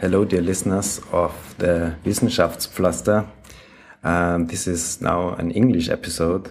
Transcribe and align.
hello, 0.00 0.24
dear 0.24 0.40
listeners 0.40 0.98
of 1.12 1.54
the 1.58 1.94
Wissenschaftspflaster. 2.06 3.28
Um, 4.02 4.46
this 4.46 4.66
is 4.66 5.02
now 5.02 5.34
an 5.34 5.50
English 5.50 5.90
episode 5.90 6.50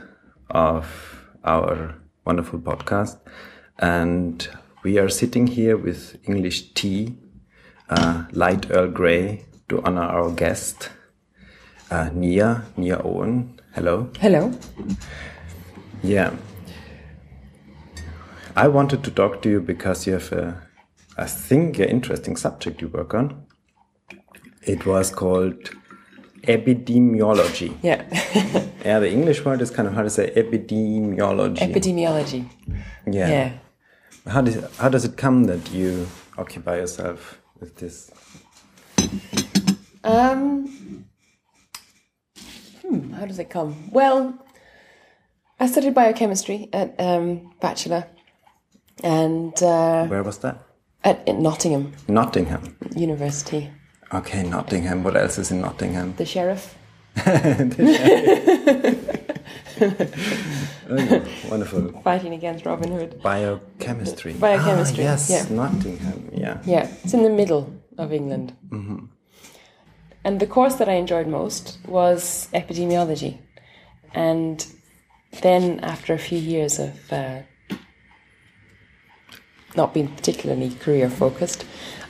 of 0.52 0.86
our 1.44 1.96
wonderful 2.26 2.60
podcast, 2.60 3.18
and 3.80 4.48
we 4.84 5.00
are 5.00 5.10
sitting 5.10 5.48
here 5.48 5.78
with 5.78 6.16
English 6.26 6.76
tea, 6.76 7.18
uh, 7.90 8.26
light 8.34 8.70
Earl 8.70 8.92
Grey, 8.92 9.46
to 9.70 9.82
honor 9.82 10.04
our 10.04 10.30
guest, 10.30 10.92
uh, 11.90 12.12
Nia, 12.14 12.66
Nia 12.78 13.02
Owen. 13.04 13.60
Hello. 13.74 14.12
Hello. 14.20 14.52
Yeah. 16.04 16.36
I 18.56 18.68
wanted 18.68 19.04
to 19.06 19.10
talk 19.10 19.42
to 19.42 19.50
you 19.50 19.60
because 19.60 20.06
you 20.06 20.14
have 20.14 20.32
a, 20.34 20.69
I 21.20 21.26
think, 21.26 21.80
an 21.80 21.90
interesting 21.90 22.38
subject 22.38 22.82
you 22.82 22.88
work 22.88 23.14
on. 23.14 23.46
It 24.64 24.86
was 24.86 25.12
called 25.12 25.72
epidemiology. 26.44 27.78
Yeah. 27.82 28.04
Yeah, 28.86 29.00
the 29.00 29.12
English 29.12 29.44
word 29.44 29.60
is 29.62 29.72
kind 29.72 29.90
of 29.90 29.94
hard 29.94 30.06
to 30.06 30.10
say 30.10 30.32
epidemiology. 30.32 31.58
Epidemiology. 31.60 32.50
yeah. 33.06 33.28
Yeah. 33.30 33.52
How 34.26 34.42
does 34.42 34.56
how 34.78 34.88
does 34.88 35.04
it 35.04 35.18
come 35.18 35.44
that 35.46 35.70
you 35.72 36.08
occupy 36.38 36.78
yourself 36.78 37.42
with 37.60 37.76
this? 37.76 38.10
Um. 40.04 41.06
Hmm, 42.82 43.12
how 43.12 43.26
does 43.26 43.38
it 43.40 43.50
come? 43.50 43.92
Well, 43.92 44.34
I 45.60 45.68
studied 45.68 45.94
biochemistry 45.94 46.70
at 46.72 46.96
um, 47.00 47.54
bachelor, 47.60 48.08
and 49.04 49.62
uh, 49.62 50.08
Where 50.08 50.24
was 50.24 50.38
that? 50.40 50.69
At, 51.04 51.28
at 51.28 51.38
Nottingham 51.40 51.94
Nottingham. 52.08 52.76
University. 52.96 53.70
Okay, 54.14 54.44
Nottingham. 54.44 55.04
What 55.04 55.16
else 55.16 55.38
is 55.38 55.52
in 55.52 55.62
Nottingham? 55.62 56.14
The 56.18 56.26
sheriff. 56.26 56.76
Oh, 60.92 61.26
wonderful. 61.50 62.02
Fighting 62.04 62.34
against 62.34 62.66
Robin 62.66 62.92
Hood. 62.92 63.22
Biochemistry. 63.22 64.34
Biochemistry, 64.34 65.04
Ah, 65.06 65.12
yes, 65.12 65.30
yeah. 65.30 65.56
Nottingham. 65.56 66.30
Yeah. 66.34 66.58
Yeah, 66.66 66.88
it's 67.04 67.14
in 67.14 67.24
the 67.24 67.30
middle 67.30 67.72
of 67.98 68.12
England. 68.12 68.54
And 70.24 70.40
the 70.40 70.48
course 70.48 70.76
that 70.76 70.90
I 70.90 70.94
enjoyed 70.94 71.28
most 71.28 71.78
was 71.88 72.48
epidemiology. 72.54 73.38
And 74.14 74.66
then, 75.42 75.80
after 75.82 76.14
a 76.14 76.18
few 76.20 76.40
years 76.40 76.80
of 76.80 77.14
uh, 77.14 77.40
not 79.76 79.94
being 79.94 80.08
particularly 80.08 80.72
career 80.72 81.10
focused, 81.10 81.66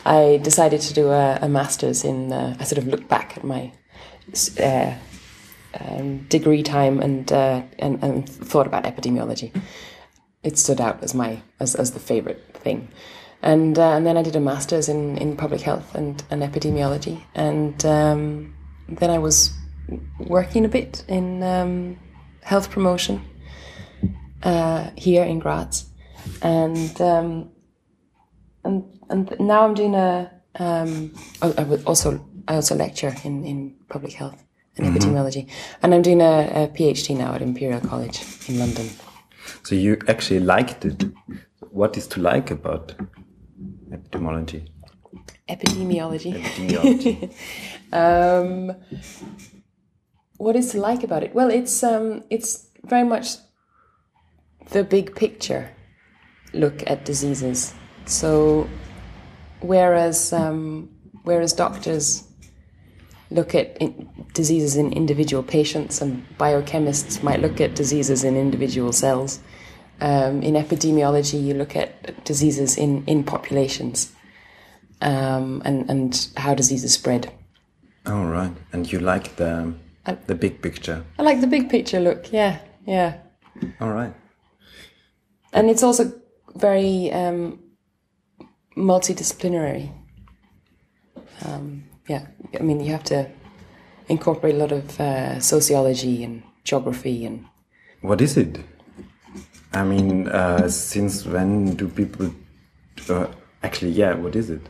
I 0.05 0.39
decided 0.43 0.81
to 0.81 0.93
do 0.93 1.09
a, 1.09 1.39
a 1.41 1.49
master's 1.49 2.03
in. 2.03 2.31
Uh, 2.31 2.55
I 2.59 2.63
sort 2.63 2.77
of 2.77 2.87
looked 2.87 3.07
back 3.07 3.37
at 3.37 3.43
my 3.43 3.71
uh, 4.61 4.93
um, 5.79 6.19
degree 6.29 6.63
time 6.63 6.99
and, 6.99 7.31
uh, 7.31 7.63
and 7.77 8.03
and 8.03 8.27
thought 8.29 8.67
about 8.67 8.83
epidemiology. 8.83 9.51
It 10.43 10.57
stood 10.57 10.79
out 10.79 11.03
as 11.03 11.13
my 11.13 11.41
as, 11.59 11.75
as 11.75 11.91
the 11.91 11.99
favorite 11.99 12.43
thing, 12.53 12.87
and 13.41 13.77
uh, 13.77 13.91
and 13.91 14.05
then 14.05 14.17
I 14.17 14.23
did 14.23 14.35
a 14.35 14.39
master's 14.39 14.89
in, 14.89 15.17
in 15.17 15.35
public 15.35 15.61
health 15.61 15.93
and, 15.95 16.23
and 16.29 16.41
epidemiology, 16.41 17.23
and 17.35 17.85
um, 17.85 18.55
then 18.87 19.09
I 19.09 19.17
was 19.17 19.53
working 20.19 20.65
a 20.65 20.69
bit 20.69 21.03
in 21.07 21.43
um, 21.43 21.99
health 22.41 22.71
promotion 22.71 23.25
uh, 24.43 24.89
here 24.95 25.23
in 25.23 25.39
Graz, 25.39 25.88
and 26.41 27.01
um, 27.01 27.49
and 28.63 28.83
and 29.09 29.35
now 29.39 29.65
I'm 29.65 29.73
doing 29.73 29.95
a. 29.95 30.31
Um, 30.55 31.13
I, 31.41 31.53
I 31.59 31.63
would 31.63 31.85
also 31.85 32.25
I 32.47 32.55
also 32.55 32.75
lecture 32.75 33.15
in, 33.23 33.45
in 33.45 33.75
public 33.89 34.13
health 34.13 34.43
and 34.75 34.87
epidemiology, 34.87 35.47
and 35.83 35.93
I'm 35.93 36.01
doing 36.01 36.21
a, 36.21 36.63
a 36.63 36.67
PhD 36.67 37.15
now 37.15 37.33
at 37.35 37.41
Imperial 37.41 37.81
College 37.81 38.23
in 38.47 38.59
London. 38.59 38.89
So 39.63 39.75
you 39.75 39.99
actually 40.07 40.39
liked 40.39 40.85
it. 40.85 41.05
What 41.71 41.97
is 41.97 42.07
to 42.07 42.21
like 42.21 42.49
about 42.49 42.95
epidemiology? 43.91 44.67
Epidemiology. 45.47 46.41
Epidemiology. 46.41 47.33
Um, 47.91 48.75
what 50.37 50.55
is 50.55 50.71
to 50.71 50.79
like 50.79 51.03
about 51.03 51.23
it? 51.23 51.33
Well, 51.33 51.49
it's 51.49 51.81
um, 51.83 52.23
it's 52.29 52.67
very 52.83 53.03
much 53.03 53.37
the 54.69 54.83
big 54.83 55.15
picture 55.15 55.71
look 56.53 56.83
at 56.89 57.05
diseases. 57.05 57.73
So, 58.05 58.67
whereas 59.61 60.33
um, 60.33 60.89
whereas 61.23 61.53
doctors 61.53 62.23
look 63.31 63.53
at 63.53 63.77
in, 63.77 64.09
diseases 64.33 64.75
in 64.75 64.91
individual 64.93 65.43
patients, 65.43 66.01
and 66.01 66.25
biochemists 66.37 67.21
might 67.23 67.39
look 67.41 67.61
at 67.61 67.75
diseases 67.75 68.23
in 68.23 68.35
individual 68.35 68.91
cells. 68.91 69.39
Um, 70.01 70.41
in 70.41 70.53
epidemiology, 70.53 71.43
you 71.43 71.53
look 71.53 71.75
at 71.75 72.23
diseases 72.23 72.77
in 72.77 73.03
in 73.05 73.23
populations, 73.23 74.11
um, 75.01 75.61
and 75.65 75.89
and 75.89 76.27
how 76.37 76.55
diseases 76.55 76.93
spread. 76.93 77.31
All 78.05 78.25
right. 78.25 78.51
And 78.71 78.91
you 78.91 78.99
like 78.99 79.35
the 79.35 79.73
the 80.25 80.35
big 80.35 80.61
picture. 80.61 81.03
I 81.17 81.23
like 81.23 81.41
the 81.41 81.47
big 81.47 81.69
picture 81.69 81.99
look. 81.99 82.31
Yeah, 82.31 82.59
yeah. 82.85 83.17
All 83.79 83.91
right. 83.91 84.13
And 85.53 85.69
it's 85.69 85.83
also 85.83 86.11
very 86.59 87.11
um, 87.11 87.59
multidisciplinary. 88.75 89.91
Um, 91.45 91.83
yeah, 92.07 92.27
I 92.59 92.63
mean, 92.63 92.79
you 92.79 92.91
have 92.91 93.03
to 93.05 93.29
incorporate 94.07 94.55
a 94.55 94.57
lot 94.57 94.71
of 94.71 94.99
uh, 94.99 95.39
sociology 95.39 96.23
and 96.23 96.43
geography 96.63 97.25
and 97.25 97.45
What 98.01 98.21
is 98.21 98.37
it? 98.37 98.59
I 99.73 99.83
mean, 99.83 100.27
uh, 100.27 100.67
since 100.69 101.25
when 101.25 101.75
do 101.75 101.87
people 101.87 102.33
uh, 103.09 103.27
actually? 103.61 103.91
Yeah. 103.91 104.15
What 104.15 104.35
is 104.35 104.49
it? 104.49 104.61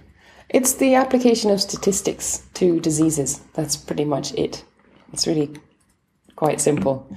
it's 0.50 0.74
the 0.74 0.96
application 0.96 1.52
of 1.52 1.62
statistics 1.62 2.44
to 2.56 2.80
diseases. 2.80 3.42
That's 3.54 3.78
pretty 3.78 4.06
much 4.06 4.34
it. 4.34 4.64
It's 5.14 5.28
really 5.28 5.52
quite 6.36 6.60
simple. 6.60 7.08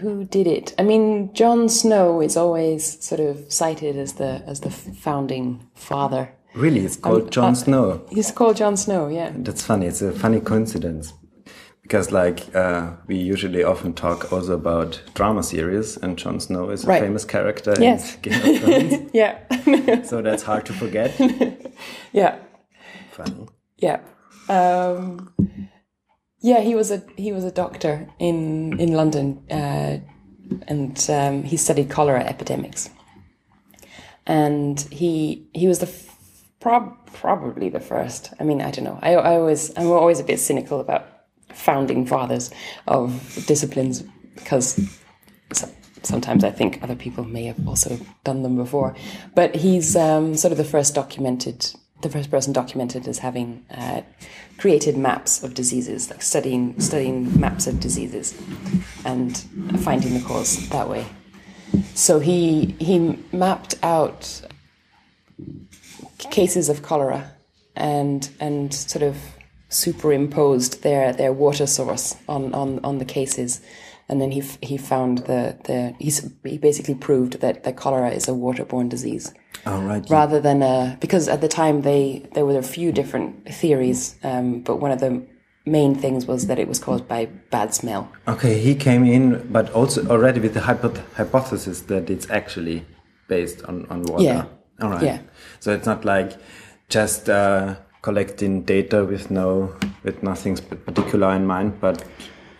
Who 0.00 0.24
did 0.24 0.46
it? 0.46 0.74
I 0.78 0.82
mean, 0.82 1.32
John 1.34 1.68
Snow 1.68 2.20
is 2.20 2.36
always 2.36 3.02
sort 3.04 3.20
of 3.20 3.52
cited 3.52 3.96
as 3.96 4.14
the 4.14 4.42
as 4.46 4.60
the 4.60 4.70
founding 4.70 5.66
father. 5.74 6.30
Really, 6.54 6.80
it's 6.84 6.96
called 6.96 7.30
John 7.32 7.52
uh, 7.52 7.54
Snow. 7.54 8.00
He's 8.10 8.32
called 8.32 8.56
John 8.56 8.76
Snow, 8.76 9.08
yeah. 9.08 9.32
That's 9.36 9.62
funny. 9.62 9.86
It's 9.86 10.02
a 10.02 10.10
funny 10.12 10.40
coincidence 10.40 11.12
because, 11.82 12.10
like, 12.12 12.54
uh, 12.56 12.90
we 13.06 13.16
usually 13.16 13.62
often 13.64 13.92
talk 13.94 14.32
also 14.32 14.54
about 14.54 15.00
drama 15.14 15.42
series, 15.42 15.96
and 15.96 16.16
Jon 16.18 16.40
Snow 16.40 16.70
is 16.70 16.84
a 16.84 16.88
Right. 16.88 17.02
famous 17.02 17.24
character 17.24 17.74
Yes. 17.78 18.16
in 18.16 18.20
Game 18.22 18.56
of 18.56 18.62
Thrones, 18.62 19.10
Yeah. 19.14 20.02
so 20.04 20.22
that's 20.22 20.42
hard 20.42 20.66
to 20.66 20.72
forget. 20.72 21.12
yeah. 22.12 22.36
Funny. 23.12 23.46
Yeah. 23.78 24.00
Um, 24.48 25.32
yeah, 26.40 26.60
he 26.60 26.74
was 26.74 26.90
a 26.90 27.02
he 27.16 27.32
was 27.32 27.44
a 27.44 27.50
doctor 27.50 28.08
in 28.18 28.78
in 28.80 28.92
London, 28.92 29.42
uh, 29.50 29.98
and 30.66 31.06
um, 31.10 31.42
he 31.42 31.56
studied 31.56 31.90
cholera 31.90 32.24
epidemics. 32.24 32.90
And 34.26 34.80
he 34.80 35.48
he 35.52 35.66
was 35.66 35.78
the 35.80 35.90
prob- 36.60 36.96
probably 37.12 37.68
the 37.68 37.80
first. 37.80 38.32
I 38.38 38.44
mean, 38.44 38.60
I 38.60 38.70
don't 38.70 38.84
know. 38.84 38.98
I, 39.02 39.14
I 39.14 39.34
always 39.36 39.76
I'm 39.76 39.90
always 39.90 40.20
a 40.20 40.24
bit 40.24 40.38
cynical 40.38 40.80
about 40.80 41.06
founding 41.52 42.06
fathers 42.06 42.50
of 42.86 43.44
disciplines 43.46 44.02
because 44.34 44.80
so- 45.52 45.68
sometimes 46.02 46.44
I 46.44 46.50
think 46.50 46.82
other 46.82 46.96
people 46.96 47.24
may 47.24 47.44
have 47.44 47.66
also 47.68 47.98
done 48.24 48.42
them 48.42 48.56
before. 48.56 48.94
But 49.34 49.56
he's 49.56 49.96
um, 49.96 50.36
sort 50.36 50.52
of 50.52 50.58
the 50.58 50.64
first 50.64 50.94
documented, 50.94 51.74
the 52.02 52.08
first 52.08 52.30
person 52.30 52.52
documented 52.52 53.06
as 53.06 53.18
having 53.18 53.64
uh, 53.70 54.02
created 54.58 54.96
maps 54.96 55.42
of 55.42 55.54
diseases, 55.54 56.10
like 56.10 56.22
studying 56.22 56.78
studying 56.80 57.38
maps 57.38 57.66
of 57.66 57.80
diseases 57.80 58.40
and 59.04 59.36
finding 59.80 60.14
the 60.14 60.24
cause 60.26 60.68
that 60.70 60.88
way. 60.88 61.06
So 61.94 62.18
he 62.18 62.76
he 62.78 63.18
mapped 63.32 63.74
out 63.82 64.42
cases 66.30 66.68
of 66.68 66.82
cholera 66.82 67.32
and 67.76 68.28
and 68.40 68.72
sort 68.72 69.02
of 69.02 69.16
superimposed 69.68 70.82
their 70.82 71.12
their 71.12 71.32
water 71.32 71.66
source 71.66 72.16
on 72.28 72.52
on 72.54 72.80
on 72.84 72.98
the 72.98 73.04
cases 73.04 73.60
and 74.08 74.20
then 74.20 74.32
he 74.32 74.42
he 74.62 74.76
found 74.76 75.18
the 75.18 75.56
the 75.64 75.94
he's, 75.98 76.28
he 76.44 76.58
basically 76.58 76.94
proved 76.94 77.40
that 77.40 77.62
that 77.64 77.76
cholera 77.76 78.10
is 78.10 78.28
a 78.28 78.32
waterborne 78.32 78.88
disease 78.88 79.32
All 79.66 79.82
right. 79.82 80.04
rather 80.10 80.40
than 80.40 80.62
a 80.62 80.96
because 81.00 81.28
at 81.28 81.40
the 81.40 81.48
time 81.48 81.82
they 81.82 82.26
there 82.34 82.46
were 82.46 82.58
a 82.58 82.62
few 82.62 82.92
different 82.92 83.46
theories 83.52 84.16
um, 84.22 84.60
but 84.60 84.76
one 84.76 84.90
of 84.90 85.00
the 85.00 85.22
main 85.66 85.94
things 85.94 86.26
was 86.26 86.46
that 86.46 86.58
it 86.58 86.66
was 86.68 86.78
caused 86.78 87.06
by 87.06 87.26
bad 87.50 87.74
smell 87.74 88.10
Okay, 88.26 88.58
he 88.58 88.74
came 88.74 89.04
in, 89.04 89.46
but 89.52 89.70
also 89.72 90.06
already 90.08 90.40
with 90.40 90.54
the 90.54 90.60
hypo- 90.60 90.94
hypothesis 91.16 91.82
that 91.82 92.08
it's 92.10 92.28
actually 92.30 92.86
based 93.28 93.62
on, 93.64 93.86
on 93.90 94.02
water. 94.04 94.24
Yeah. 94.24 94.44
All 94.80 94.90
right. 94.90 95.02
Yeah. 95.02 95.18
So 95.60 95.72
it's 95.74 95.86
not 95.86 96.04
like 96.04 96.32
just 96.88 97.28
uh, 97.28 97.76
collecting 98.02 98.62
data 98.62 99.04
with 99.04 99.30
no 99.30 99.74
with 100.02 100.22
nothing 100.22 100.56
particular 100.56 101.30
in 101.36 101.46
mind, 101.46 101.80
but 101.80 102.02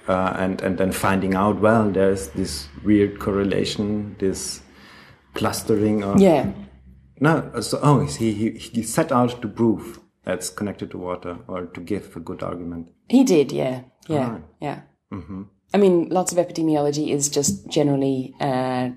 uh, 0.08 0.35
and 0.38 0.61
and 0.61 0.76
then 0.76 0.93
finding 0.93 1.35
out 1.35 1.61
well 1.61 1.91
there's 1.91 2.29
this 2.29 2.69
weird 2.85 3.19
correlation, 3.19 4.14
this 4.19 4.61
clustering 5.35 6.05
of 6.05 6.20
Yeah. 6.20 6.50
No. 7.20 7.61
So 7.61 7.78
oh, 7.82 8.00
he 8.06 8.32
he 8.32 8.50
he 8.50 8.82
set 8.82 9.12
out 9.12 9.40
to 9.43 9.49
prove 9.49 10.00
that's 10.25 10.50
connected 10.50 10.90
to 10.90 10.99
water 10.99 11.38
or 11.49 11.67
to 11.67 11.81
give 11.81 12.17
a 12.17 12.20
good 12.20 12.43
argument. 12.43 12.88
He 13.08 13.25
did, 13.25 13.52
yeah, 13.52 13.82
yeah, 14.08 14.26
Alright. 14.26 14.44
yeah. 14.61 14.81
I 15.72 15.78
mean, 15.78 16.08
lots 16.08 16.32
of 16.32 16.38
epidemiology 16.38 17.08
is 17.11 17.28
just 17.28 17.69
generally 17.69 18.34
uh, 18.40 18.90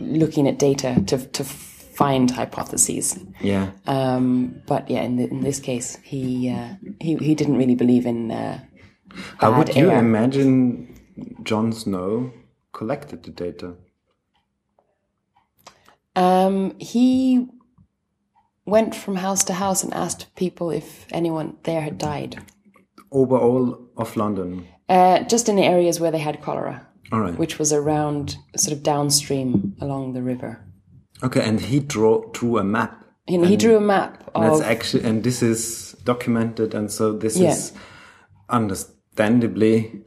looking 0.00 0.48
at 0.48 0.58
data 0.58 1.02
to 1.06 1.18
to 1.18 1.44
find 1.44 2.30
hypotheses. 2.30 3.18
Yeah. 3.40 3.70
Um, 3.86 4.62
but 4.66 4.90
yeah, 4.90 5.02
in 5.02 5.16
the, 5.16 5.28
in 5.28 5.40
this 5.40 5.60
case, 5.60 5.98
he 6.02 6.50
uh, 6.50 6.74
he 7.00 7.16
he 7.16 7.34
didn't 7.34 7.56
really 7.56 7.74
believe 7.74 8.06
in. 8.06 8.30
Uh, 8.30 8.60
How 9.38 9.56
would 9.56 9.74
you 9.74 9.90
air. 9.90 9.98
imagine 9.98 10.94
John 11.42 11.72
Snow 11.72 12.32
collected 12.72 13.22
the 13.22 13.30
data? 13.30 13.74
Um, 16.14 16.78
he 16.78 17.46
went 18.66 18.94
from 18.94 19.16
house 19.16 19.44
to 19.44 19.54
house 19.54 19.82
and 19.82 19.92
asked 19.94 20.34
people 20.36 20.70
if 20.70 21.06
anyone 21.10 21.56
there 21.64 21.80
had 21.80 21.98
died. 21.98 22.42
Overall 23.10 23.78
of 23.96 24.16
London. 24.16 24.66
Uh, 24.88 25.20
just 25.24 25.48
in 25.48 25.56
the 25.56 25.64
areas 25.64 26.00
where 26.00 26.10
they 26.10 26.18
had 26.18 26.42
cholera, 26.42 26.86
All 27.10 27.20
right. 27.20 27.38
which 27.38 27.58
was 27.58 27.72
around 27.72 28.36
sort 28.56 28.76
of 28.76 28.82
downstream 28.82 29.74
along 29.80 30.12
the 30.12 30.22
river. 30.22 30.64
Okay, 31.22 31.42
and 31.42 31.60
he 31.60 31.80
draw 31.80 32.22
drew 32.32 32.58
a 32.58 32.64
map. 32.64 32.98
And 33.28 33.46
he 33.46 33.56
drew 33.56 33.76
a 33.76 33.80
map 33.80 34.30
And 34.34 34.44
that's 34.44 34.60
actually, 34.60 35.04
and 35.04 35.22
this 35.22 35.42
is 35.42 35.96
documented, 36.04 36.74
and 36.74 36.90
so 36.90 37.12
this 37.12 37.36
Yeah. 37.38 37.50
is 37.52 37.72
understandably 38.48 40.02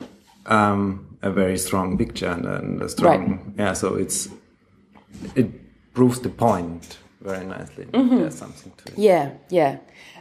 um, 0.45 1.17
a 1.21 1.31
very 1.31 1.57
strong 1.57 1.97
picture 1.97 2.27
and, 2.27 2.45
and 2.45 2.81
a 2.81 2.89
strong, 2.89 3.53
yeah. 3.57 3.73
So 3.73 3.95
it's 3.95 4.29
it 5.35 5.49
proves 5.95 6.19
the 6.19 6.30
point 6.30 7.00
very 7.21 7.45
nicely. 7.45 7.86
Mm-hmm. 7.86 8.18
There's 8.18 8.38
something 8.38 8.71
to 8.77 8.92
it. 8.92 8.97
Yeah, 8.97 9.31
yeah. 9.50 9.77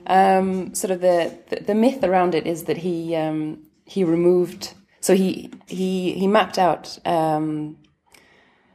Um, 0.07 0.75
sort 0.75 0.91
of 0.91 1.01
the, 1.01 1.39
the 1.49 1.57
the 1.61 1.75
myth 1.75 2.03
around 2.03 2.35
it 2.35 2.47
is 2.47 2.65
that 2.65 2.79
he 2.79 3.15
um, 3.15 3.59
he 3.85 4.05
removed. 4.05 4.75
So 5.01 5.15
he 5.15 5.51
he 5.67 6.13
he 6.13 6.27
mapped 6.27 6.59
out 6.59 6.99
um, 7.05 7.77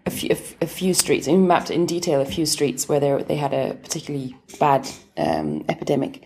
a 0.05 0.11
few 0.11 0.29
a, 0.31 0.65
a 0.65 0.67
few 0.67 0.93
streets. 0.93 1.25
He 1.25 1.35
mapped 1.35 1.71
in 1.71 1.85
detail 1.85 2.21
a 2.21 2.25
few 2.25 2.45
streets 2.45 2.87
where 2.87 2.99
they 2.99 3.23
they 3.23 3.35
had 3.35 3.53
a 3.53 3.75
particularly 3.75 4.35
bad 4.59 4.87
um, 5.17 5.65
epidemic, 5.69 6.25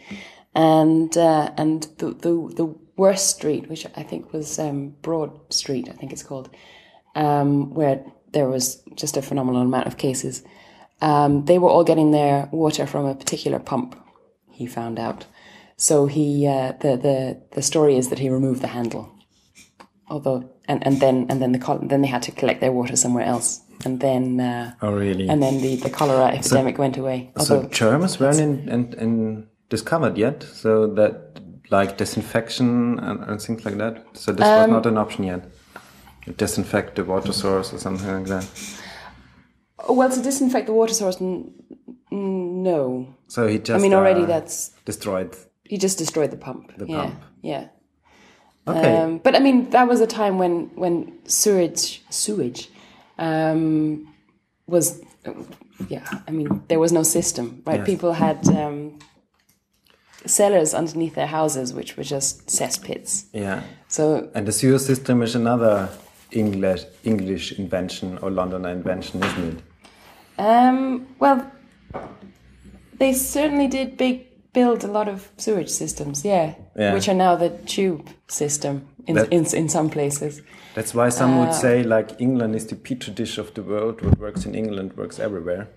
and 0.56 1.16
uh, 1.18 1.52
and 1.58 1.88
the, 2.00 2.08
the 2.08 2.54
the 2.56 2.76
worst 2.96 3.36
street, 3.36 3.70
which 3.70 3.86
I 3.96 4.04
think 4.04 4.34
was 4.34 4.60
um, 4.60 4.96
Broad 5.02 5.32
Street, 5.54 5.90
I 5.90 5.94
think 5.94 6.12
it's 6.12 6.24
called, 6.24 6.50
um, 7.16 7.74
where 7.74 8.06
there 8.34 8.48
was 8.48 8.84
just 8.96 9.18
a 9.18 9.22
phenomenal 9.22 9.62
amount 9.62 9.88
of 9.88 9.98
cases. 9.98 10.44
Um, 11.04 11.46
they 11.46 11.58
were 11.60 11.70
all 11.70 11.84
getting 11.84 12.12
their 12.12 12.48
water 12.52 12.86
from 12.88 13.06
a 13.06 13.16
particular 13.16 13.60
pump. 13.60 13.96
He 14.60 14.66
found 14.68 14.98
out. 15.00 15.26
So 15.78 16.06
he 16.16 16.26
uh, 16.48 16.72
the 16.84 16.92
the 17.08 17.18
the 17.56 17.62
story 17.62 17.98
is 17.98 18.08
that 18.10 18.20
he 18.20 18.30
removed 18.30 18.62
the 18.62 18.68
handle. 18.68 19.06
Although 20.08 20.40
and, 20.68 20.80
and 20.88 21.00
then 21.00 21.26
and 21.30 21.38
then 21.42 21.52
the 21.52 21.60
col- 21.60 21.88
then 21.90 22.02
they 22.02 22.08
had 22.12 22.22
to 22.24 22.32
collect 22.32 22.60
their 22.62 22.72
water 22.72 22.96
somewhere 22.96 23.26
else, 23.34 23.62
and 23.86 24.00
then 24.00 24.40
uh, 24.40 24.74
Oh, 24.82 24.94
really? 24.94 25.28
and 25.30 25.42
then 25.42 25.62
the, 25.62 25.76
the 25.76 25.90
cholera 25.90 26.28
epidemic 26.38 26.78
went 26.78 26.98
away. 26.98 27.32
so 27.40 27.64
germs 27.64 28.20
weren't 28.20 28.40
in, 28.40 28.70
in, 28.70 28.94
in 29.00 29.48
discovered 29.70 30.18
yet, 30.18 30.44
so 30.44 30.88
that 30.96 31.14
like 31.72 31.98
disinfection 31.98 33.00
and, 33.00 33.20
and 33.24 33.42
things 33.42 33.66
like 33.66 33.78
that. 33.78 33.96
So 34.14 34.32
this 34.32 34.46
was 34.46 34.66
Um, 34.66 34.72
not 34.72 34.86
an 34.86 34.98
option 34.98 35.24
yet. 35.26 35.42
Disinfect 36.38 36.96
the 36.96 37.04
water 37.04 37.34
source 37.34 37.74
or 37.74 37.80
something 37.80 38.08
like 38.20 38.28
that. 38.28 38.46
Well, 39.90 40.10
to 40.10 40.22
disinfect 40.22 40.68
the 40.68 40.74
water 40.74 40.94
source, 40.94 41.18
no. 42.12 43.16
So 43.28 43.48
he 43.48 43.58
just. 43.60 43.72
I 43.72 43.82
mean, 43.82 43.94
already 43.94 44.24
uh, 44.24 44.26
that's 44.28 44.70
destroyed. 44.86 45.36
he 45.66 45.78
just 45.78 45.98
destroyed 45.98 46.32
the 46.32 46.38
pump. 46.38 46.72
The 46.78 46.86
yeah, 46.86 47.02
pump. 47.02 47.24
yeah. 47.42 47.68
Okay. 48.68 48.98
Um, 48.98 49.18
but 49.18 49.36
I 49.36 49.40
mean, 49.40 49.70
that 49.72 49.88
was 49.88 50.00
a 50.00 50.08
time 50.08 50.38
when 50.38 50.72
when 50.76 51.12
sewage 51.28 52.02
sewage 52.10 52.70
um, 53.18 54.08
was 54.68 55.02
yeah. 55.90 56.08
I 56.28 56.32
mean, 56.32 56.64
there 56.70 56.80
was 56.80 56.92
no 56.92 57.04
system, 57.04 57.62
right? 57.66 57.80
Yes. 57.80 57.86
People 57.86 58.14
had 58.14 58.48
um, 58.48 59.00
cellars 60.26 60.74
underneath 60.74 61.16
their 61.16 61.28
houses, 61.28 61.74
which 61.74 61.98
were 61.98 62.04
just 62.04 62.48
cesspits. 62.48 63.26
yeah. 63.34 63.64
So 63.88 64.30
And 64.34 64.48
the 64.48 64.52
sewer 64.52 64.80
system 64.80 65.22
is 65.22 65.36
another 65.36 65.90
English 66.32 66.86
English 67.04 67.60
invention 67.60 68.18
or 68.20 68.32
Londoner 68.32 68.70
invention, 68.70 69.24
isn't 69.24 69.58
it? 69.58 69.64
Um, 70.38 71.08
well, 71.20 71.52
they 72.98 73.14
certainly 73.14 73.68
did 73.68 73.98
big 73.98 74.28
build 74.54 74.84
a 74.84 74.88
lot 74.88 75.08
of 75.08 75.30
sewage 75.38 75.70
systems, 75.70 76.24
yeah, 76.24 76.54
Yeah. 76.76 76.94
which 76.94 77.08
are 77.10 77.16
now 77.16 77.36
the 77.36 77.50
tube 77.66 78.08
system 78.28 78.88
in, 79.08 79.16
That- 79.16 79.32
in 79.34 79.46
in 79.56 79.70
some 79.70 79.90
places. 79.90 80.42
That's 80.76 80.94
why 80.94 81.10
some 81.10 81.34
Uh, 81.34 81.40
would 81.46 81.54
say 81.54 81.84
like 81.84 82.16
England 82.20 82.56
is 82.56 82.66
the 82.66 82.76
petri 82.76 83.14
dish 83.14 83.38
of 83.40 83.54
the 83.54 83.62
world. 83.62 84.02
What 84.02 84.20
works 84.20 84.46
in 84.46 84.56
England 84.56 84.92
works 84.98 85.20
everywhere. 85.20 85.68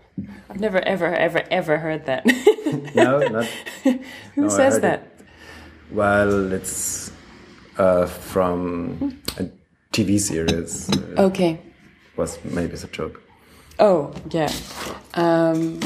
I've 0.50 0.60
never 0.60 0.78
ever 0.86 1.14
ever 1.14 1.42
ever 1.50 1.78
heard 1.78 2.04
that. 2.06 2.24
No, 2.94 3.18
not. 3.28 3.46
Who 4.34 4.42
No, 4.42 4.48
says 4.48 4.80
that? 4.80 5.00
it. 5.00 5.26
Well, 5.94 6.52
it's 6.52 7.10
uh, 7.78 8.06
from 8.06 9.18
a 9.38 9.44
TV 9.92 10.18
series. 10.18 10.88
Uh, 10.90 11.22
Okay. 11.26 11.58
Was 12.16 12.38
maybe 12.44 12.72
it's 12.72 12.84
a 12.84 12.88
joke. 12.88 13.20
Oh 13.78 14.12
yeah. 14.30 14.50
Um, 15.14 15.80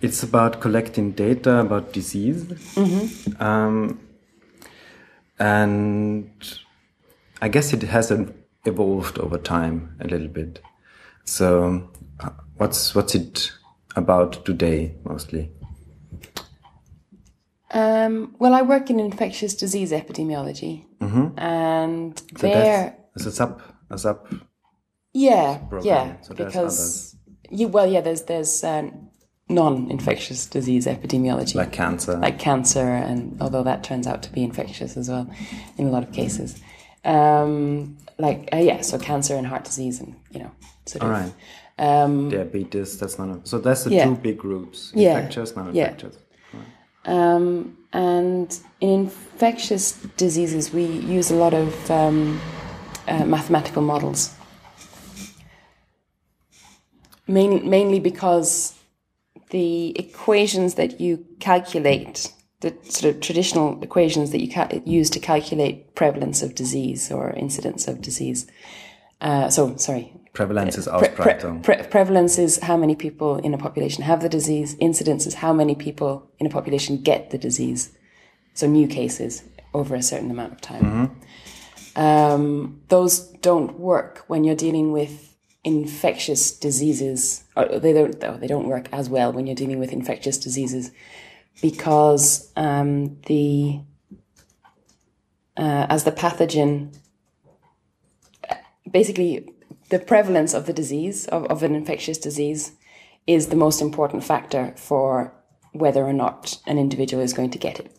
It's 0.00 0.22
about 0.22 0.60
collecting 0.60 1.12
data 1.12 1.60
about 1.60 1.92
disease. 1.92 2.44
Mm-hmm. 2.74 3.42
Um, 3.42 4.00
and 5.38 6.58
I 7.40 7.48
guess 7.48 7.72
it 7.72 7.82
hasn't 7.82 8.34
evolved 8.64 9.18
over 9.18 9.38
time 9.38 9.96
a 10.00 10.06
little 10.08 10.28
bit. 10.28 10.60
So, 11.24 11.88
uh, 12.20 12.30
what's 12.56 12.94
what's 12.94 13.14
it 13.14 13.52
about 13.96 14.44
today 14.44 14.94
mostly? 15.04 15.50
um, 17.70 18.34
well, 18.38 18.54
I 18.54 18.62
work 18.62 18.90
in 18.90 19.00
infectious 19.00 19.54
disease 19.54 19.92
epidemiology, 19.92 20.84
and 21.00 22.14
Mm-hmm. 22.14 22.36
So 22.36 22.46
there, 22.46 22.96
that's 23.14 23.26
a 23.26 23.32
sub 23.32 23.62
a 23.90 23.98
sub. 23.98 24.26
Yeah, 25.14 25.58
program, 25.68 25.84
yeah, 25.84 26.20
so 26.22 26.34
because 26.34 27.16
you 27.50 27.68
well, 27.68 27.86
yeah, 27.86 28.00
there's 28.00 28.22
there's 28.22 28.64
uh, 28.64 28.90
non-infectious 29.48 30.46
disease 30.46 30.86
epidemiology, 30.86 31.54
Like 31.54 31.72
cancer. 31.72 32.16
like 32.16 32.38
cancer, 32.38 32.80
and 32.88 33.40
although 33.40 33.62
that 33.62 33.84
turns 33.84 34.06
out 34.06 34.22
to 34.24 34.32
be 34.32 34.42
infectious 34.42 34.96
as 34.96 35.08
well 35.08 35.28
in 35.76 35.86
a 35.86 35.90
lot 35.90 36.02
of 36.02 36.12
cases, 36.12 36.60
um, 37.04 37.96
like 38.18 38.48
uh, 38.52 38.56
yeah, 38.56 38.80
so 38.80 38.98
cancer 38.98 39.34
and 39.36 39.46
heart 39.46 39.64
disease, 39.64 40.00
and 40.00 40.14
you 40.30 40.40
know, 40.40 40.50
sort 40.86 41.02
All 41.04 41.10
of. 41.10 41.14
right. 41.16 41.32
Um, 41.78 42.28
Diabetes. 42.30 42.98
That's 42.98 43.18
not. 43.18 43.28
A, 43.28 43.40
so 43.46 43.58
that's 43.58 43.84
the 43.84 43.90
Yeah. 43.90 44.04
two 44.04 44.14
big 44.16 44.38
groups: 44.38 44.92
infectious, 44.94 45.52
Yeah. 45.54 45.62
non-infectious. 45.62 46.16
Um, 47.04 47.76
and 47.92 48.56
in 48.80 48.90
infectious 48.90 49.92
diseases, 50.16 50.72
we 50.72 50.84
use 50.84 51.30
a 51.32 51.34
lot 51.34 51.52
of 51.52 51.90
um, 51.90 52.40
uh, 53.08 53.24
mathematical 53.24 53.82
models. 53.82 54.30
Main, 57.32 57.68
mainly 57.68 58.00
because 58.00 58.74
the 59.50 59.98
equations 59.98 60.74
that 60.74 61.00
you 61.00 61.24
calculate, 61.40 62.32
the 62.60 62.74
sort 62.84 63.14
of 63.14 63.20
traditional 63.20 63.82
equations 63.82 64.30
that 64.32 64.40
you 64.40 64.50
ca- 64.52 64.80
use 64.84 65.08
to 65.10 65.20
calculate 65.20 65.94
prevalence 65.94 66.42
of 66.42 66.54
disease 66.54 67.10
or 67.10 67.30
incidence 67.30 67.88
of 67.88 68.00
disease. 68.00 68.46
Uh, 69.20 69.48
so, 69.48 69.76
sorry, 69.76 70.12
Prevalence 70.32 70.78
is 70.78 70.88
Pre- 70.88 71.08
pre- 71.08 71.60
pre- 71.62 71.82
prevalence 71.88 72.38
is 72.38 72.58
how 72.60 72.76
many 72.76 72.94
people 72.94 73.36
in 73.36 73.52
a 73.52 73.58
population 73.58 74.02
have 74.02 74.22
the 74.22 74.30
disease. 74.30 74.76
Incidence 74.80 75.26
is 75.26 75.34
how 75.34 75.52
many 75.52 75.74
people 75.74 76.26
in 76.38 76.46
a 76.46 76.50
population 76.50 77.02
get 77.02 77.30
the 77.30 77.38
disease. 77.38 77.92
So 78.54 78.66
new 78.66 78.88
cases 78.88 79.42
over 79.74 79.94
a 79.94 80.02
certain 80.02 80.30
amount 80.30 80.52
of 80.54 80.60
time. 80.62 81.20
Um, 81.96 82.80
those 82.88 83.20
don't 83.42 83.78
work 83.78 84.24
when 84.26 84.44
you're 84.44 84.56
dealing 84.56 84.92
with 84.92 85.31
infectious 85.64 86.50
diseases. 86.56 87.44
Or 87.56 87.78
they 87.78 87.92
don't. 87.92 88.18
though, 88.20 88.36
They 88.36 88.46
don't 88.46 88.66
work 88.66 88.88
as 88.92 89.08
well 89.08 89.32
when 89.32 89.46
you're 89.46 89.56
dealing 89.56 89.78
with 89.78 89.92
infectious 89.92 90.38
diseases 90.38 90.90
because 91.60 92.50
um, 92.56 93.18
the 93.26 93.80
uh, 95.56 95.86
as 95.88 96.04
the 96.04 96.12
pathogen 96.12 96.94
basically 98.90 99.48
the 99.90 99.98
prevalence 99.98 100.54
of 100.54 100.66
the 100.66 100.72
disease 100.72 101.26
of, 101.28 101.44
of 101.46 101.62
an 101.62 101.74
infectious 101.74 102.18
disease 102.18 102.72
is 103.26 103.48
the 103.48 103.56
most 103.56 103.80
important 103.80 104.24
factor 104.24 104.74
for 104.76 105.32
whether 105.72 106.02
or 106.04 106.12
not 106.12 106.58
an 106.66 106.78
individual 106.78 107.22
is 107.22 107.32
going 107.32 107.50
to 107.50 107.58
get 107.58 107.78
it. 107.78 107.94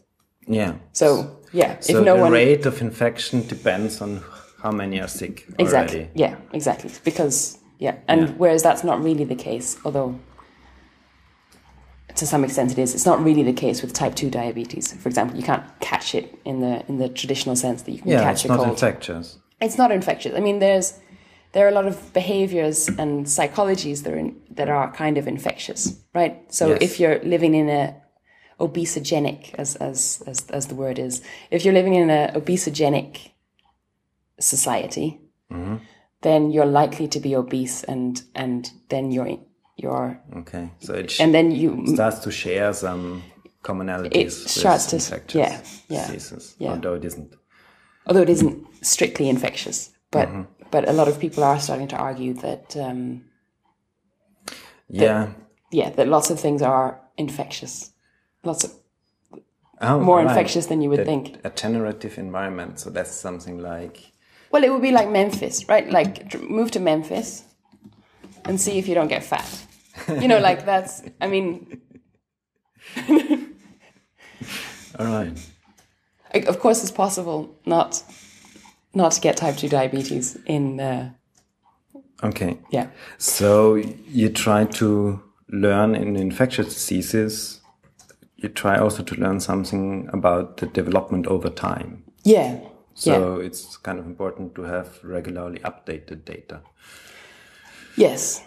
Yeah. 0.48 0.76
So 0.92 1.40
yeah, 1.54 1.80
So 1.80 2.00
if 2.00 2.06
no 2.06 2.16
the 2.16 2.22
one 2.22 2.32
rate 2.32 2.66
of 2.66 2.82
infection 2.82 3.48
depends 3.48 4.02
on 4.02 4.24
how 4.64 4.72
many 4.72 5.00
are 5.00 5.08
sick 5.08 5.46
exactly, 5.60 6.00
already. 6.06 6.12
yeah, 6.16 6.36
exactly, 6.54 6.90
because 7.04 7.60
yeah, 7.80 7.96
and 8.08 8.38
whereas 8.40 8.64
that's 8.64 8.84
not 8.84 9.04
really 9.04 9.26
the 9.26 9.36
case, 9.36 9.78
although 9.86 10.18
to 12.16 12.26
some 12.28 12.44
extent 12.44 12.72
it 12.72 12.78
is. 12.78 12.94
It's 12.94 13.06
not 13.06 13.24
really 13.24 13.44
the 13.44 13.54
case 13.54 13.82
with 13.82 13.92
type 13.94 14.16
two 14.16 14.30
diabetes, 14.30 14.94
for 14.94 15.10
example. 15.10 15.36
You 15.38 15.44
can't 15.44 15.64
catch 15.80 16.14
it 16.16 16.34
in 16.46 16.62
the 16.62 16.86
in 16.88 16.98
the 16.98 17.10
traditional 17.10 17.56
sense 17.56 17.82
that 17.84 17.92
you 17.92 18.00
can 18.00 18.12
Yeah, 18.12 18.22
catch 18.24 18.36
it's 18.36 18.46
a 18.46 18.48
not 18.50 18.58
cold. 18.58 18.70
infectious. 18.70 19.40
it's 19.62 19.78
not 19.78 19.92
infectious. 19.92 20.34
I 20.36 20.40
mean, 20.40 20.60
there's 20.60 21.00
there 21.54 21.66
are 21.66 21.70
a 21.70 21.74
lot 21.74 21.86
of 21.86 22.14
behaviors 22.14 22.88
and 22.88 23.26
psychologies 23.28 24.04
that 24.04 24.14
are 24.14 24.18
in, 24.18 24.36
that 24.52 24.70
are 24.70 24.92
kind 24.92 25.18
of 25.18 25.28
infectious, 25.28 25.82
right? 26.14 26.36
So 26.54 26.70
Yes. 26.70 26.78
if 26.82 27.00
you're 27.00 27.20
living 27.24 27.54
in 27.56 27.70
a 27.70 27.96
obesogenic, 28.60 29.54
as 29.56 29.76
as 29.78 30.24
as 30.28 30.38
as 30.52 30.68
the 30.68 30.76
word 30.76 30.98
is, 31.00 31.22
if 31.52 31.66
you're 31.66 31.74
living 31.74 31.96
in 31.96 32.10
a 32.10 32.32
obesogenic 32.36 33.32
society, 34.40 35.20
then 36.22 36.52
you're 36.52 36.66
likely 36.82 37.08
to 37.10 37.20
be 37.20 37.36
obese, 37.36 37.84
and 37.84 38.22
and 38.36 38.72
then 38.90 39.12
you're 39.12 39.38
you're 39.78 40.20
Okay. 40.38 40.72
So 40.80 40.94
it 40.94 41.12
sh- 41.12 41.20
and 41.20 41.34
then 41.34 41.52
you 41.52 41.86
starts 41.88 42.20
to 42.20 42.32
share 42.32 42.74
some 42.74 43.24
commonalities 43.64 44.16
It 44.16 44.26
with 44.26 44.50
starts 44.50 44.86
to- 44.88 44.96
infectious 44.98 45.36
yeah, 45.36 45.62
yeah, 45.90 46.08
diseases, 46.08 46.56
yeah. 46.60 46.72
although 46.72 46.96
it 46.96 47.06
isn't. 47.06 47.36
although 48.08 48.22
it 48.24 48.30
isn't 48.30 48.66
strictly 48.86 49.28
infectious, 49.30 49.92
but 50.12 50.30
but 50.72 50.88
a 50.90 50.94
lot 50.94 51.08
of 51.08 51.20
people 51.20 51.44
are 51.44 51.60
starting 51.60 51.88
to 51.90 51.96
argue 51.98 52.34
that. 52.42 52.76
Um, 52.78 53.26
Yeah. 54.90 55.30
yeah, 55.72 55.90
that 55.92 56.08
lots 56.08 56.30
of 56.30 56.40
things 56.40 56.62
are 56.62 57.02
infectious. 57.18 57.92
Lots 58.44 58.64
of 58.64 58.72
Oh, 59.82 60.00
more 60.00 60.18
right. 60.18 60.28
infectious 60.28 60.68
than 60.68 60.82
you 60.82 60.90
would 60.90 61.00
The 61.00 61.06
think. 61.06 61.56
generative 61.56 62.18
environment. 62.18 62.80
So 62.80 62.90
that's 62.90 63.12
something 63.12 63.58
like 63.60 64.13
Well, 64.54 64.64
it 64.64 64.72
would 64.72 64.84
be 64.84 64.92
like 64.92 65.10
Memphis, 65.10 65.68
right? 65.68 65.90
Like 65.90 66.40
move 66.42 66.70
to 66.72 66.80
Memphis 66.80 67.44
and 68.46 68.62
see 68.62 68.78
if 68.78 68.88
you 68.88 68.94
don't 68.94 69.08
get 69.10 69.24
fat. 69.24 69.50
You 70.22 70.28
know, 70.28 70.40
like 70.40 70.64
that's. 70.66 71.02
I 71.20 71.28
mean, 71.28 71.82
all 75.00 75.06
right. 75.08 75.50
of 76.48 76.60
course, 76.60 76.82
it's 76.84 76.92
possible 76.92 77.56
not 77.66 78.04
not 78.94 79.12
to 79.14 79.22
get 79.22 79.38
type 79.38 79.58
two 79.58 79.70
diabetes 79.70 80.38
in. 80.46 80.80
Uh, 80.80 81.12
Okay. 82.24 82.58
yeah, 82.72 82.88
So 83.18 83.76
you 83.76 84.30
try 84.30 84.64
to 84.66 85.22
learn 85.50 85.94
in 85.96 86.16
infectious 86.16 86.74
diseases. 86.74 87.60
You 88.38 88.48
try 88.50 88.78
also 88.78 89.04
to 89.04 89.16
learn 89.16 89.40
something 89.42 90.10
about 90.14 90.58
the 90.58 90.68
development 90.68 91.28
over 91.28 91.50
time. 91.50 92.04
yeah, 92.24 92.60
So 92.96 93.40
it's 93.40 93.78
kind 93.78 94.00
of 94.00 94.06
important 94.06 94.56
to 94.56 94.64
have 94.64 95.04
regularly 95.04 95.60
updated 95.60 96.26
data. 96.26 96.62
Yes. 97.98 98.44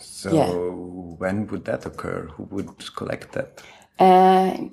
So 0.00 0.34
Yeah. 0.34 0.52
when 1.18 1.46
would 1.48 1.64
that 1.64 1.86
occur? 1.86 2.28
Who 2.36 2.44
would 2.44 2.94
collect 2.96 3.32
that? 3.32 3.62
Uh, 3.98 4.68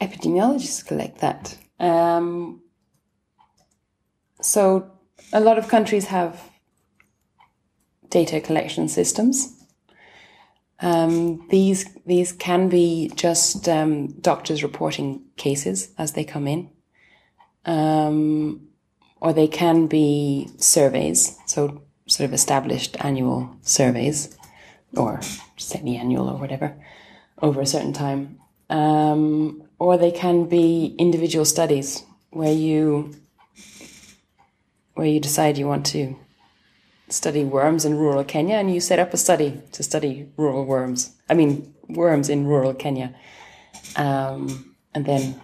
epidemiologists 0.00 0.86
collect 0.86 1.18
that. 1.20 1.58
Um, 1.78 2.62
so 4.40 4.90
a 5.32 5.40
lot 5.40 5.58
of 5.58 5.68
countries 5.68 6.06
have 6.06 6.40
data 8.10 8.40
collection 8.40 8.88
systems. 8.88 9.54
Um, 10.80 11.46
these 11.50 11.86
these 12.06 12.32
can 12.32 12.68
be 12.68 13.10
just 13.16 13.68
um, 13.68 14.06
doctors 14.20 14.62
reporting 14.62 15.22
cases 15.36 15.92
as 15.98 16.12
they 16.12 16.24
come 16.24 16.46
in, 16.46 16.70
um, 17.68 18.68
or 19.20 19.32
they 19.32 19.46
can 19.46 19.86
be 19.86 20.48
surveys. 20.56 21.38
So 21.46 21.82
sort 22.06 22.24
of 22.24 22.32
established 22.32 22.96
annual 23.00 23.54
surveys, 23.62 24.36
or 24.96 25.20
semi-annual 25.58 26.28
or 26.28 26.38
whatever, 26.38 26.74
over 27.42 27.60
a 27.60 27.66
certain 27.66 27.92
time. 27.92 28.40
Um, 28.70 29.62
or 29.78 29.96
they 29.96 30.10
can 30.10 30.46
be 30.48 30.94
individual 30.98 31.44
studies 31.44 32.04
where 32.30 32.52
you 32.52 33.14
where 34.94 35.06
you 35.06 35.20
decide 35.20 35.56
you 35.56 35.68
want 35.68 35.86
to 35.86 36.16
study 37.08 37.44
worms 37.44 37.84
in 37.84 37.96
rural 37.96 38.24
Kenya 38.24 38.56
and 38.56 38.74
you 38.74 38.80
set 38.80 38.98
up 38.98 39.14
a 39.14 39.16
study 39.16 39.62
to 39.72 39.82
study 39.82 40.28
rural 40.36 40.64
worms. 40.64 41.14
I 41.30 41.34
mean 41.34 41.74
worms 41.88 42.28
in 42.28 42.46
rural 42.46 42.74
Kenya. 42.74 43.14
Um, 43.96 44.74
and 44.94 45.06
then 45.06 45.40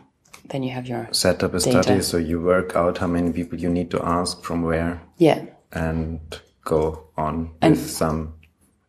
then 0.51 0.63
you 0.63 0.71
have 0.71 0.87
your 0.87 1.09
Set 1.13 1.43
up 1.43 1.55
a 1.55 1.59
Data. 1.59 1.83
study 1.83 2.03
so 2.03 2.17
you 2.17 2.41
work 2.41 2.77
out 2.77 2.99
how 2.99 3.07
many 3.07 3.33
people 3.33 3.59
you 3.59 3.69
need 3.71 3.91
to 3.91 4.03
ask 4.05 4.43
from 4.43 4.63
where 4.63 5.01
yeah 5.19 5.45
and 5.73 6.21
go 6.65 7.09
on 7.17 7.51
And- 7.63 7.75
with 7.77 7.91
some 7.91 8.35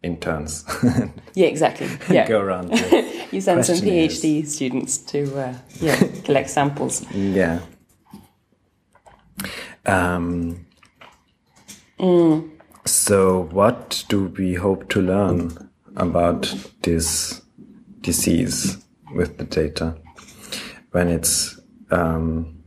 interns. 0.04 0.64
yeah 1.34 1.48
exactly 1.48 1.88
yeah 2.10 2.28
go 2.34 2.40
around. 2.42 2.70
you 3.32 3.42
send 3.42 3.66
some. 3.66 3.76
PhD 3.78 4.46
students 4.48 4.98
to 4.98 5.24
uh, 5.40 5.54
yeah 5.82 5.96
collect 6.24 6.50
samples. 6.50 7.04
Yeah. 7.12 7.60
Um, 9.86 10.66
So, 12.86 13.48
what 13.52 14.06
do 14.10 14.26
we 14.38 14.54
hope 14.56 14.90
to 14.90 15.02
learn 15.02 15.70
about 15.96 16.54
this 16.84 17.42
disease 18.02 18.78
with 19.16 19.38
the 19.38 19.44
data 19.44 19.96
when 20.96 21.10
it's 21.10 21.60
um, 21.92 22.64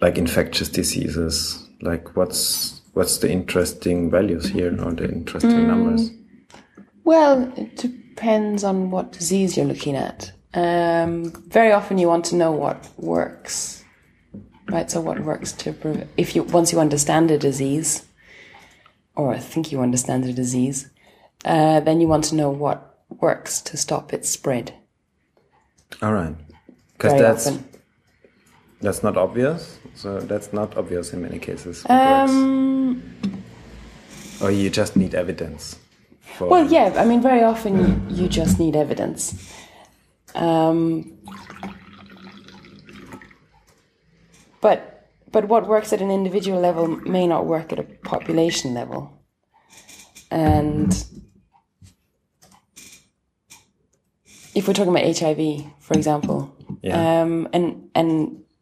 like 0.00 0.18
infectious 0.18 0.68
diseases? 0.68 1.68
Like, 1.80 2.16
what's 2.16 2.82
what's 2.94 3.18
the 3.18 3.30
interesting 3.30 4.10
values 4.10 4.46
here 4.46 4.76
or 4.84 4.92
the 4.92 5.08
interesting 5.08 5.68
numbers? 5.68 6.10
Well, 7.04 7.52
it 7.56 7.76
depends 7.76 8.64
on 8.64 8.90
what 8.90 9.12
disease 9.12 9.56
you're 9.56 9.66
looking 9.66 9.94
at. 9.94 10.32
Um, 10.52 11.30
very 11.46 11.70
often, 11.70 11.98
you 11.98 12.08
want 12.08 12.24
to 12.26 12.36
know 12.36 12.50
what 12.50 12.88
works, 12.96 13.84
right? 14.68 14.90
So, 14.90 15.00
what 15.00 15.20
works 15.20 15.52
to 15.52 15.72
prevent? 15.72 16.10
If 16.16 16.34
you 16.34 16.42
once 16.42 16.72
you 16.72 16.80
understand 16.80 17.30
a 17.30 17.38
disease, 17.38 18.04
or 19.14 19.38
think 19.38 19.70
you 19.70 19.80
understand 19.80 20.24
the 20.24 20.32
disease, 20.32 20.90
uh, 21.44 21.78
then 21.78 22.00
you 22.00 22.08
want 22.08 22.24
to 22.24 22.34
know 22.34 22.50
what 22.50 22.98
works 23.08 23.60
to 23.60 23.76
stop 23.76 24.12
its 24.12 24.28
spread. 24.28 24.74
All 26.00 26.12
right, 26.12 26.34
because 26.94 27.18
that's 27.20 27.46
often. 27.48 27.64
that's 28.80 29.02
not 29.02 29.16
obvious. 29.16 29.78
So 29.94 30.20
that's 30.20 30.52
not 30.52 30.76
obvious 30.76 31.12
in 31.12 31.22
many 31.22 31.38
cases. 31.38 31.84
Um, 31.88 33.02
Or 34.40 34.50
you 34.50 34.70
just 34.70 34.96
need 34.96 35.14
evidence. 35.14 35.78
For, 36.36 36.48
Well, 36.48 36.66
yeah. 36.66 36.94
I 36.96 37.04
mean, 37.04 37.20
very 37.22 37.42
often 37.44 37.78
you, 38.10 38.24
you 38.24 38.28
just 38.28 38.58
need 38.58 38.74
evidence. 38.74 39.34
Um, 40.34 41.18
but 44.60 45.10
but 45.30 45.46
what 45.48 45.66
works 45.68 45.92
at 45.92 46.00
an 46.00 46.10
individual 46.10 46.60
level 46.60 46.88
may 46.88 47.26
not 47.26 47.46
work 47.46 47.72
at 47.72 47.78
a 47.78 47.84
population 47.84 48.74
level, 48.74 49.12
and 50.30 50.90
if 54.54 54.66
we're 54.66 54.74
talking 54.74 54.94
about 54.94 55.16
HIV, 55.18 55.71
for 55.82 55.94
example, 55.94 56.38
Yeah. 56.82 57.22
um, 57.22 57.48
an 57.52 57.64
an 57.94 58.10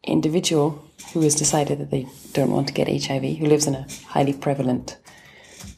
individual 0.03 0.67
who 1.13 1.21
has 1.21 1.35
decided 1.35 1.77
that 1.79 1.89
they 1.91 2.05
don't 2.33 2.51
want 2.51 2.67
to 2.67 2.73
get 2.73 2.87
HIV, 2.87 3.23
who 3.39 3.45
lives 3.45 3.67
in 3.67 3.75
a 3.75 3.85
highly 4.07 4.33
prevalent 4.33 4.97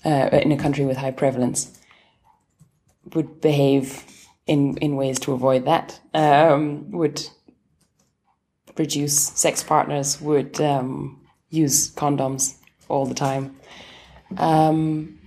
uh, 0.05 0.29
in 0.45 0.51
a 0.51 0.57
country 0.57 0.85
with 0.85 0.97
high 0.97 1.11
prevalence 1.11 1.59
would 3.13 3.41
behave 3.41 4.03
in 4.47 4.77
in 4.77 4.95
ways 4.95 5.19
to 5.19 5.33
avoid 5.33 5.65
that. 5.65 5.99
Um, 6.13 6.91
would 6.91 7.21
reduce 8.77 9.15
sex 9.39 9.63
partners. 9.63 10.21
Would 10.21 10.59
um, 10.61 11.21
use 11.49 11.91
condoms 11.95 12.55
all 12.89 13.05
the 13.05 13.13
time. 13.13 13.55
Um, 14.37 15.19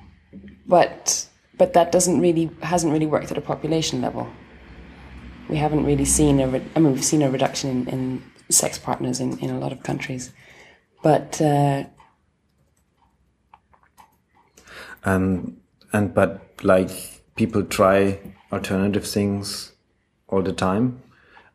but 0.67 1.27
but 1.59 1.73
that 1.75 1.93
doesn't 1.93 2.21
really 2.21 2.51
hasn't 2.63 2.93
really 2.93 3.07
worked 3.07 3.31
at 3.31 3.39
a 3.39 3.43
population 3.53 4.01
level. 4.01 4.27
We 5.49 5.57
haven't 5.57 5.85
really 5.85 6.05
seen 6.05 6.41
a. 6.41 6.49
Re- 6.49 6.65
I 6.75 6.81
mean, 6.81 6.93
we've 6.93 7.05
seen 7.05 7.23
a 7.23 7.31
reduction 7.31 7.71
in, 7.71 7.89
in 7.89 8.23
sex 8.49 8.79
partners 8.79 9.21
in, 9.21 9.39
in 9.39 9.51
a 9.51 9.59
lot 9.59 9.73
of 9.73 9.83
countries, 9.83 10.33
but 11.03 11.41
uh, 11.41 11.85
and 15.05 15.57
and 15.93 16.13
but 16.13 16.43
like 16.63 16.91
people 17.37 17.63
try 17.63 18.19
alternative 18.53 19.07
things 19.07 19.73
all 20.29 20.43
the 20.43 20.53
time 20.53 21.01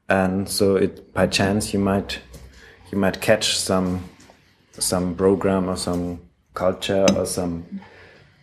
and 0.10 0.50
so 0.50 0.76
it 0.76 1.14
by 1.14 1.28
chance 1.28 1.74
you 1.74 1.80
might 1.80 2.20
you 2.92 2.98
might 2.98 3.22
catch 3.22 3.58
some 3.58 4.04
some 4.74 5.16
program 5.16 5.70
or 5.70 5.76
some 5.76 6.20
culture 6.54 7.06
or 7.16 7.26
some 7.26 7.82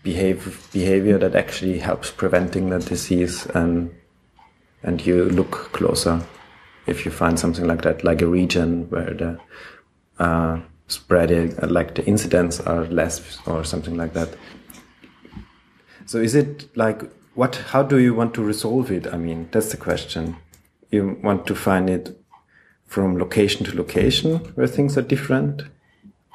behave, 0.02 0.68
behavior 0.72 1.18
that 1.18 1.34
actually 1.34 1.78
helps 1.78 2.10
preventing 2.10 2.70
the 2.70 2.78
disease 2.78 3.46
and 3.46 3.94
and 4.82 5.04
you 5.04 5.24
look 5.24 5.72
closer 5.72 6.20
if 6.86 7.04
you 7.04 7.10
find 7.10 7.38
something 7.38 7.66
like 7.66 7.82
that, 7.82 8.04
like 8.04 8.22
a 8.22 8.26
region 8.26 8.88
where 8.90 9.12
the 9.12 9.38
uh, 10.18 10.60
spreading, 10.86 11.58
uh, 11.62 11.66
like 11.68 11.94
the 11.94 12.04
incidence 12.06 12.60
are 12.60 12.84
less 12.86 13.38
or 13.46 13.64
something 13.64 13.96
like 13.96 14.14
that. 14.14 14.28
So 16.06 16.18
is 16.18 16.34
it 16.34 16.74
like 16.76 17.02
what? 17.34 17.56
How 17.56 17.82
do 17.82 17.98
you 17.98 18.14
want 18.14 18.34
to 18.34 18.42
resolve 18.42 18.90
it? 18.90 19.06
I 19.06 19.18
mean, 19.18 19.48
that's 19.52 19.70
the 19.70 19.76
question. 19.76 20.36
You 20.90 21.18
want 21.22 21.46
to 21.46 21.54
find 21.54 21.90
it 21.90 22.18
from 22.86 23.18
location 23.18 23.66
to 23.66 23.76
location 23.76 24.36
where 24.54 24.66
things 24.66 24.96
are 24.96 25.02
different, 25.02 25.62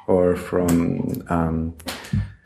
or 0.06 0.36
from 0.36 1.24
um, 1.28 1.74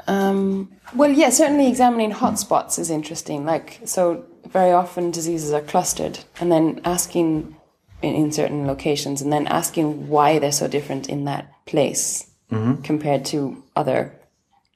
um, 0.09 0.73
well, 0.95 1.11
yeah, 1.11 1.28
certainly 1.28 1.69
examining 1.69 2.12
hotspots 2.12 2.78
is 2.78 2.90
interesting. 2.90 3.45
Like, 3.45 3.81
so 3.85 4.25
very 4.50 4.73
often 4.73 5.11
diseases 5.11 5.52
are 5.52 5.61
clustered, 5.61 6.21
and 6.40 6.50
then 6.50 6.81
asking 6.85 7.57
in, 8.02 8.14
in 8.14 8.33
certain 8.33 8.67
locations, 8.67 9.23
and 9.23 9.33
then 9.33 9.47
asking 9.47 10.09
why 10.09 10.38
they're 10.38 10.52
so 10.52 10.69
different 10.69 11.09
in 11.09 11.25
that 11.25 11.52
place 11.67 12.28
mm-hmm. 12.50 12.83
compared 12.83 13.25
to 13.26 13.62
other 13.76 14.12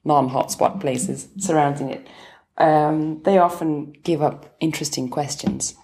non-hotspot 0.04 0.80
places 0.80 1.28
surrounding 1.38 1.90
it. 1.90 2.06
Um, 2.58 3.22
they 3.22 3.38
often 3.38 3.92
give 4.02 4.22
up 4.22 4.54
interesting 4.60 5.08
questions. 5.08 5.74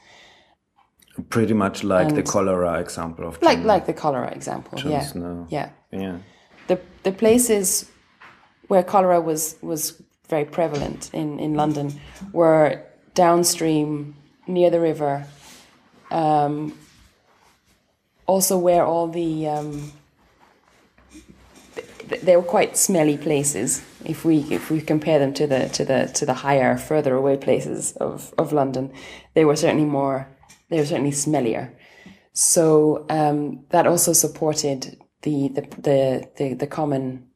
Pretty 1.30 1.54
much 1.54 1.82
like 1.82 2.08
and 2.08 2.16
the 2.16 2.22
cholera 2.22 2.78
example 2.80 3.26
of 3.26 3.40
John, 3.40 3.48
like 3.48 3.64
like 3.64 3.86
the 3.86 3.92
cholera 3.92 4.30
example. 4.30 4.78
John 4.78 4.92
yeah, 4.92 5.40
yeah, 5.48 5.70
yeah. 5.90 6.18
The 6.68 6.80
the 7.02 7.10
places 7.10 7.90
where 8.68 8.84
cholera 8.84 9.20
was 9.20 9.56
was 9.60 10.00
very 10.28 10.44
prevalent 10.44 11.10
in 11.12 11.40
in 11.40 11.54
London 11.54 11.98
were 12.32 12.84
downstream 13.18 14.14
near 14.46 14.70
the 14.70 14.80
river. 14.80 15.26
Um, 16.12 16.78
also, 18.26 18.56
where 18.56 18.84
all 18.86 19.08
the 19.08 19.48
um, 19.48 19.92
they 22.22 22.36
were 22.36 22.50
quite 22.56 22.76
smelly 22.76 23.18
places 23.18 23.82
if 24.04 24.24
we 24.24 24.36
if 24.50 24.70
we 24.70 24.80
compare 24.80 25.18
them 25.18 25.34
to 25.34 25.46
the 25.46 25.68
to 25.70 25.84
the 25.84 26.10
to 26.14 26.24
the 26.24 26.34
higher 26.34 26.78
further 26.78 27.14
away 27.16 27.36
places 27.36 27.92
of 27.96 28.32
of 28.38 28.52
London 28.52 28.92
they 29.34 29.44
were 29.44 29.56
certainly 29.56 29.84
more 29.84 30.28
they 30.70 30.78
were 30.78 30.86
certainly 30.86 31.10
smellier 31.10 31.70
so 32.32 33.04
um, 33.10 33.64
that 33.70 33.86
also 33.86 34.12
supported 34.12 34.96
the 35.22 35.48
the 35.48 35.62
the 35.88 36.28
the, 36.38 36.54
the 36.54 36.66
common 36.66 37.26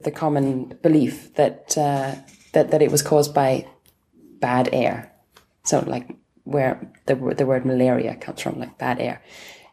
the 0.00 0.10
common 0.10 0.76
belief 0.82 1.34
that 1.34 1.76
uh, 1.78 2.14
that 2.52 2.70
that 2.70 2.82
it 2.82 2.90
was 2.90 3.02
caused 3.02 3.32
by 3.32 3.66
bad 4.40 4.68
air. 4.72 5.12
So 5.64 5.84
like 5.86 6.08
where 6.44 6.80
the 7.06 7.14
the 7.14 7.46
word 7.46 7.64
malaria 7.64 8.16
comes 8.16 8.40
from, 8.40 8.58
like 8.58 8.78
bad 8.78 9.00
air, 9.00 9.22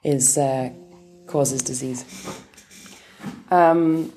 is 0.04 0.38
uh, 0.38 0.70
causes 1.28 1.62
disease. 1.62 2.06
Um, 3.50 4.12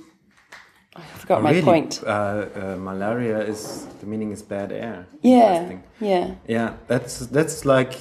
I 0.97 1.03
forgot 1.03 1.39
oh, 1.39 1.43
my 1.43 1.51
really? 1.51 1.63
point. 1.63 2.03
Uh, 2.05 2.09
uh, 2.09 2.77
malaria 2.79 3.39
is 3.39 3.87
the 4.01 4.07
meaning 4.07 4.33
is 4.33 4.43
bad 4.43 4.73
air. 4.73 5.07
Yeah, 5.23 5.79
yeah, 6.01 6.35
yeah. 6.47 6.75
That's 6.89 7.27
that's 7.27 7.65
like 7.65 7.95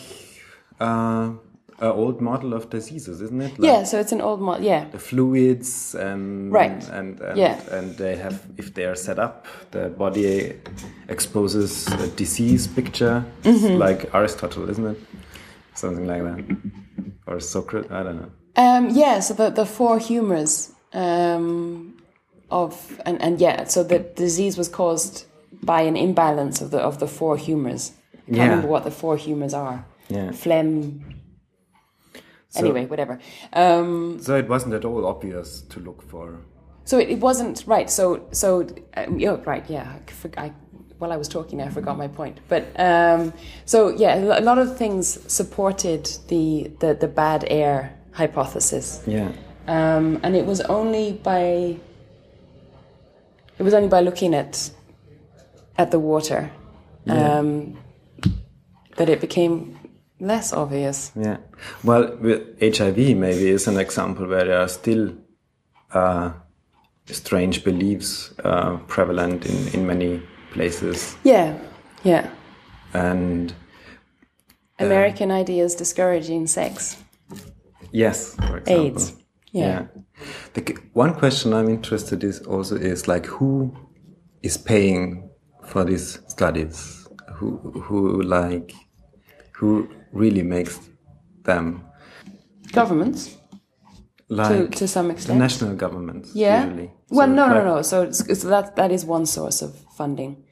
uh, 0.79 1.33
an 1.79 1.91
old 1.91 2.21
model 2.21 2.53
of 2.53 2.69
diseases, 2.69 3.21
isn't 3.21 3.41
it? 3.41 3.59
Like 3.59 3.67
yeah, 3.67 3.83
so 3.83 3.99
it's 3.99 4.11
an 4.11 4.21
old 4.21 4.41
model. 4.41 4.65
Yeah, 4.65 4.85
the 4.89 4.99
fluids 4.99 5.93
and 5.93 6.51
right, 6.51 6.89
and, 6.89 7.19
and 7.19 7.37
yeah, 7.37 7.61
and 7.71 7.95
they 7.97 8.15
have 8.15 8.43
if 8.57 8.73
they 8.73 8.85
are 8.85 8.95
set 8.95 9.19
up, 9.19 9.45
the 9.71 9.89
body 9.89 10.53
exposes 11.07 11.87
a 11.87 12.07
disease 12.07 12.67
picture, 12.67 13.23
mm 13.43 13.55
-hmm. 13.55 13.87
like 13.87 14.09
Aristotle, 14.13 14.71
isn't 14.71 14.91
it? 14.91 14.97
Something 15.75 16.07
like 16.07 16.23
that, 16.23 16.39
or 17.27 17.39
Socrates. 17.39 17.91
I 17.91 18.03
don't 18.03 18.19
know. 18.21 18.31
Um, 18.55 18.89
yeah, 18.89 19.21
so 19.21 19.33
the 19.33 19.51
the 19.51 19.65
four 19.65 19.99
humors 19.99 20.71
um, 20.93 21.93
of 22.49 22.99
and 23.05 23.21
and 23.21 23.39
yeah, 23.39 23.67
so 23.67 23.83
the 23.83 23.99
disease 24.15 24.57
was 24.57 24.69
caused 24.69 25.25
by 25.61 25.81
an 25.87 25.95
imbalance 25.95 26.63
of 26.63 26.69
the 26.71 26.79
of 26.79 26.97
the 26.97 27.07
four 27.07 27.37
humors. 27.37 27.91
I 28.13 28.17
can't 28.17 28.37
yeah. 28.37 28.49
remember 28.49 28.67
what 28.67 28.83
the 28.83 28.91
four 28.91 29.17
humors 29.17 29.53
are. 29.53 29.85
Yeah, 30.09 30.31
phlegm 30.31 31.16
so, 32.49 32.59
anyway, 32.59 32.85
whatever. 32.85 33.19
Um, 33.53 34.19
so 34.21 34.35
it 34.35 34.47
wasn't 34.47 34.73
at 34.73 34.85
all 34.85 35.05
obvious 35.05 35.61
to 35.69 35.79
look 35.79 36.01
for. 36.01 36.39
So 36.85 36.97
it, 36.97 37.09
it 37.09 37.19
wasn't 37.19 37.63
right. 37.67 37.89
So 37.89 38.27
so 38.31 38.67
um, 38.95 39.19
you 39.19 39.35
right, 39.45 39.69
yeah. 39.69 39.99
I, 40.37 40.45
I, 40.45 40.53
while 40.97 41.11
I 41.11 41.17
was 41.17 41.27
talking, 41.27 41.61
I 41.61 41.69
forgot 41.69 41.97
my 41.97 42.07
point. 42.07 42.39
But 42.47 42.67
um, 42.79 43.33
so 43.65 43.89
yeah, 43.89 44.15
a 44.39 44.41
lot 44.41 44.57
of 44.57 44.77
things 44.77 45.19
supported 45.31 46.09
the 46.29 46.71
the, 46.79 46.93
the 46.93 47.07
bad 47.07 47.45
air 47.49 47.93
hypothesis. 48.13 49.03
Yeah. 49.05 49.31
Um, 49.67 50.19
and 50.23 50.35
it 50.35 50.45
was 50.45 50.61
only 50.61 51.11
by 51.11 51.77
it 53.59 53.63
was 53.63 53.73
only 53.73 53.89
by 53.89 54.01
looking 54.01 54.33
at 54.33 54.71
at 55.77 55.91
the 55.91 55.99
water 55.99 56.49
yeah. 57.05 57.39
um, 57.39 57.77
that 58.95 59.09
it 59.09 59.21
became 59.21 59.76
less 60.19 60.53
obvious. 60.53 61.11
Yeah. 61.15 61.37
Well, 61.83 62.15
with 62.17 62.59
HIV 62.61 62.97
maybe 63.17 63.49
is 63.49 63.67
an 63.67 63.77
example 63.77 64.27
where 64.27 64.45
there 64.45 64.61
are 64.61 64.67
still 64.67 65.13
uh, 65.93 66.31
strange 67.05 67.63
beliefs 67.63 68.33
uh, 68.43 68.77
prevalent 68.87 69.45
in, 69.45 69.67
in 69.79 69.87
many 69.87 70.21
places. 70.51 71.15
Yeah, 71.23 71.57
yeah. 72.03 72.29
And 72.93 73.53
uh, 74.79 74.85
American 74.85 75.31
ideas 75.31 75.75
discouraging 75.75 76.47
sex. 76.47 76.97
Yes, 77.91 78.35
for 78.35 78.57
example. 78.57 78.85
AIDS. 78.85 79.13
Yeah. 79.51 79.85
yeah. 79.95 80.01
The 80.53 80.77
one 80.93 81.13
question 81.13 81.53
I'm 81.53 81.69
interested 81.69 82.23
in 82.23 82.33
also 82.47 82.75
is 82.75 83.07
like 83.07 83.25
who 83.25 83.75
is 84.43 84.57
paying 84.57 85.29
for 85.63 85.83
these 85.83 86.19
studies? 86.27 87.07
Who 87.35 87.57
who 87.85 88.21
like 88.23 88.73
who 89.53 89.89
really 90.11 90.43
makes 90.43 90.79
them 91.43 91.83
governments? 92.71 93.37
Like 94.29 94.71
to, 94.71 94.77
to 94.79 94.87
some 94.87 95.09
extent? 95.09 95.39
the 95.39 95.43
national 95.43 95.75
governments 95.75 96.31
yeah? 96.35 96.65
usually. 96.65 96.91
well 97.09 97.27
so 97.27 97.33
no 97.33 97.47
no 97.47 97.63
no. 97.63 97.81
So, 97.81 98.11
so 98.11 98.49
that 98.49 98.75
that 98.75 98.91
is 98.91 99.05
one 99.05 99.25
source 99.25 99.61
of 99.61 99.73
funding. 99.95 100.43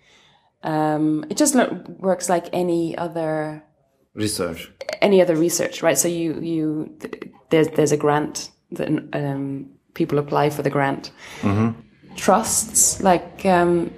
Um, 0.64 1.26
it 1.30 1.38
just 1.38 1.56
works 2.00 2.30
like 2.30 2.48
any 2.54 2.98
other 2.98 3.64
research. 4.14 4.72
Any 5.02 5.22
other 5.22 5.36
research 5.36 5.84
right? 5.84 5.98
So 5.98 6.08
you 6.08 6.40
you 6.40 6.98
there's 7.50 7.68
there's 7.70 7.92
a 7.92 7.98
grant 7.98 8.50
that 8.72 8.88
um, 9.14 9.72
people 9.94 10.20
apply 10.20 10.50
for 10.50 10.62
the 10.62 10.70
grant. 10.70 11.12
Mm-hmm. 11.42 11.82
trusts 12.16 13.02
like 13.02 13.46
um, 13.46 13.92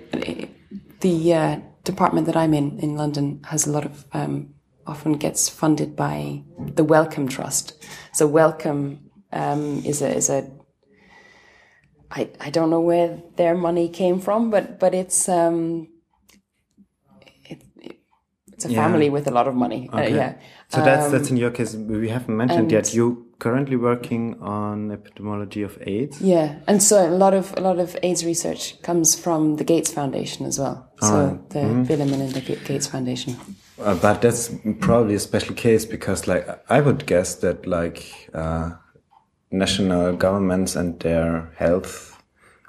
the 1.01 1.33
uh, 1.33 1.59
department 1.83 2.25
that 2.25 2.35
I'm 2.35 2.53
in 2.53 2.79
in 2.79 2.95
London 2.95 3.41
has 3.45 3.67
a 3.67 3.71
lot 3.71 3.85
of 3.85 4.05
um, 4.13 4.55
often 4.87 5.13
gets 5.13 5.49
funded 5.49 5.95
by 5.95 6.43
the 6.57 6.83
Wellcome 6.83 7.27
Trust. 7.27 7.83
So 8.13 8.25
Wellcome 8.25 9.09
um, 9.31 9.83
is 9.85 10.01
a 10.01 10.15
is 10.15 10.29
a 10.29 10.49
I, 12.09 12.29
I 12.39 12.49
don't 12.49 12.69
know 12.69 12.79
where 12.79 13.21
their 13.35 13.55
money 13.55 13.89
came 13.89 14.19
from, 14.19 14.49
but 14.49 14.79
but 14.79 14.93
it's 14.93 15.27
um, 15.27 15.89
it, 17.45 17.63
it, 17.81 17.97
it's 18.53 18.65
a 18.65 18.71
yeah. 18.71 18.81
family 18.81 19.09
with 19.09 19.27
a 19.27 19.31
lot 19.31 19.47
of 19.47 19.55
money. 19.55 19.89
Uh, 19.91 19.99
okay. 19.99 20.13
Uh, 20.13 20.15
yeah. 20.15 20.33
So 20.69 20.83
that's 20.83 21.11
that's 21.11 21.29
um, 21.29 21.35
in 21.35 21.37
your 21.37 21.51
case. 21.51 21.75
We 21.75 22.09
haven't 22.09 22.35
mentioned 22.35 22.71
yet. 22.71 22.93
You 22.93 23.27
currently 23.39 23.75
working 23.75 24.41
on 24.41 24.89
epidemiology 24.89 25.63
of 25.63 25.77
AIDS. 25.85 26.21
Yeah, 26.21 26.59
and 26.67 26.81
so 26.81 27.07
a 27.07 27.11
lot 27.11 27.33
of 27.33 27.53
a 27.57 27.61
lot 27.61 27.79
of 27.79 27.97
AIDS 28.03 28.25
research 28.25 28.81
comes 28.81 29.15
from 29.19 29.57
the 29.57 29.63
Gates 29.63 29.93
Foundation 29.93 30.45
as 30.45 30.59
well. 30.59 30.91
All 31.01 31.09
so 31.09 31.25
right. 31.25 31.49
the 31.49 31.59
mm-hmm. 31.59 31.83
Bill 31.83 32.01
and 32.01 32.11
Melinda 32.11 32.41
Gates 32.41 32.87
Foundation. 32.87 33.35
Uh, 33.79 33.93
but 33.95 34.21
that's 34.21 34.49
probably 34.79 35.15
a 35.15 35.19
special 35.19 35.53
case 35.53 35.85
because, 35.85 36.27
like, 36.27 36.47
I 36.69 36.81
would 36.81 37.05
guess 37.05 37.35
that 37.35 37.67
like 37.67 38.29
uh, 38.33 38.71
national 39.51 40.15
governments 40.15 40.75
and 40.75 40.99
their 40.99 41.51
health 41.55 42.21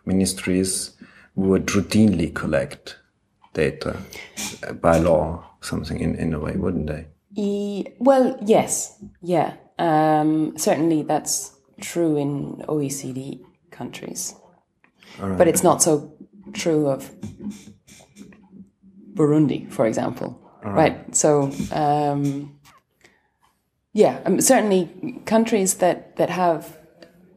ministries 0.05 0.93
would 1.35 1.67
routinely 1.67 2.35
collect 2.35 2.99
data 3.55 3.97
by 4.83 4.99
law, 4.99 5.45
something 5.63 5.99
in 5.99 6.15
in 6.17 6.35
a 6.35 6.39
way, 6.39 6.57
wouldn't 6.57 6.89
they? 6.89 7.07
E 7.37 7.85
well, 7.99 8.37
yes, 8.45 9.03
yeah. 9.23 9.55
Um, 9.79 10.59
certainly, 10.59 11.05
that's 11.05 11.57
true 11.81 12.17
in 12.17 12.65
OECD 12.69 13.41
countries, 13.71 14.35
right. 15.19 15.39
but 15.39 15.49
it's 15.49 15.63
not 15.63 15.83
so 15.83 16.13
true 16.53 16.87
of 16.87 17.11
Burundi, 19.15 19.73
for 19.73 19.87
example 19.87 20.39
right. 20.63 20.75
right. 20.75 21.17
So, 21.17 21.51
um, 21.73 22.59
yeah, 23.93 24.21
um, 24.25 24.41
certainly 24.41 25.21
countries 25.25 25.75
that 25.77 26.17
that 26.17 26.31
have 26.31 26.77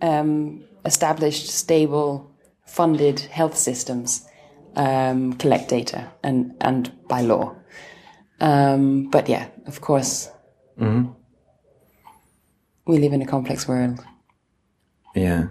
um, 0.01 0.63
established, 0.85 1.47
stable, 1.47 2.31
funded 2.65 3.19
health 3.19 3.57
systems 3.57 4.27
um, 4.75 5.33
collect 5.33 5.69
data 5.69 6.11
and 6.23 6.53
and 6.61 6.91
by 7.07 7.21
law. 7.21 7.55
Um, 8.39 9.09
but 9.09 9.29
yeah, 9.29 9.47
of 9.67 9.81
course, 9.81 10.29
we 12.85 12.97
live 12.97 13.13
in 13.13 13.21
a 13.21 13.27
complex 13.27 13.67
world. 13.67 14.03
Yeah. 15.15 15.47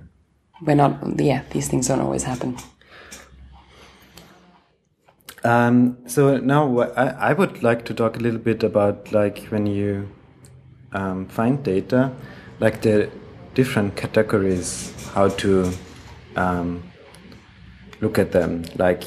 We're 0.63 0.77
not. 0.77 1.21
Yeah, 1.21 1.43
these 1.51 1.69
things 1.69 1.89
don't 1.89 2.01
always 2.01 2.25
happen. 2.25 2.57
Um, 5.43 5.97
so 6.07 6.37
now 6.37 6.81
I, 6.81 7.31
I 7.31 7.33
would 7.33 7.63
like 7.63 7.85
to 7.87 7.95
talk 7.95 8.17
a 8.17 8.21
little 8.21 8.39
bit 8.39 8.63
about 8.63 9.13
like 9.13 9.45
when 9.47 9.67
you 9.67 10.09
um, 10.93 11.27
find 11.27 11.63
data, 11.63 12.13
like 12.59 12.83
the 12.83 13.11
different 13.55 13.97
categories, 13.97 14.93
how 15.15 15.29
to 15.29 15.73
um, 16.37 16.83
look 18.01 18.19
at 18.19 18.33
them. 18.33 18.65
Like 18.77 19.05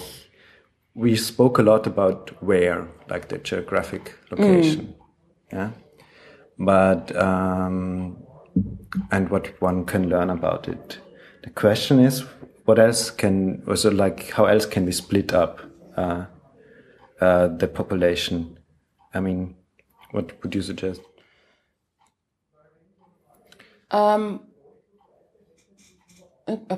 we 0.96 1.16
spoke 1.16 1.60
a 1.60 1.64
lot 1.64 1.86
about 1.86 2.32
where, 2.42 2.88
like 3.10 3.30
the 3.30 3.38
geographic 3.38 4.16
location, 4.32 4.96
yeah, 5.52 5.72
but 6.58 7.16
um, 7.16 8.18
and 9.12 9.30
what 9.30 9.62
one 9.62 9.86
can 9.86 10.10
learn 10.10 10.32
about 10.32 10.68
it. 10.68 10.98
The 11.44 11.52
question 11.52 12.00
is, 12.00 12.24
what 12.66 12.80
else 12.80 13.12
can 13.12 13.64
also 13.68 13.92
like 13.92 14.32
how 14.32 14.46
else 14.46 14.66
can 14.66 14.86
we 14.86 14.92
split 14.92 15.32
up 15.34 15.60
uh, 15.98 16.26
uh, 17.22 17.48
the 17.48 17.68
population? 17.68 18.58
I 19.14 19.20
mean, 19.20 19.56
what 20.12 20.42
would 20.44 20.56
you 20.56 20.62
suggest? 20.62 21.02
Um, 23.92 24.42
uh, 26.48 26.58
uh, 26.70 26.78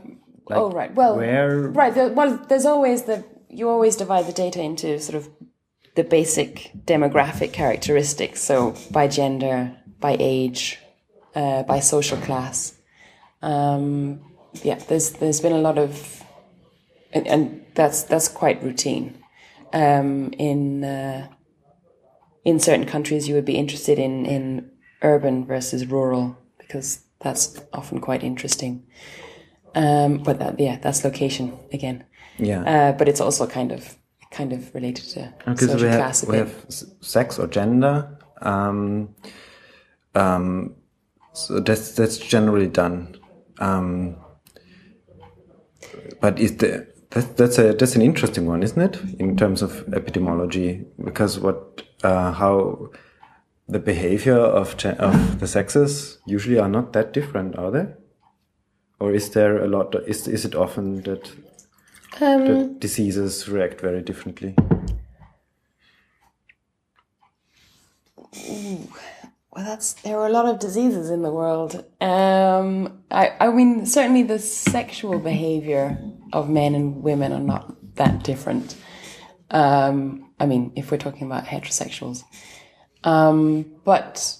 oh 0.51 0.71
right. 0.71 0.93
Well, 0.93 1.15
where- 1.17 1.69
right. 1.69 1.93
There, 1.93 2.09
well, 2.09 2.37
there's 2.49 2.65
always 2.65 3.03
the 3.03 3.23
you 3.49 3.69
always 3.69 3.95
divide 3.95 4.25
the 4.27 4.33
data 4.33 4.61
into 4.61 4.99
sort 4.99 5.15
of 5.15 5.29
the 5.95 6.03
basic 6.03 6.71
demographic 6.85 7.53
characteristics. 7.53 8.41
So 8.41 8.75
by 8.91 9.07
gender, 9.07 9.77
by 9.99 10.17
age, 10.19 10.79
uh, 11.35 11.63
by 11.63 11.79
social 11.79 12.17
class. 12.17 12.73
Um, 13.41 14.19
yeah, 14.63 14.75
there's 14.75 15.11
there's 15.11 15.39
been 15.39 15.53
a 15.53 15.59
lot 15.59 15.77
of, 15.77 16.23
and, 17.15 17.27
and 17.27 17.65
that's 17.73 18.03
that's 18.03 18.27
quite 18.27 18.61
routine. 18.63 19.17
Um, 19.73 20.31
in 20.37 20.83
uh, 20.83 21.27
in 22.43 22.59
certain 22.59 22.85
countries, 22.85 23.27
you 23.27 23.35
would 23.35 23.45
be 23.45 23.57
interested 23.57 23.97
in 23.99 24.25
in 24.25 24.69
urban 25.01 25.45
versus 25.45 25.85
rural 25.87 26.37
because 26.59 26.99
that's 27.19 27.59
often 27.73 27.99
quite 27.99 28.23
interesting. 28.23 28.83
Um, 29.75 30.17
but 30.23 30.39
that, 30.39 30.59
yeah, 30.59 30.77
that's 30.81 31.03
location 31.03 31.57
again. 31.73 32.03
Yeah, 32.37 32.61
Uh, 32.63 32.91
but 32.97 33.07
it's 33.07 33.21
also 33.21 33.47
kind 33.47 33.71
of 33.71 33.95
kind 34.31 34.53
of 34.53 34.73
related 34.75 35.05
to 35.13 35.33
because 35.45 35.71
social 35.71 35.81
we 35.81 35.87
have 35.87 35.99
class 35.99 36.23
a 36.23 36.25
we 36.27 36.31
bit. 36.37 36.47
have 36.47 36.65
sex 37.01 37.39
or 37.39 37.47
gender. 37.47 38.17
Um, 38.41 39.15
um, 40.13 40.75
so 41.33 41.59
that's 41.59 41.91
that's 41.95 42.17
generally 42.17 42.67
done. 42.67 43.15
Um, 43.59 44.17
but 46.21 46.39
is 46.39 46.57
the 46.57 46.87
that, 47.15 47.37
that's 47.37 47.57
a 47.57 47.73
that's 47.73 47.95
an 47.95 48.01
interesting 48.01 48.45
one, 48.45 48.61
isn't 48.61 48.81
it? 48.81 48.99
In 49.19 49.37
terms 49.37 49.61
of 49.61 49.85
epidemiology, 49.87 50.85
because 51.03 51.39
what 51.39 51.83
uh, 52.03 52.31
how 52.33 52.89
the 53.67 53.79
behavior 53.79 54.37
of 54.37 54.75
of 54.85 55.39
the 55.39 55.47
sexes 55.47 56.19
usually 56.27 56.59
are 56.59 56.69
not 56.69 56.91
that 56.93 57.13
different, 57.13 57.57
are 57.57 57.71
they? 57.71 57.87
Or 58.99 59.13
is 59.13 59.29
there 59.29 59.63
a 59.63 59.67
lot? 59.67 59.95
Is 60.07 60.27
is 60.27 60.45
it 60.45 60.55
often 60.55 61.01
that 61.03 61.31
Um, 62.21 62.45
that 62.47 62.79
diseases 62.79 63.47
react 63.49 63.81
very 63.81 64.01
differently? 64.01 64.55
Well, 69.55 69.63
that's 69.63 69.93
there 69.93 70.19
are 70.19 70.27
a 70.27 70.31
lot 70.31 70.47
of 70.47 70.59
diseases 70.59 71.09
in 71.09 71.21
the 71.21 71.31
world. 71.31 71.85
Um, 72.01 73.03
I, 73.09 73.31
I 73.39 73.51
mean, 73.51 73.85
certainly 73.85 74.23
the 74.23 74.37
sexual 74.37 75.17
behavior 75.17 75.97
of 76.33 76.49
men 76.49 76.75
and 76.75 77.01
women 77.01 77.31
are 77.31 77.39
not 77.39 77.95
that 77.95 78.21
different. 78.21 78.75
Um, 79.51 80.29
I 80.41 80.45
mean, 80.45 80.73
if 80.75 80.91
we're 80.91 80.97
talking 80.97 81.25
about 81.25 81.45
heterosexuals, 81.45 82.23
um, 83.05 83.65
but 83.85 84.37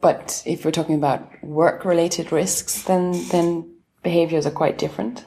but 0.00 0.42
if 0.44 0.64
we're 0.64 0.72
talking 0.72 0.96
about 0.96 1.30
work-related 1.44 2.32
risks, 2.32 2.82
then 2.82 3.12
then 3.28 3.76
behaviors 4.02 4.44
are 4.44 4.50
quite 4.50 4.76
different 4.76 5.24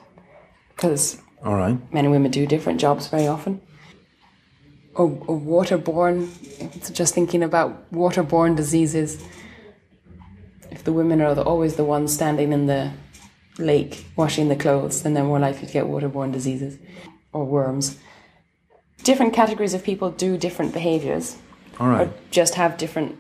because 0.76 1.22
All 1.46 1.56
right. 1.56 1.78
men 1.94 2.04
and 2.04 2.12
women 2.12 2.32
do 2.32 2.46
different 2.46 2.82
jobs 2.82 3.08
very 3.08 3.28
often. 3.28 3.62
Or, 4.94 5.06
or 5.28 5.40
waterborne, 5.40 6.28
just 6.94 7.14
thinking 7.14 7.44
about 7.44 7.90
waterborne 7.94 8.56
diseases. 8.58 9.24
If 10.70 10.84
the 10.84 10.92
women 10.92 11.22
are 11.22 11.34
the, 11.34 11.44
always 11.44 11.76
the 11.76 11.84
ones 11.86 12.14
standing 12.14 12.52
in 12.52 12.66
the 12.68 12.92
lake 13.58 14.06
washing 14.18 14.50
the 14.50 14.56
clothes, 14.56 15.04
then 15.04 15.14
they're 15.14 15.24
more 15.24 15.40
likely 15.40 15.68
to 15.68 15.74
get 15.74 15.86
waterborne 15.86 16.32
diseases 16.34 16.78
or 17.32 17.46
worms. 17.46 17.98
Different 19.04 19.34
categories 19.34 19.74
of 19.74 19.84
people 19.84 20.12
do 20.12 20.38
different 20.38 20.74
behaviors 20.74 21.38
All 21.80 21.88
or 21.90 22.14
just 22.30 22.56
have 22.56 22.78
different 22.78 23.18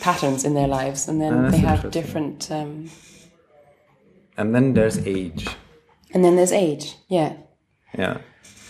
patterns 0.00 0.44
in 0.44 0.54
their 0.54 0.66
lives, 0.66 1.06
and 1.08 1.20
then 1.20 1.46
Ah, 1.46 1.50
they 1.50 1.58
have 1.58 1.90
different. 1.90 2.50
Um, 2.50 2.90
And 4.36 4.54
then 4.54 4.72
there's 4.74 4.98
age. 5.06 5.46
and 6.14 6.24
then 6.24 6.36
there's 6.36 6.52
age, 6.52 6.96
yeah. 7.08 7.34
Yeah. 7.96 8.18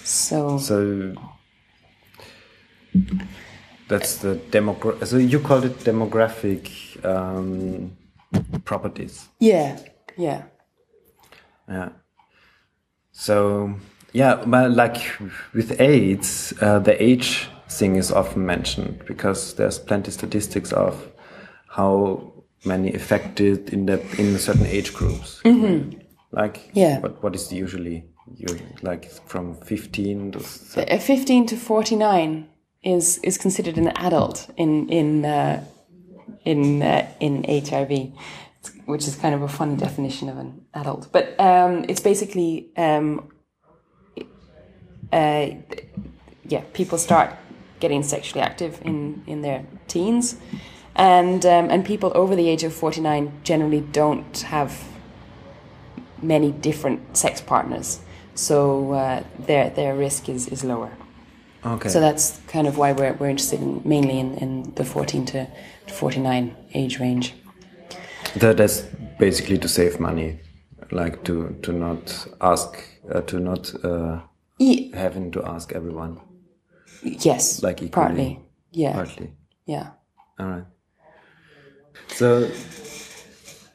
So 0.04 0.58
So 0.58 1.14
that's 3.88 4.16
the 4.18 4.36
demogra- 4.50 5.04
So 5.06 5.16
you 5.18 5.38
called 5.40 5.64
it 5.64 5.78
demographic 5.80 6.70
um, 7.04 7.96
properties. 8.64 9.28
yeah, 9.40 9.78
yeah. 10.16 10.42
Yeah. 11.68 11.90
So 13.12 13.74
yeah, 14.12 14.42
but 14.46 14.72
like 14.72 14.98
with 15.54 15.80
AIDS, 15.80 16.52
uh, 16.60 16.78
the 16.80 17.00
age 17.02 17.48
thing 17.68 17.96
is 17.96 18.10
often 18.12 18.44
mentioned 18.44 19.04
because 19.06 19.54
there's 19.54 19.78
plenty 19.78 20.10
statistics 20.10 20.72
of 20.72 21.08
how 21.68 22.32
many 22.64 22.92
affected 22.94 23.70
in 23.72 23.86
the 23.86 24.00
in 24.18 24.38
certain 24.38 24.66
age 24.66 24.92
groups. 24.92 25.40
Like 26.32 26.70
Yeah. 26.74 27.00
what 27.00 27.22
what 27.22 27.34
is 27.34 27.52
usually 27.52 28.04
you 28.36 28.46
like 28.82 29.10
from 29.26 29.54
15 29.54 30.32
to 30.32 30.38
A 30.88 30.98
15 30.98 31.46
to 31.46 31.56
49 31.56 32.46
is 32.82 33.18
is 33.18 33.38
considered 33.38 33.78
an 33.78 33.88
adult 33.88 34.50
in 34.56 34.88
in 34.88 35.24
uh, 35.24 35.64
in 36.44 36.82
uh, 36.82 37.08
in 37.20 37.44
HIV, 37.44 38.12
which 38.86 39.06
is 39.06 39.16
kind 39.16 39.34
of 39.34 39.42
a 39.42 39.48
funny 39.48 39.76
definition 39.76 40.28
of 40.28 40.38
an 40.38 40.64
adult. 40.74 41.10
But 41.12 41.38
um, 41.38 41.84
it's 41.88 42.00
basically 42.00 42.70
um, 42.76 43.30
uh, 45.12 45.50
yeah, 46.48 46.62
people 46.72 46.98
start 46.98 47.36
getting 47.80 48.02
sexually 48.02 48.42
active 48.42 48.80
in 48.84 49.22
in 49.26 49.42
their 49.42 49.64
teens, 49.86 50.36
and 50.96 51.44
um, 51.46 51.70
and 51.70 51.84
people 51.84 52.10
over 52.14 52.34
the 52.34 52.48
age 52.48 52.64
of 52.64 52.72
49 52.74 53.32
generally 53.44 53.80
don't 53.80 54.38
have 54.38 54.84
many 56.20 56.50
different 56.50 57.16
sex 57.16 57.40
partners, 57.40 58.00
so 58.34 58.92
uh, 58.92 59.22
their 59.38 59.70
their 59.70 59.94
risk 59.94 60.28
is 60.28 60.48
is 60.48 60.64
lower. 60.64 60.90
Okay. 61.64 61.88
So 61.88 62.00
that's 62.00 62.40
kind 62.48 62.66
of 62.66 62.76
why 62.76 62.92
we're, 62.92 63.12
we're 63.14 63.28
interested 63.30 63.60
in 63.60 63.80
mainly 63.84 64.18
in, 64.18 64.34
in 64.38 64.72
the 64.74 64.84
14 64.84 65.24
to 65.26 65.46
49 65.88 66.56
age 66.74 66.98
range. 66.98 67.34
That 68.36 68.58
is 68.60 68.82
basically 69.18 69.58
to 69.58 69.68
save 69.68 70.00
money, 70.00 70.40
like 70.90 71.22
to 71.24 71.56
to 71.62 71.72
not 71.72 72.26
ask, 72.40 72.76
uh, 73.14 73.20
to 73.22 73.38
not 73.38 73.72
uh, 73.84 74.20
having 74.94 75.30
to 75.32 75.44
ask 75.44 75.72
everyone. 75.72 76.20
yes, 77.02 77.62
Like 77.62 77.82
equally. 77.82 77.90
partly. 78.06 78.40
Yeah, 78.72 78.92
Partly. 78.94 79.32
yeah. 79.66 79.90
All 80.38 80.46
right. 80.48 80.64
So 82.08 82.48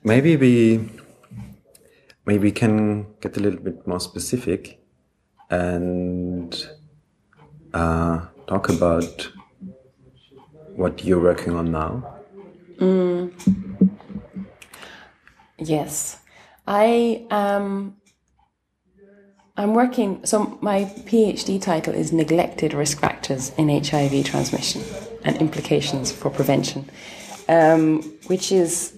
maybe 0.04 0.36
we 0.38 0.90
maybe 2.26 2.44
we 2.44 2.52
can 2.52 3.06
get 3.22 3.38
a 3.38 3.40
little 3.40 3.60
bit 3.62 3.86
more 3.88 4.00
specific 4.00 4.80
and 5.50 6.68
uh, 7.74 8.26
talk 8.48 8.70
about 8.70 9.30
what 10.76 11.04
you're 11.04 11.20
working 11.22 11.54
on 11.54 11.72
now. 11.72 12.18
Yes, 15.58 16.20
I 16.68 17.26
um, 17.32 17.98
I'm 19.58 19.74
working. 19.74 20.24
So 20.24 20.58
my 20.62 20.86
PhD 21.06 21.60
title 21.60 21.96
is 21.96 22.14
neglected 22.14 22.74
risk 22.74 23.00
factors 23.00 23.52
in 23.58 23.70
HIV 23.70 24.26
transmission 24.26 24.84
and 25.24 25.36
implications 25.38 26.12
for 26.12 26.30
prevention, 26.30 26.90
um, 27.50 28.04
which 28.28 28.52
is. 28.52 28.94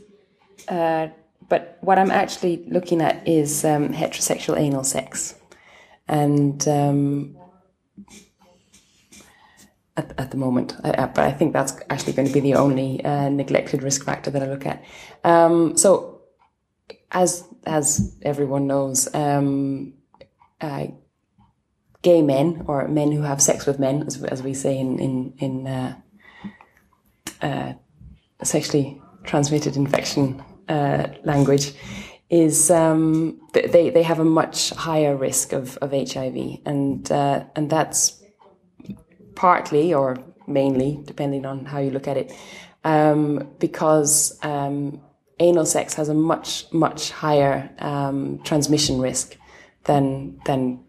Uh, 0.67 1.07
but 1.47 1.79
what 1.81 1.97
I'm 1.97 2.11
actually 2.11 2.63
looking 2.67 3.01
at 3.01 3.27
is 3.27 3.65
um, 3.65 3.89
heterosexual 3.89 4.59
anal 4.59 4.83
sex, 4.83 5.33
and 6.07 6.67
um, 6.67 7.38
at, 9.99 10.13
at 10.17 10.31
the 10.31 10.37
moment, 10.37 10.75
uh, 10.83 11.07
but 11.07 11.19
I 11.19 11.31
think 11.31 11.53
that's 11.53 11.73
actually 11.89 12.13
going 12.13 12.27
to 12.27 12.33
be 12.33 12.39
the 12.39 12.55
only 12.55 13.03
uh, 13.03 13.29
neglected 13.29 13.83
risk 13.83 14.03
factor 14.05 14.31
that 14.31 14.41
I 14.41 14.47
look 14.47 14.65
at. 14.65 14.83
Um, 15.23 15.77
so, 15.77 16.21
as 17.11 17.43
as 17.65 18.15
everyone 18.21 18.65
knows, 18.67 19.13
um, 19.13 19.93
uh, 20.61 20.87
gay 22.01 22.21
men 22.21 22.63
or 22.67 22.87
men 22.87 23.11
who 23.11 23.23
have 23.23 23.41
sex 23.41 23.65
with 23.65 23.77
men, 23.79 24.03
as, 24.07 24.23
as 24.23 24.41
we 24.41 24.53
say 24.53 24.77
in 24.77 24.99
in, 24.99 25.33
in 25.37 25.67
uh, 25.67 25.95
uh, 27.41 27.73
sexually 28.43 29.01
transmitted 29.23 29.75
infection 29.75 30.41
uh, 30.69 31.07
language, 31.23 31.73
is 32.29 32.71
um, 32.71 33.39
they 33.53 33.89
they 33.89 34.03
have 34.03 34.19
a 34.19 34.25
much 34.41 34.69
higher 34.71 35.15
risk 35.15 35.51
of, 35.51 35.77
of 35.77 35.91
HIV, 35.91 36.59
and 36.65 37.11
and 37.11 37.69
that's 37.69 38.18
partly 39.39 39.93
or 39.93 40.17
mainly, 40.47 40.99
depending 41.05 41.45
on 41.45 41.63
how 41.65 41.79
you 41.79 41.91
look 41.91 42.07
at 42.09 42.17
it, 42.17 42.35
um, 42.83 43.47
because 43.59 44.37
um, 44.43 44.99
anal 45.39 45.65
sex 45.65 45.93
has 45.93 46.09
a 46.09 46.13
much 46.13 46.65
much 46.73 47.11
higher 47.11 47.69
um, 47.79 48.39
transmission 48.43 48.99
risk 48.99 49.37
than 49.85 50.37
than 50.45 50.79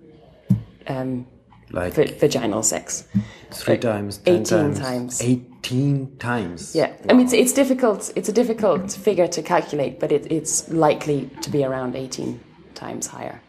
um, 0.88 1.26
Like 1.70 1.94
va- 1.94 2.12
vaginal 2.20 2.64
sex. 2.64 3.06
three 3.52 3.78
times, 3.78 4.18
ten 4.18 4.34
18 4.40 4.44
times, 4.44 4.78
times. 4.80 5.22
eighteen 5.22 6.16
times. 6.18 6.74
Yeah, 6.74 6.90
I 7.08 7.12
mean 7.12 7.26
it's, 7.26 7.32
it's 7.32 7.52
difficult. 7.52 8.12
It's 8.16 8.28
a 8.28 8.32
difficult 8.32 8.90
figure 8.92 9.28
to 9.28 9.42
calculate, 9.42 10.00
but 10.00 10.10
it, 10.10 10.26
it's 10.32 10.68
likely 10.86 11.30
to 11.42 11.50
be 11.50 11.64
around 11.64 11.94
eighteen 11.94 12.40
times 12.74 13.06
higher. 13.06 13.40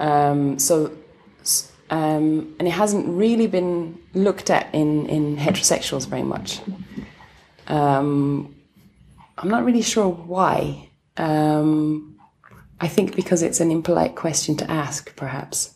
Um, 0.00 0.58
so, 0.58 0.90
um, 1.90 2.54
and 2.58 2.68
it 2.68 2.72
hasn't 2.72 3.06
really 3.08 3.46
been 3.46 3.98
looked 4.14 4.50
at 4.50 4.72
in 4.74 5.06
in 5.06 5.36
heterosexuals 5.36 6.06
very 6.06 6.22
much. 6.22 6.60
Um, 7.66 8.54
I'm 9.36 9.48
not 9.48 9.64
really 9.64 9.82
sure 9.82 10.08
why. 10.08 10.88
Um, 11.16 12.18
I 12.80 12.88
think 12.88 13.16
because 13.16 13.42
it's 13.42 13.60
an 13.60 13.70
impolite 13.70 14.14
question 14.14 14.56
to 14.56 14.70
ask, 14.70 15.14
perhaps. 15.16 15.74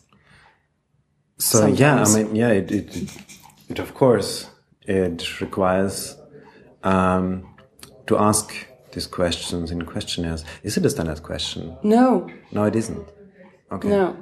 So 1.37 1.65
yeah, 1.67 2.03
I 2.03 2.15
mean, 2.15 2.35
yeah, 2.35 2.49
it, 2.49 2.71
it, 2.71 2.95
it, 2.95 3.17
it 3.69 3.79
of 3.79 3.93
course 3.93 4.49
it 4.85 5.41
requires 5.41 6.15
um, 6.83 7.55
to 8.07 8.17
ask 8.17 8.53
these 8.93 9.07
questions 9.07 9.71
in 9.71 9.81
questionnaires. 9.83 10.45
Is 10.63 10.77
it 10.77 10.85
a 10.85 10.89
standard 10.89 11.23
question? 11.23 11.75
No, 11.83 12.29
No, 12.51 12.63
it 12.65 12.75
isn't. 12.75 13.07
Okay. 13.71 13.89
No, 13.89 14.15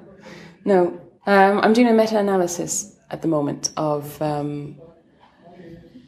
no. 0.65 0.99
Um, 1.27 1.59
I'm 1.59 1.73
doing 1.73 1.87
a 1.87 1.93
meta-analysis 1.93 2.95
at 3.11 3.21
the 3.21 3.27
moment 3.27 3.71
of 3.77 4.19
um, 4.21 4.75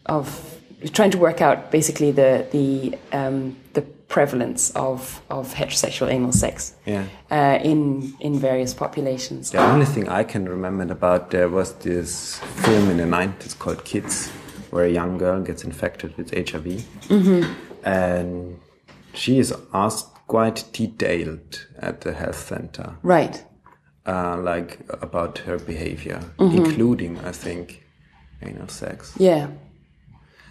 of 0.07 0.59
trying 0.93 1.11
to 1.11 1.17
work 1.17 1.41
out 1.41 1.71
basically 1.71 2.11
the 2.11 2.45
the 2.51 2.97
um, 3.17 3.55
the 3.73 3.81
prevalence 4.07 4.69
of 4.75 5.21
of 5.29 5.53
heterosexual 5.55 6.09
anal 6.11 6.31
sex 6.31 6.73
Yeah. 6.85 7.05
uh, 7.31 7.59
in 7.63 8.13
in 8.19 8.39
various 8.39 8.73
populations. 8.73 9.51
The 9.51 9.59
only 9.59 9.85
thing 9.85 10.09
I 10.09 10.23
can 10.23 10.47
remember 10.49 10.91
about 10.91 11.29
there 11.31 11.49
was 11.49 11.73
this 11.73 12.39
film 12.65 12.89
in 12.89 12.97
the 12.97 13.05
90s 13.17 13.57
called 13.57 13.83
Kids, 13.85 14.29
where 14.71 14.85
a 14.85 14.91
young 14.91 15.17
girl 15.17 15.41
gets 15.41 15.63
infected 15.63 16.15
with 16.17 16.31
HIV. 16.51 16.85
And 17.85 18.59
she 19.13 19.39
is 19.39 19.53
asked 19.73 20.07
quite 20.27 20.63
detailed 20.73 21.67
at 21.79 22.01
the 22.01 22.13
health 22.13 22.47
center, 22.47 22.95
Right. 23.03 23.43
Uh, 24.05 24.37
like 24.37 24.79
about 25.01 25.39
her 25.39 25.57
behavior, 25.57 26.19
including, 26.39 27.19
I 27.19 27.31
think, 27.31 27.83
anal 28.41 28.67
sex. 28.67 29.13
Yeah. 29.17 29.47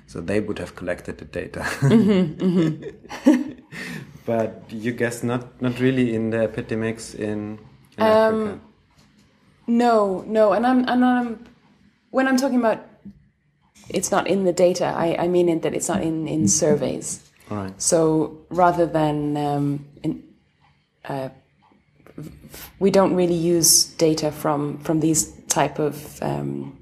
So 0.06 0.20
they 0.20 0.40
would 0.40 0.58
have 0.58 0.74
collected 0.74 1.18
the 1.18 1.24
data. 1.24 1.60
Mm-hmm, 1.82 3.52
but 4.26 4.62
you 4.68 4.92
guess 4.92 5.22
not, 5.22 5.60
not 5.60 5.80
really 5.80 6.14
in 6.14 6.30
the 6.30 6.38
epidemics 6.42 7.14
in, 7.14 7.58
in 7.96 8.02
Um, 8.02 8.08
Africa. 8.42 8.60
No, 9.66 10.24
no, 10.26 10.52
and 10.52 10.66
I'm 10.66 10.88
and 10.88 11.04
I'm 11.04 11.44
when 12.10 12.26
I'm 12.26 12.36
talking 12.36 12.58
about 12.58 12.84
it's 13.88 14.10
not 14.10 14.26
in 14.26 14.44
the 14.44 14.52
data. 14.52 14.86
I, 14.86 15.16
I 15.24 15.28
mean 15.28 15.48
it 15.48 15.62
that 15.62 15.72
it's 15.74 15.88
not 15.88 16.02
in 16.02 16.26
in 16.26 16.48
surveys. 16.48 17.22
All 17.50 17.56
right. 17.58 17.82
So 17.82 18.38
rather 18.50 18.86
than 18.86 19.36
um, 19.36 19.86
in, 20.02 20.22
uh, 21.04 21.28
we 22.78 22.90
don't 22.90 23.14
really 23.14 23.34
use 23.34 23.84
data 23.84 24.30
from 24.32 24.78
from 24.78 25.00
these 25.00 25.32
type 25.46 25.78
of 25.78 26.22
um, 26.22 26.78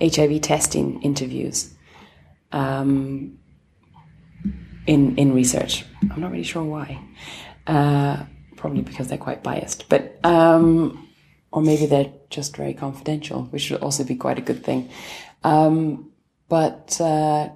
HIV 0.00 0.40
testing 0.40 1.02
interviews 1.02 1.74
um, 2.52 3.38
in 4.86 5.16
in 5.16 5.34
research. 5.34 5.84
I'm 6.10 6.20
not 6.20 6.30
really 6.30 6.44
sure 6.44 6.64
why. 6.64 7.00
Uh, 7.66 8.24
probably 8.56 8.82
because 8.82 9.08
they're 9.08 9.18
quite 9.18 9.42
biased, 9.42 9.88
but 9.88 10.18
um, 10.24 11.08
or 11.52 11.62
maybe 11.62 11.86
they're 11.86 12.12
just 12.30 12.56
very 12.56 12.74
confidential, 12.74 13.44
which 13.44 13.70
would 13.70 13.80
also 13.80 14.04
be 14.04 14.16
quite 14.16 14.38
a 14.38 14.42
good 14.42 14.64
thing. 14.64 14.90
Um, 15.42 16.10
but 16.48 17.00
uh, 17.00 17.50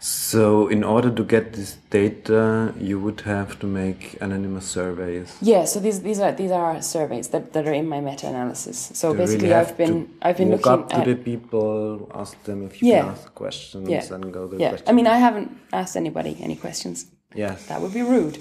So, 0.00 0.68
in 0.68 0.84
order 0.84 1.10
to 1.10 1.24
get 1.24 1.52
this 1.52 1.76
data, 1.90 2.74
you 2.78 2.98
would 3.00 3.20
have 3.22 3.58
to 3.60 3.66
make 3.66 4.16
anonymous 4.20 4.66
surveys. 4.66 5.36
Yeah, 5.40 5.64
so 5.64 5.80
these 5.80 6.02
these 6.02 6.20
are 6.20 6.32
these 6.32 6.50
are 6.50 6.82
surveys 6.82 7.28
that, 7.28 7.52
that 7.52 7.66
are 7.66 7.72
in 7.72 7.88
my 7.88 8.00
meta 8.00 8.26
analysis. 8.28 8.90
So 8.94 9.12
You 9.12 9.18
basically, 9.18 9.48
really 9.48 9.60
I've 9.60 9.76
been 9.76 10.08
I've 10.22 10.36
been 10.36 10.50
looking 10.50 10.72
up 10.72 10.88
to 10.90 10.96
at 10.96 11.04
the 11.06 11.14
people, 11.16 12.10
ask 12.14 12.36
them 12.44 12.66
if 12.66 12.82
you 12.82 12.88
Yeah. 12.88 13.00
can 13.02 13.10
ask 13.10 13.34
questions, 13.34 13.88
yeah 13.88 14.14
and 14.14 14.32
go 14.32 14.46
the 14.46 14.58
yeah. 14.58 14.68
questions. 14.70 14.90
I 14.90 14.92
mean, 14.92 15.06
I 15.06 15.18
haven't 15.18 15.50
asked 15.72 15.96
anybody 15.96 16.36
any 16.40 16.56
questions. 16.56 17.06
yes. 17.34 17.66
That 17.66 17.80
would 17.80 17.94
be 17.94 18.02
rude, 18.02 18.38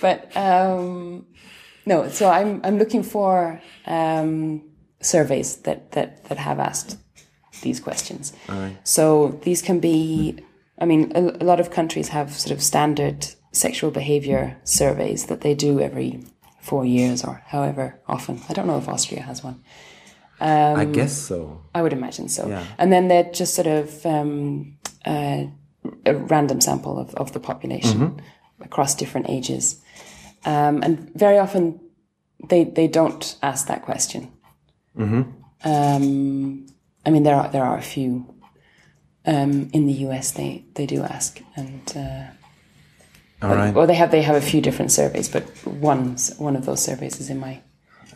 but 0.00 0.18
um, 0.36 1.26
no. 1.84 2.08
So 2.08 2.24
I'm 2.30 2.60
I'm 2.64 2.78
looking 2.78 3.02
for 3.04 3.60
um, 3.86 4.62
surveys 5.00 5.56
that 5.66 5.92
that 5.92 6.24
that 6.28 6.38
have 6.38 6.58
asked 6.58 6.96
these 7.62 7.80
questions. 7.80 8.32
So 8.84 9.38
these 9.44 9.62
can 9.62 9.78
be, 9.80 10.38
I 10.82 10.84
mean, 10.84 11.12
a, 11.14 11.20
a 11.20 11.46
lot 11.46 11.60
of 11.60 11.70
countries 11.70 12.08
have 12.08 12.32
sort 12.32 12.50
of 12.50 12.60
standard 12.60 13.28
sexual 13.52 13.92
behavior 13.92 14.58
surveys 14.64 15.26
that 15.26 15.40
they 15.42 15.54
do 15.54 15.80
every 15.80 16.24
four 16.60 16.84
years 16.84 17.24
or 17.24 17.42
however 17.46 18.00
often. 18.08 18.40
I 18.48 18.52
don't 18.52 18.66
know 18.66 18.78
if 18.78 18.88
Austria 18.88 19.22
has 19.22 19.44
one. 19.44 19.62
I 20.40 20.84
guess 20.86 21.16
so. 21.16 21.62
I 21.72 21.82
would 21.82 21.92
imagine 21.92 22.28
so. 22.28 22.48
Yeah. 22.48 22.64
And 22.78 22.92
then 22.92 23.06
they're 23.06 23.30
just 23.30 23.54
sort 23.54 23.68
of 23.68 24.04
um, 24.04 24.76
uh, 25.06 25.44
a 26.04 26.14
random 26.16 26.60
sample 26.60 26.98
of, 26.98 27.14
of 27.14 27.32
the 27.32 27.40
population 27.40 28.20
across 28.60 28.96
different 28.96 29.28
ages. 29.30 29.80
Um, 30.44 30.82
and 30.82 31.14
very 31.14 31.38
often 31.38 31.78
they, 32.48 32.64
they 32.64 32.88
don't 32.88 33.36
ask 33.40 33.68
that 33.68 33.82
question. 33.82 34.32
Um, 35.64 36.66
I 37.06 37.10
mean, 37.10 37.22
there 37.22 37.36
are, 37.36 37.48
there 37.48 37.64
are 37.64 37.78
a 37.78 37.82
few 37.82 38.31
um, 39.26 39.70
in 39.72 39.86
the 39.86 39.92
US 40.06 40.32
they, 40.32 40.64
they 40.74 40.86
do 40.86 41.02
ask. 41.02 41.40
And, 41.56 41.92
uh, 41.96 43.46
All 43.46 43.54
right. 43.54 43.74
well, 43.74 43.86
they 43.86 43.94
have, 43.94 44.10
they 44.10 44.22
have 44.22 44.36
a 44.36 44.40
few 44.40 44.60
different 44.60 44.92
surveys, 44.92 45.28
but 45.28 45.44
one, 45.66 46.16
one 46.38 46.56
of 46.56 46.66
those 46.66 46.82
surveys 46.82 47.20
is 47.20 47.30
in 47.30 47.38
my, 47.38 47.60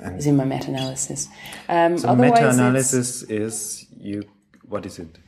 is 0.00 0.26
in 0.26 0.36
my 0.36 0.44
meta-analysis. 0.44 1.28
Um, 1.68 1.98
So, 1.98 2.08
otherwise 2.08 2.40
meta-analysis 2.40 3.22
is 3.24 3.86
you. 3.98 4.24
What 4.68 4.84
is 4.84 4.98
it? 4.98 5.18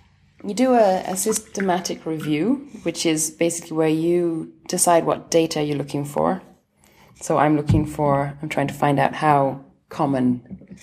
You 0.44 0.54
do 0.54 0.74
a, 0.74 1.02
a 1.06 1.16
systematic 1.16 2.06
review, 2.06 2.68
which 2.82 3.06
is 3.06 3.30
basically 3.30 3.76
where 3.76 3.88
you 3.88 4.52
decide 4.68 5.04
what 5.04 5.30
data 5.30 5.62
you're 5.62 5.76
looking 5.76 6.04
for. 6.04 6.42
So 7.20 7.38
I'm 7.38 7.56
looking 7.56 7.86
for, 7.86 8.38
I'm 8.40 8.48
trying 8.48 8.68
to 8.68 8.74
find 8.74 9.00
out 9.00 9.14
how 9.14 9.64
common 9.88 10.76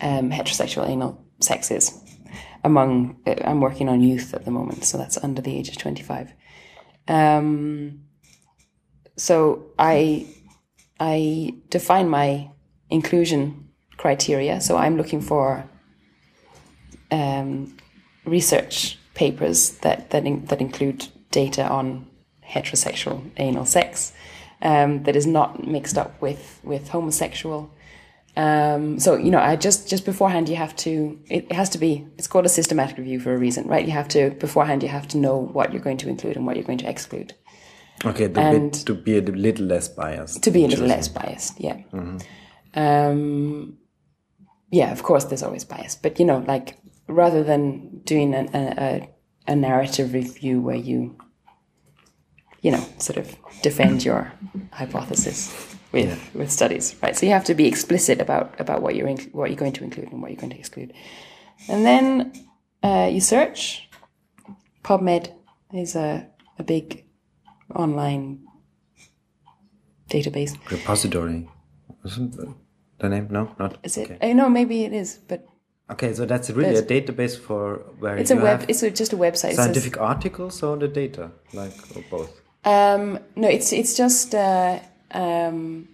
um, 0.00 0.30
heterosexual 0.30 0.88
anal 0.88 1.20
sex 1.40 1.70
is 1.70 2.00
among, 2.66 3.16
uh, 3.26 3.34
I'm 3.44 3.60
working 3.60 3.88
on 3.88 4.00
youth 4.00 4.34
at 4.34 4.44
the 4.44 4.50
moment, 4.50 4.84
so 4.84 4.98
that's 4.98 5.16
under 5.22 5.40
the 5.40 5.56
age 5.56 5.68
of 5.68 5.78
25. 5.78 6.32
Um, 7.08 8.00
so 9.16 9.66
I, 9.78 10.26
I 10.98 11.54
define 11.70 12.08
my 12.08 12.50
inclusion 12.90 13.68
criteria. 13.96 14.60
So 14.60 14.76
I'm 14.76 14.96
looking 14.96 15.20
for 15.20 15.68
um, 17.10 17.76
research 18.24 18.98
papers 19.14 19.78
that 19.78 20.10
that, 20.10 20.26
in, 20.26 20.44
that 20.46 20.60
include 20.60 21.08
data 21.30 21.66
on 21.66 22.06
heterosexual 22.44 23.30
anal 23.38 23.64
sex 23.64 24.12
um, 24.62 25.02
that 25.04 25.16
is 25.16 25.26
not 25.26 25.66
mixed 25.66 25.96
up 25.96 26.20
with 26.20 26.60
with 26.64 26.88
homosexual. 26.88 27.70
Um, 28.36 28.98
so 29.00 29.16
you 29.16 29.30
know, 29.30 29.38
I 29.38 29.56
just 29.56 29.88
just 29.88 30.04
beforehand 30.04 30.48
you 30.48 30.56
have 30.56 30.76
to. 30.76 31.18
It 31.30 31.50
has 31.52 31.70
to 31.70 31.78
be. 31.78 32.06
It's 32.18 32.26
called 32.26 32.44
a 32.44 32.50
systematic 32.50 32.98
review 32.98 33.18
for 33.20 33.32
a 33.34 33.38
reason, 33.38 33.66
right? 33.66 33.84
You 33.84 33.92
have 33.92 34.08
to 34.08 34.30
beforehand. 34.30 34.82
You 34.82 34.90
have 34.90 35.08
to 35.08 35.16
know 35.18 35.38
what 35.38 35.72
you're 35.72 35.82
going 35.82 35.96
to 35.98 36.08
include 36.08 36.36
and 36.36 36.44
what 36.46 36.56
you're 36.56 36.64
going 36.66 36.78
to 36.78 36.88
exclude 36.88 37.32
Okay, 38.04 38.28
to, 38.28 38.40
And- 38.40 38.72
bit, 38.72 38.86
to 38.86 38.94
be 38.94 39.16
a 39.16 39.22
little 39.22 39.64
less 39.66 39.88
biased. 39.88 40.42
to 40.42 40.50
be 40.50 40.64
a 40.64 40.68
little 40.68 40.86
less 40.86 41.08
biased. 41.08 41.58
Yeah. 41.58 41.78
um, 42.74 43.78
yeah, 44.70 44.92
of 44.92 45.02
course, 45.02 45.24
there's 45.24 45.42
always 45.42 45.64
bias, 45.64 45.94
but 45.94 46.18
you 46.18 46.26
know, 46.26 46.44
like 46.46 46.76
rather 47.08 47.42
than 47.42 48.00
doing 48.04 48.34
a, 48.34 48.46
a, 48.52 49.08
a 49.52 49.56
narrative 49.56 50.12
review 50.12 50.60
where 50.60 50.76
you, 50.76 51.16
you 52.60 52.70
know, 52.72 52.84
sort 52.98 53.16
of 53.16 53.34
defend 53.62 54.04
your 54.04 54.32
hypothesis 54.72 55.75
with 55.92 56.18
with 56.34 56.50
studies, 56.50 56.94
right? 57.02 57.16
So 57.16 57.26
you 57.26 57.32
have 57.32 57.44
to 57.44 57.54
be 57.54 57.66
explicit 57.66 58.20
about 58.20 58.58
about 58.60 58.82
what 58.82 58.94
you're 58.94 59.08
in, 59.08 59.18
what 59.32 59.50
you're 59.50 59.58
going 59.58 59.72
to 59.72 59.84
include 59.84 60.12
and 60.12 60.20
what 60.22 60.30
you're 60.30 60.40
going 60.40 60.52
to 60.52 60.58
exclude, 60.58 60.92
and 61.68 61.84
then 61.84 62.32
uh, 62.82 63.08
you 63.12 63.20
search. 63.20 63.88
PubMed 64.84 65.32
is 65.72 65.96
a 65.96 66.28
a 66.58 66.62
big 66.62 67.04
online 67.74 68.38
database. 70.08 70.52
Repository. 70.70 71.48
Isn't 72.04 72.36
the- 72.36 72.54
name? 73.08 73.28
No, 73.30 73.54
not. 73.58 73.78
Is 73.82 73.96
it? 73.98 74.10
Okay. 74.10 74.30
I 74.30 74.32
know 74.32 74.48
maybe 74.48 74.84
it 74.84 74.92
is, 74.92 75.18
but 75.28 75.46
Okay, 75.88 76.12
so 76.14 76.26
that's 76.26 76.50
really 76.50 76.74
a 76.74 76.82
database 76.82 77.38
for 77.38 77.76
where 78.00 78.16
it's 78.16 78.32
a 78.32 78.36
web. 78.36 78.64
It's 78.68 78.82
a, 78.82 78.90
just 78.90 79.12
a 79.12 79.16
website. 79.16 79.54
Says- 79.54 79.56
scientific 79.56 80.00
articles 80.00 80.62
or 80.62 80.76
the 80.76 80.88
data, 80.88 81.30
like 81.52 81.74
or 81.94 82.02
both. 82.10 82.40
Um, 82.64 83.20
no, 83.36 83.48
it's 83.48 83.72
it's 83.72 83.96
just 83.96 84.34
uh, 84.34 84.80
um, 85.12 85.88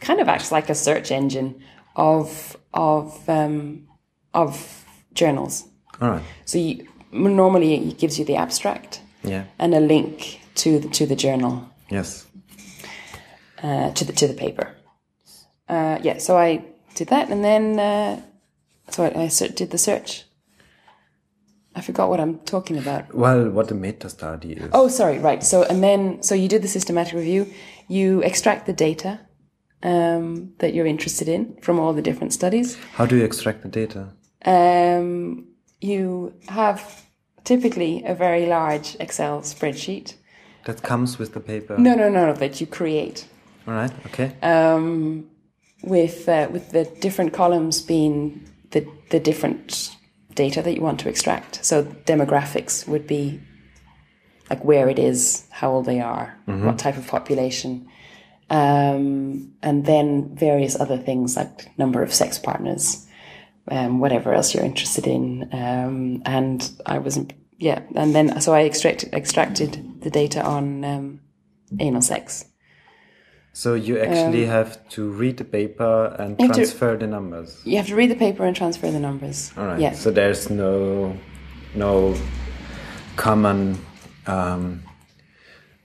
kind 0.00 0.20
of 0.20 0.28
acts 0.28 0.52
like 0.52 0.68
a 0.70 0.74
search 0.74 1.10
engine 1.10 1.62
of 1.96 2.56
of 2.74 3.28
um, 3.28 3.86
of 4.34 4.84
journals. 5.14 5.64
All 6.00 6.10
right. 6.10 6.22
So 6.44 6.58
you, 6.58 6.86
normally 7.12 7.74
it 7.74 7.98
gives 7.98 8.18
you 8.18 8.24
the 8.24 8.36
abstract 8.36 9.00
Yeah. 9.24 9.44
and 9.58 9.74
a 9.74 9.80
link 9.80 10.40
to 10.56 10.78
the, 10.78 10.88
to 10.88 11.06
the 11.06 11.16
journal 11.16 11.68
Yes. 11.90 12.26
uh, 13.62 13.90
to 13.92 14.04
the 14.04 14.12
to 14.12 14.26
the 14.28 14.34
paper. 14.34 14.74
Uh, 15.68 15.98
yeah, 16.02 16.18
so 16.18 16.36
I 16.36 16.62
did 16.94 17.08
that, 17.08 17.28
and 17.30 17.42
then 17.42 17.78
uh, 17.80 18.20
so 18.90 19.04
I, 19.04 19.22
I 19.24 19.28
did 19.28 19.70
the 19.70 19.78
search. 19.78 20.25
I 21.76 21.82
forgot 21.82 22.08
what 22.08 22.20
I'm 22.20 22.38
talking 22.40 22.78
about. 22.78 23.14
Well, 23.14 23.50
what 23.50 23.70
a 23.70 23.74
meta 23.74 24.08
study 24.08 24.52
is. 24.54 24.70
Oh, 24.72 24.88
sorry, 24.88 25.18
right. 25.18 25.44
So 25.44 25.62
and 25.64 25.82
then 25.82 26.22
so 26.22 26.34
you 26.34 26.48
did 26.48 26.62
the 26.62 26.68
systematic 26.68 27.12
review. 27.12 27.46
You 27.86 28.22
extract 28.22 28.64
the 28.66 28.72
data 28.72 29.20
um, 29.82 30.54
that 30.58 30.72
you're 30.74 30.86
interested 30.86 31.28
in 31.28 31.56
from 31.62 31.78
all 31.78 31.92
the 31.92 32.02
different 32.02 32.32
studies. 32.32 32.78
How 32.94 33.04
do 33.06 33.16
you 33.16 33.24
extract 33.24 33.62
the 33.62 33.68
data? 33.68 34.08
Um, 34.44 35.48
you 35.80 36.32
have 36.48 37.06
typically 37.44 38.02
a 38.04 38.14
very 38.14 38.46
large 38.46 38.96
Excel 38.98 39.42
spreadsheet. 39.42 40.14
That 40.64 40.82
comes 40.82 41.18
with 41.18 41.34
the 41.34 41.40
paper. 41.40 41.76
No, 41.78 41.94
no, 41.94 42.08
no, 42.08 42.32
that 42.32 42.60
you 42.60 42.66
create 42.66 43.28
All 43.68 43.74
right. 43.74 43.92
Okay. 44.06 44.32
um, 44.42 45.28
with 45.82 46.28
uh, 46.28 46.48
with 46.50 46.70
the 46.70 46.84
different 47.00 47.32
columns 47.34 47.82
being 47.82 48.48
the 48.70 48.86
the 49.10 49.20
different 49.20 49.95
data 50.36 50.62
that 50.62 50.74
you 50.74 50.82
want 50.82 51.00
to 51.00 51.08
extract. 51.08 51.64
So 51.64 51.82
demographics 51.82 52.86
would 52.86 53.06
be 53.06 53.40
like 54.48 54.64
where 54.64 54.88
it 54.88 54.98
is, 54.98 55.46
how 55.50 55.72
old 55.72 55.86
they 55.86 56.00
are, 56.00 56.38
what 56.64 56.78
type 56.78 56.96
of 56.96 57.06
population, 57.08 57.88
um, 58.48 59.52
and 59.62 59.84
then 59.84 60.36
various 60.36 60.78
other 60.78 60.98
things 60.98 61.36
like 61.36 61.76
number 61.78 62.02
of 62.02 62.14
sex 62.14 62.38
partners, 62.38 63.06
um, 63.70 63.98
whatever 63.98 64.32
else 64.32 64.54
you're 64.54 64.64
interested 64.64 65.06
in. 65.06 65.48
Um, 65.52 66.22
and 66.24 66.70
I 66.86 66.98
wasn't, 66.98 67.32
yeah, 67.58 67.80
and 67.96 68.14
then 68.14 68.40
so 68.40 68.54
I 68.54 68.64
extracted 68.64 69.12
extracted 69.12 70.00
the 70.00 70.10
data 70.10 70.44
on 70.44 70.84
um, 70.84 71.20
anal 71.80 72.02
sex. 72.02 72.44
So 73.56 73.72
you 73.72 73.98
actually 73.98 74.44
have 74.44 74.86
to 74.90 75.08
read 75.08 75.38
the 75.38 75.44
paper 75.44 76.14
and 76.18 76.32
Um, 76.32 76.46
have 76.46 76.48
to- 76.56 76.60
transfer 76.60 76.94
the 76.98 77.06
numbers. 77.06 77.56
You 77.64 77.78
have 77.78 77.86
to 77.88 77.96
read 77.96 78.10
the 78.10 78.16
paper 78.26 78.44
and 78.44 78.54
transfer 78.54 78.90
the 78.90 79.00
numbers. 79.00 79.50
All 79.56 79.64
right. 79.64 79.80
Yeah. 79.80 79.94
So 79.94 80.10
there's 80.10 80.50
no 80.50 81.16
no 81.74 82.14
common 83.16 83.78
um, 84.26 84.82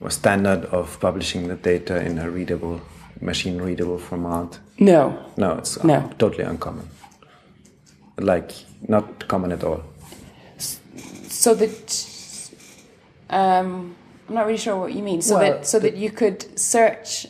or 0.02 0.10
standard 0.10 0.66
of 0.66 0.98
publishing 1.00 1.48
the 1.48 1.54
data 1.54 1.96
in 2.04 2.18
a 2.18 2.28
readable, 2.30 2.80
machine 3.20 3.56
readable 3.62 3.98
format. 3.98 4.58
no. 4.78 5.14
No, 5.38 5.52
it's 5.58 5.82
No. 5.82 6.10
totally 6.18 6.44
uncommon. 6.44 6.86
Like 8.18 8.52
not 8.86 9.04
common 9.28 9.50
at 9.52 9.64
all. 9.64 9.80
So 11.28 11.54
that 11.54 11.88
um, 13.30 13.94
I'm 14.28 14.34
not 14.34 14.44
really 14.46 14.58
sure 14.58 14.76
what 14.76 14.92
you 14.92 15.02
mean. 15.02 15.22
So 15.22 15.38
Well, 15.38 15.52
that 15.52 15.66
so 15.66 15.78
that 15.78 15.94
you 15.96 16.10
could 16.10 16.58
search 16.58 17.26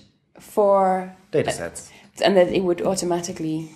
for 0.55 1.15
Data 1.31 1.51
sets. 1.53 1.91
and 2.25 2.37
that 2.37 2.49
it 2.49 2.62
would 2.62 2.83
automatically. 2.83 3.71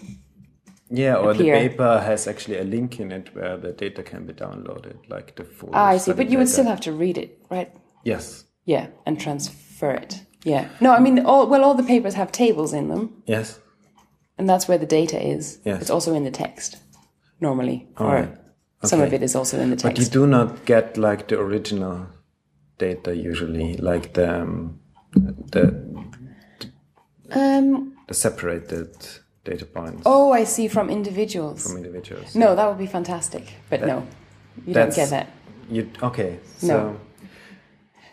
Yeah, 0.91 1.17
or 1.17 1.31
appear. 1.33 1.59
the 1.61 1.69
paper 1.69 2.01
has 2.01 2.29
actually 2.29 2.59
a 2.59 2.65
link 2.65 3.01
in 3.01 3.11
it 3.11 3.35
where 3.35 3.57
the 3.57 3.73
data 3.73 4.03
can 4.03 4.25
be 4.27 4.33
downloaded, 4.33 4.97
like 5.09 5.35
the 5.37 5.45
full. 5.45 5.71
Ah, 5.73 5.87
I 5.95 5.99
see. 5.99 6.13
But 6.13 6.31
you 6.31 6.39
would 6.39 6.49
still 6.49 6.67
have 6.67 6.81
to 6.83 6.93
read 6.93 7.19
it, 7.19 7.39
right? 7.51 7.73
Yes. 8.05 8.45
Yeah, 8.67 8.87
and 9.07 9.21
transfer 9.21 9.91
it. 9.91 10.23
Yeah. 10.45 10.69
No, 10.81 10.93
I 10.93 11.01
mean, 11.01 11.19
all 11.27 11.49
well, 11.49 11.65
all 11.65 11.75
the 11.75 11.83
papers 11.83 12.15
have 12.15 12.31
tables 12.31 12.73
in 12.73 12.89
them, 12.89 13.23
Yes. 13.27 13.59
and 14.39 14.49
that's 14.49 14.69
where 14.69 14.79
the 14.79 14.87
data 14.87 15.19
is. 15.21 15.59
Yes. 15.65 15.81
It's 15.81 15.91
also 15.91 16.15
in 16.15 16.23
the 16.25 16.31
text, 16.31 16.77
normally, 17.41 17.89
All 17.97 18.07
right. 18.13 18.29
some 18.85 19.01
of 19.01 19.13
it 19.13 19.23
is 19.23 19.35
also 19.35 19.59
in 19.61 19.71
the 19.71 19.77
text. 19.77 19.97
But 19.97 19.99
you 19.99 20.07
do 20.21 20.27
not 20.27 20.65
get 20.67 20.97
like 20.97 21.27
the 21.29 21.39
original 21.41 22.07
data 22.79 23.11
usually, 23.17 23.77
like 23.79 24.13
the 24.13 24.43
um, 24.43 24.79
the 25.53 25.65
Um. 27.33 27.97
the 28.09 28.15
separated 28.15 28.95
data 29.45 29.67
points 29.67 30.03
Oh, 30.05 30.33
I 30.33 30.45
see. 30.45 30.69
From 30.69 30.91
individuals. 30.91 31.63
from 31.67 31.77
individuals. 31.77 32.35
no, 32.35 32.55
that 32.57 32.69
would 32.69 32.79
be 32.79 32.87
fantastic. 32.87 33.45
But 33.71 33.83
no, 33.83 34.07
you 34.67 34.75
don't 34.75 34.95
get 34.95 35.11
that. 35.11 35.29
You 35.71 35.91
okay? 36.03 36.39
So 36.59 36.67
No. 36.67 37.01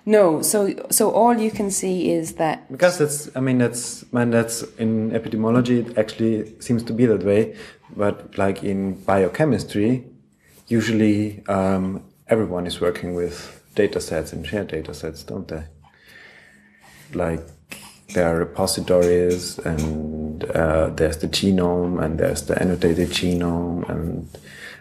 No, 0.05 0.41
so 0.41 0.73
so 0.89 1.11
all 1.11 1.37
you 1.39 1.49
can 1.49 1.71
see 1.71 2.11
is 2.11 2.33
that 2.33 2.69
because 2.69 2.97
that's 2.97 3.29
I 3.37 3.39
mean 3.39 3.57
that's 3.57 4.03
man 4.11 4.31
that's 4.31 4.61
in 4.77 5.11
epidemiology 5.11 5.87
it 5.87 5.97
actually 5.97 6.59
seems 6.59 6.83
to 6.83 6.93
be 6.93 7.05
that 7.05 7.23
way, 7.23 7.55
but 7.95 8.37
like 8.37 8.63
in 8.65 8.95
biochemistry, 9.05 10.03
usually 10.67 11.41
um, 11.47 12.03
everyone 12.27 12.67
is 12.67 12.81
working 12.81 13.15
with 13.15 13.63
data 13.75 14.01
sets 14.01 14.33
and 14.33 14.45
shared 14.45 14.67
data 14.67 14.93
sets, 14.93 15.23
don't 15.23 15.47
they? 15.47 15.63
Like 17.13 17.39
there 18.13 18.33
are 18.33 18.37
repositories 18.37 19.59
and 19.59 20.43
uh, 20.51 20.89
there's 20.89 21.17
the 21.17 21.27
genome 21.27 22.03
and 22.03 22.19
there's 22.19 22.43
the 22.43 22.59
annotated 22.61 23.09
genome 23.09 23.87
and 23.89 24.27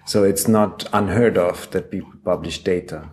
so 0.06 0.24
it's 0.24 0.48
not 0.48 0.88
unheard 0.92 1.38
of 1.38 1.70
that 1.70 1.90
people 1.90 2.12
publish 2.24 2.62
data 2.62 3.08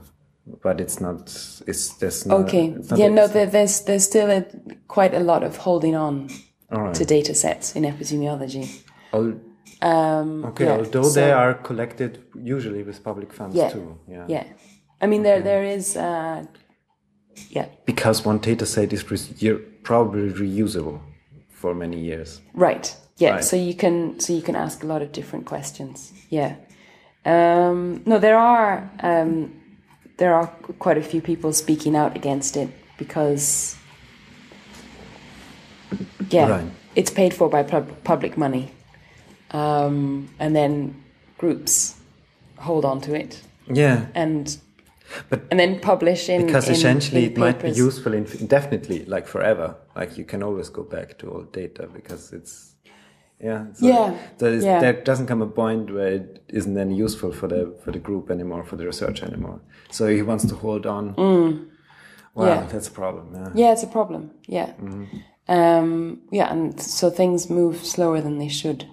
but 0.63 0.81
it's 0.81 0.99
not 0.99 1.21
it's 1.67 1.93
there's 1.99 2.25
no, 2.25 2.37
okay, 2.37 2.67
it's 2.67 2.89
not 2.89 2.99
yeah, 2.99 3.07
no, 3.07 3.27
there, 3.27 3.45
there's 3.45 3.81
there's 3.81 4.03
still 4.03 4.29
a, 4.31 4.45
quite 4.87 5.13
a 5.13 5.19
lot 5.19 5.43
of 5.43 5.57
holding 5.57 5.95
on 5.95 6.29
right. 6.71 6.95
to 6.95 7.05
data 7.05 7.35
sets 7.35 7.75
in 7.75 7.83
epidemiology. 7.83 8.65
Al- 9.13 9.39
Um, 9.81 10.43
okay 10.45 10.65
yeah, 10.65 10.77
although 10.77 11.09
so- 11.09 11.19
they 11.21 11.31
are 11.31 11.53
collected 11.53 12.11
usually 12.35 12.83
with 12.83 12.97
public 13.03 13.31
funds 13.31 13.55
Yeah, 13.55 13.69
too 13.71 13.97
yeah 14.07 14.25
yeah. 14.27 14.43
I 15.01 15.07
mean, 15.07 15.23
there 15.23 15.41
there 15.41 15.63
is, 15.63 15.95
uh, 15.95 16.43
yeah, 17.49 17.67
because 17.85 18.25
one 18.25 18.39
data 18.39 18.65
set 18.65 18.91
is 18.91 19.03
probably 19.83 20.29
reusable 20.31 20.99
for 21.49 21.73
many 21.75 21.99
years 21.99 22.41
right, 22.53 22.95
yeah. 23.17 23.31
Right. 23.31 23.43
So 23.43 23.55
you 23.55 23.73
can 23.73 24.19
so 24.19 24.33
you 24.33 24.41
can 24.41 24.55
ask 24.55 24.83
a 24.83 24.87
lot 24.87 25.01
of 25.01 25.11
different 25.11 25.45
questions. 25.45 26.13
Yeah. 26.29 26.55
Um, 27.25 28.01
no, 28.05 28.17
there 28.17 28.37
are 28.37 28.89
um, 29.01 29.51
there 30.17 30.33
are 30.33 30.47
quite 30.79 30.97
a 30.97 31.01
few 31.03 31.21
people 31.21 31.51
speaking 31.53 31.95
out 31.95 32.15
against 32.15 32.55
it 32.55 32.69
because, 32.97 33.75
yeah, 36.29 36.47
Right. 36.49 36.65
it's 36.95 37.11
paid 37.11 37.33
for 37.33 37.49
by 37.49 37.63
pub- 37.63 38.03
public 38.03 38.37
money, 38.37 38.71
um, 39.51 40.29
and 40.39 40.55
then 40.55 40.95
groups 41.37 41.95
hold 42.57 42.83
on 42.85 42.99
to 43.01 43.13
it 43.15 43.41
yeah 43.71 44.05
and 44.15 44.57
But- 45.29 45.41
and 45.51 45.59
then 45.59 45.79
publish 45.79 46.29
in 46.29 46.45
because 46.45 46.67
in- 46.67 46.73
essentially 46.75 47.25
in 47.25 47.31
it 47.31 47.37
might 47.37 47.59
be 47.61 47.69
useful 47.71 48.13
in- 48.13 48.27
indefinitely 48.39 49.05
like 49.05 49.27
forever 49.27 49.75
like 49.95 50.17
you 50.17 50.25
can 50.25 50.43
always 50.43 50.69
go 50.69 50.83
back 50.83 51.17
to 51.19 51.31
old 51.31 51.51
data 51.51 51.87
because 51.93 52.31
it's 52.33 52.75
yeah 53.41 53.65
so 53.73 53.87
Yeah, 53.87 54.13
is, 54.57 54.63
yeah. 54.63 54.79
there 54.81 54.93
doesn't 55.03 55.27
come 55.27 55.41
a 55.41 55.47
point 55.47 55.89
where 55.93 56.11
it 56.19 56.43
isn't 56.49 56.73
then 56.75 56.91
useful 56.91 57.31
for 57.31 57.47
the 57.47 57.61
for 57.83 57.91
the 57.91 57.99
group 57.99 58.29
anymore 58.29 58.63
for 58.63 58.77
the 58.77 58.85
research 58.85 59.23
anymore 59.23 59.59
so 59.89 60.07
he 60.07 60.21
wants 60.21 60.45
to 60.45 60.55
hold 60.55 60.85
on 60.85 61.13
wow 61.15 61.23
Mm. 61.23 62.47
Yeah. 62.47 62.67
that's 62.71 62.87
a 62.87 62.91
problem 62.91 63.25
yeah 63.35 63.49
Yeah, 63.61 63.71
it's 63.73 63.83
a 63.83 63.87
problem. 63.87 64.31
Yeah. 64.47 64.69
Um, 65.47 66.21
yeah, 66.31 66.51
and 66.51 66.79
so 66.79 67.09
things 67.09 67.49
move 67.49 67.83
slower 67.83 68.21
than 68.21 68.37
they 68.37 68.47
should. 68.49 68.85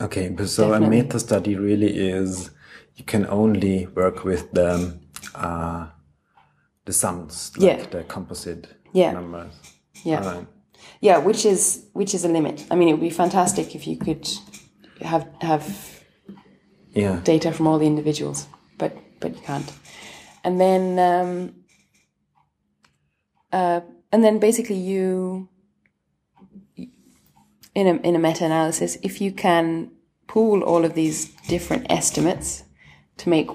Okay, 0.00 0.28
but 0.28 0.48
so 0.48 0.70
Definitely. 0.70 0.98
a 0.98 1.02
meta 1.02 1.18
study 1.18 1.56
really 1.56 1.92
is 2.10 2.50
you 2.96 3.04
can 3.04 3.24
only 3.26 3.86
work 3.94 4.24
with 4.24 4.52
the 4.52 4.98
uh, 5.34 5.86
the 6.84 6.92
sums, 6.92 7.52
like 7.58 7.78
Yeah. 7.78 7.86
the 7.90 8.04
composite 8.04 8.66
Yeah. 8.92 9.12
numbers. 9.12 9.52
Yeah. 10.04 10.20
Alright. 10.24 10.46
yeah, 11.00 11.18
which 11.18 11.44
is 11.44 11.86
which 11.94 12.14
is 12.14 12.24
a 12.24 12.28
limit. 12.28 12.64
I 12.70 12.74
mean, 12.76 12.88
it 12.88 12.92
would 12.92 13.00
be 13.00 13.10
fantastic 13.10 13.74
if 13.74 13.86
you 13.86 13.96
could 13.96 14.28
have 15.00 15.26
have 15.40 15.64
Yeah. 16.94 17.20
data 17.24 17.52
from 17.52 17.66
all 17.66 17.78
the 17.78 17.86
individuals, 17.86 18.46
but 18.78 18.92
but 19.20 19.34
you 19.36 19.42
can't. 19.42 19.72
And 20.44 20.60
then 20.60 20.98
um, 20.98 21.54
uh, 23.52 23.80
and 24.12 24.22
then 24.24 24.38
basically 24.38 24.76
you 24.76 25.48
in 27.74 27.86
a 27.86 27.94
in 28.08 28.14
a 28.16 28.18
meta 28.18 28.44
analysis, 28.44 28.98
if 29.02 29.20
you 29.20 29.32
can 29.32 29.90
pool 30.28 30.62
all 30.62 30.84
of 30.84 30.94
these 30.94 31.30
different 31.48 31.86
estimates 31.90 32.64
to 33.18 33.28
make 33.28 33.48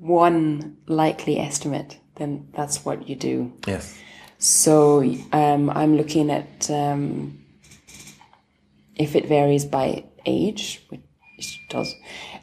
one 0.00 0.76
likely 0.86 1.38
estimate, 1.38 1.98
then 2.16 2.48
that's 2.56 2.84
what 2.84 3.08
you 3.08 3.14
do. 3.16 3.52
Yes. 3.66 3.96
So 4.38 5.02
um, 5.32 5.68
I'm 5.70 5.96
looking 5.96 6.30
at 6.30 6.70
um, 6.70 7.44
if 8.96 9.14
it 9.14 9.26
varies 9.26 9.64
by 9.66 10.04
age, 10.24 10.82
which 10.88 11.00
it 11.38 11.70
does, 11.70 11.94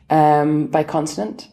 um, 0.10 0.68
by 0.68 0.84
continent. 0.84 1.50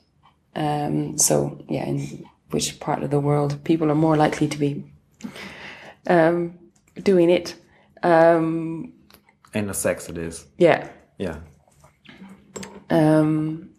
Um, 0.55 1.19
so 1.19 1.59
yeah, 1.69 1.85
in 1.87 2.25
which 2.51 2.79
part 2.79 3.03
of 3.03 3.11
the 3.11 3.19
world 3.21 3.63
people 3.65 3.91
are 3.91 3.95
more 3.97 4.17
likely 4.17 4.47
to 4.49 4.59
be 4.59 4.85
um, 6.07 6.59
doing 7.03 7.31
it. 7.31 7.55
Um, 8.03 8.93
And 9.55 9.69
the 9.69 9.75
sex 9.75 10.09
it 10.11 10.19
is. 10.19 10.47
yeah, 10.59 10.89
Yeah. 11.19 11.39
um, 12.91 13.71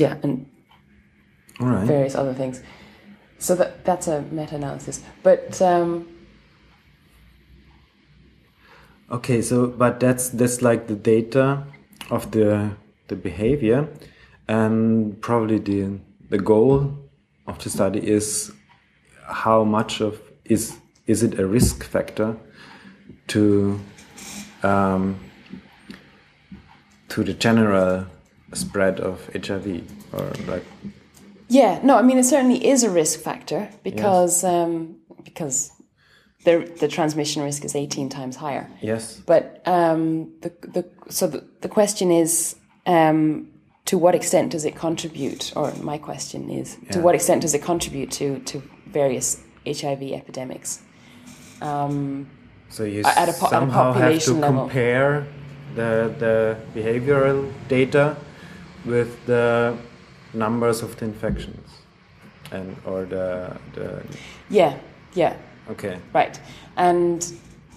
yeah, 0.00 0.16
and 0.22 0.46
All 1.60 1.66
right. 1.68 1.86
various 1.86 2.14
other 2.14 2.34
things. 2.34 2.62
So 3.38 3.54
that 3.54 3.84
that's 3.84 4.08
a 4.08 4.22
meta-analysis. 4.22 5.02
But 5.22 5.60
um, 5.62 6.06
Okay, 9.10 9.42
so 9.42 9.66
but 9.66 9.98
that's 9.98 10.28
that's 10.28 10.62
like 10.62 10.86
the 10.86 10.94
data 10.94 11.64
of 12.10 12.30
the 12.30 12.70
the 13.08 13.16
behavior, 13.16 13.88
and 14.46 15.20
probably 15.20 15.58
the 15.58 15.98
the 16.28 16.38
goal 16.38 16.96
of 17.48 17.58
the 17.58 17.70
study 17.70 17.98
is 17.98 18.52
how 19.26 19.64
much 19.64 20.00
of 20.00 20.20
is 20.44 20.78
is 21.08 21.24
it 21.24 21.40
a 21.40 21.46
risk 21.46 21.82
factor 21.82 22.36
to 23.26 23.80
um, 24.62 25.18
to 27.08 27.24
the 27.24 27.34
general 27.34 28.06
spread 28.52 29.00
of 29.00 29.28
HIV 29.34 29.66
or 30.12 30.32
like 30.46 30.64
Yeah, 31.48 31.80
no, 31.82 31.96
I 31.98 32.02
mean 32.02 32.18
it 32.18 32.24
certainly 32.24 32.66
is 32.66 32.82
a 32.84 32.90
risk 32.90 33.20
factor 33.20 33.68
because 33.82 34.44
um, 34.44 34.96
because 35.24 35.70
the 36.44 36.70
the 36.80 36.88
transmission 36.88 37.42
risk 37.42 37.64
is 37.64 37.74
eighteen 37.74 38.08
times 38.08 38.36
higher. 38.36 38.66
yes 38.82 39.20
But 39.26 39.62
um, 39.66 40.32
the 40.42 40.50
the 40.74 40.84
so 41.08 41.26
the, 41.26 41.44
the 41.60 41.68
question 41.68 42.10
is 42.10 42.56
um, 42.86 43.48
to 43.84 43.98
what 43.98 44.14
extent 44.14 44.52
does 44.52 44.64
it 44.64 44.74
contribute? 44.76 45.52
Or 45.56 45.72
my 45.82 45.98
question 45.98 46.48
is 46.50 46.76
to 46.92 47.00
what 47.00 47.14
extent 47.14 47.42
does 47.42 47.54
it 47.54 47.62
contribute 47.62 48.10
to 48.12 48.38
to 48.50 48.62
various 48.92 49.38
HIV 49.66 50.02
epidemics? 50.12 50.80
Um, 51.60 52.26
So 52.70 52.84
you 52.84 53.02
At 53.04 53.28
a 53.28 53.32
po- 53.32 53.46
at 53.46 53.52
a 53.52 53.56
somehow 53.56 53.92
have 53.92 53.94
to 53.94 54.00
population 54.00 54.40
level. 54.40 54.60
compare 54.60 55.26
the 55.74 55.90
the 56.18 56.56
behavioral 56.74 57.50
data 57.68 58.16
with 58.84 59.24
the 59.26 59.76
numbers 60.32 60.82
of 60.82 60.96
the 60.96 61.04
infections, 61.04 61.68
and 62.52 62.76
or 62.84 63.04
the 63.04 63.56
the 63.74 64.02
yeah, 64.48 64.76
yeah, 65.14 65.36
okay 65.68 65.98
right, 66.12 66.40
and 66.76 67.32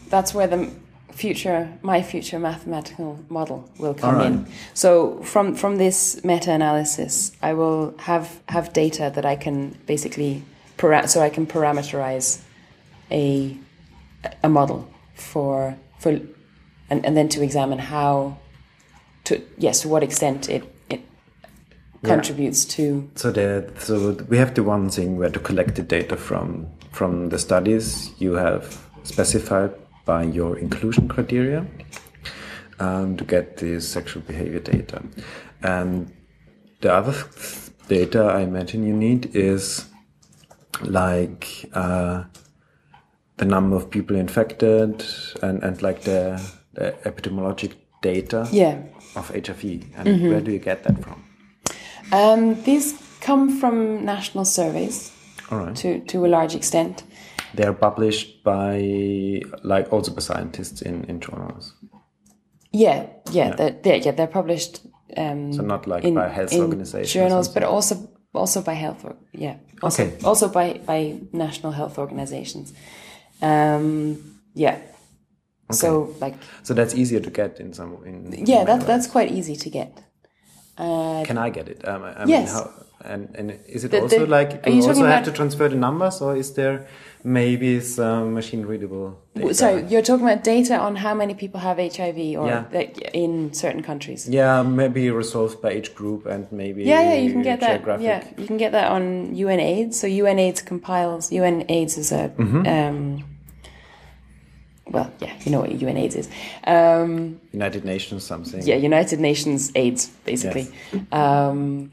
that's 0.10 0.34
where 0.34 0.48
the 0.48 0.72
future 1.12 1.70
my 1.82 2.02
future 2.02 2.40
mathematical 2.40 3.20
model 3.30 3.70
will 3.78 3.94
come 3.94 4.16
right. 4.16 4.28
in. 4.28 4.48
So 4.74 5.22
from 5.24 5.56
from 5.56 5.78
this 5.78 6.24
meta-analysis, 6.24 7.32
I 7.42 7.54
will 7.54 7.96
have 8.00 8.42
have 8.50 8.74
data 8.74 9.12
that 9.14 9.26
I 9.26 9.36
can 9.36 9.78
basically 9.86 10.44
para- 10.78 11.08
so 11.08 11.22
I 11.22 11.30
can 11.30 11.46
parameterize 11.46 12.42
a 13.12 13.58
a 14.44 14.50
model 14.50 14.90
for 15.14 15.78
for 16.00 16.20
and, 16.90 17.06
and 17.06 17.16
then 17.16 17.30
to 17.30 17.44
examine 17.44 17.80
how 17.80 18.38
to 19.26 19.42
yes 19.58 19.82
to 19.82 19.88
what 19.88 20.04
extent 20.04 20.50
it 20.50 20.64
contributes 22.04 22.66
to. 22.66 23.10
So 23.16 23.32
the 23.32 23.72
so 23.80 24.18
we 24.30 24.38
have 24.38 24.54
the 24.54 24.64
one 24.64 24.90
thing 24.90 25.18
where 25.18 25.30
to 25.30 25.40
collect 25.40 25.76
the 25.76 25.84
data 25.84 26.18
from 26.18 26.68
from 26.92 27.30
the 27.30 27.40
studies 27.40 28.12
you 28.20 28.34
have 28.34 28.78
specified 29.04 29.72
by 30.06 30.24
your 30.24 30.58
inclusion 30.58 31.08
criteria 31.08 31.66
um, 32.80 33.18
to 33.18 33.24
get 33.24 33.58
the 33.58 33.80
sexual 33.80 34.22
behavior 34.24 34.60
data, 34.60 35.02
and 35.62 36.12
the 36.82 36.94
other 36.94 37.16
data 37.88 38.24
I 38.24 38.42
imagine 38.42 38.86
you 38.86 38.94
need 38.94 39.36
is 39.36 39.86
like 40.82 41.70
uh, 41.74 42.24
the 43.38 43.46
number 43.46 43.76
of 43.76 43.90
people 43.90 44.16
infected 44.16 45.06
and 45.42 45.64
and 45.64 45.82
like 45.82 46.02
the, 46.02 46.42
the 46.74 46.92
epidemiologic 47.06 47.74
data 48.02 48.48
yeah. 48.52 48.82
of 49.16 49.30
HIV, 49.30 49.64
and 49.96 50.30
where 50.30 50.42
do 50.42 50.52
you 50.52 50.60
get 50.60 50.84
that 50.84 51.02
from? 51.02 51.24
Um, 52.14 52.62
these 52.64 52.94
come 53.22 53.60
from 53.60 54.06
national 54.06 54.46
surveys 54.46 55.12
All 55.50 55.60
right. 55.60 55.76
to 55.82 56.00
to 56.12 56.26
a 56.26 56.30
large 56.38 56.56
extent. 56.56 57.04
They're 57.56 57.74
published 57.74 58.44
by, 58.44 59.42
like, 59.64 59.94
also 59.94 60.12
by 60.12 60.22
scientists 60.22 60.82
in, 60.82 61.04
in 61.04 61.20
journals. 61.20 61.74
Yeah, 62.72 63.06
yeah, 63.32 63.56
They're, 63.56 63.76
they're, 63.84 63.98
yeah, 64.06 64.12
they're 64.16 64.34
published. 64.42 64.82
Um, 65.18 65.54
So 65.54 65.62
not 65.62 65.86
like 65.88 66.04
in, 66.08 66.16
by 66.16 66.30
health 66.30 66.54
organizations. 66.54 67.14
journals, 67.14 67.48
but 67.54 67.64
also 67.64 67.96
also 68.34 68.62
by 68.62 68.74
health. 68.74 69.06
Yeah, 69.32 69.56
also, 69.84 70.04
Okay. 70.04 70.16
also 70.24 70.48
by 70.48 70.82
by 70.86 71.20
national 71.32 71.72
health 71.74 71.98
organizations. 72.00 72.74
Um, 73.42 74.18
yeah. 74.56 74.78
So 75.72 76.16
like 76.22 76.36
So 76.64 76.74
that's 76.74 76.96
easier 76.96 77.22
to 77.22 77.30
get 77.30 77.60
in 77.60 77.74
some. 77.74 77.98
In, 78.06 78.46
yeah, 78.48 78.66
that 78.66 78.88
that's 78.88 79.08
quite 79.08 79.32
easy 79.32 79.56
to 79.56 79.70
get. 79.70 80.04
Uh. 80.78 81.24
Can 81.26 81.38
I 81.38 81.50
get 81.50 81.68
it? 81.68 81.88
Um, 81.88 82.04
I 82.04 82.26
Yes. 82.26 82.54
Mean, 82.54 82.64
how, 82.64 82.70
and 83.06 83.36
and 83.36 83.60
is 83.68 83.84
it 83.84 83.92
The- 83.92 84.02
also 84.02 84.20
the- 84.20 84.28
like 84.28 84.64
do 84.64 84.72
you 84.72 84.82
you 84.82 84.88
also 84.88 85.06
have 85.06 85.26
to 85.26 85.32
transfer 85.32 85.70
the 85.70 85.76
numbers, 85.76 86.22
or 86.22 86.36
is 86.36 86.54
there 86.54 86.88
maybe 87.24 87.80
some 87.82 88.34
machine 88.34 88.66
readable? 88.66 89.18
Data? 89.36 89.54
so 89.54 89.76
you're 89.78 90.02
talking 90.02 90.26
about 90.26 90.44
data 90.44 90.78
on 90.78 90.96
how 90.96 91.14
many 91.14 91.34
people 91.34 91.60
have 91.60 91.80
HIV 91.80 92.36
or 92.38 92.48
Yeah. 92.48 92.64
like, 92.74 92.98
in 93.14 93.54
certain 93.54 93.82
countries. 93.84 94.28
Yeah, 94.30 94.64
maybe 94.64 95.12
resolved 95.12 95.62
by 95.62 95.70
age 95.72 95.94
group 95.96 96.26
and 96.26 96.48
maybe 96.52 96.84
Yeah, 96.84 97.02
yeah, 97.14 97.16
you 97.26 97.32
can 97.32 97.42
get 97.44 97.60
that. 97.60 98.02
Yeah, 98.02 98.24
you 98.38 98.48
can 98.48 98.58
get 98.58 98.72
that 98.72 98.90
on 98.92 99.36
UNAIDS. 99.36 99.94
So 99.96 100.08
UNAIDS 100.08 100.62
compiles. 100.66 101.30
UNAIDS 101.32 101.98
is 101.98 102.12
a. 102.12 102.30
Mm-hmm. 102.38 102.68
Um, 102.68 103.24
well, 104.90 105.12
yeah, 105.20 105.34
you 105.46 105.52
know 105.52 105.62
what 105.62 105.72
UNAIDS 105.72 106.16
is. 106.16 106.30
Um, 106.66 107.40
United 107.52 107.86
Nations 107.86 108.24
something. 108.26 108.62
yeah, 108.64 108.76
United 108.76 109.20
Nations 109.20 109.72
AIDS, 109.76 110.08
basically. 110.26 110.68
Um, 111.12 111.92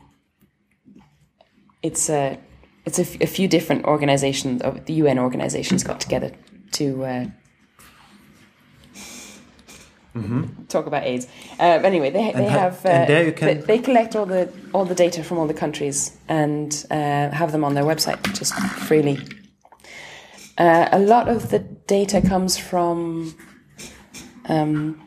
it's 1.83 2.11
a 2.11 2.39
it's 2.87 2.99
a, 2.99 3.03
f- 3.03 3.21
a 3.21 3.27
few 3.27 3.47
different 3.49 3.85
organizations 3.85 4.63
of 4.63 4.85
the 4.87 4.93
UN 4.95 5.19
organizations 5.19 5.83
got 5.85 6.01
together 6.01 6.33
to 6.73 7.05
uh, 7.05 7.27
talk 10.69 10.87
about 10.87 11.05
AIDS. 11.05 11.27
Uh, 11.59 11.63
anyway, 11.85 12.11
they 12.11 12.33
they 12.33 12.47
ha- 12.49 12.59
have 12.59 12.85
uh, 12.85 12.89
and 12.89 13.09
there 13.09 13.25
you 13.25 13.33
can- 13.33 13.47
they, 13.49 13.55
they 13.55 13.79
collect 13.79 14.17
all 14.17 14.27
the 14.27 14.51
all 14.75 14.85
the 14.85 14.95
data 14.95 15.23
from 15.23 15.39
all 15.39 15.47
the 15.47 15.55
countries 15.55 16.17
and 16.29 16.85
uh, 16.91 17.31
have 17.31 17.53
them 17.53 17.65
on 17.65 17.75
their 17.75 17.85
website 17.85 18.21
just 18.39 18.55
freely. 18.89 19.19
Uh, 20.59 20.89
a 20.93 20.99
lot 20.99 21.29
of 21.29 21.51
the 21.51 21.59
data 21.59 22.21
comes 22.21 22.59
from 22.59 23.35
um, 24.49 25.01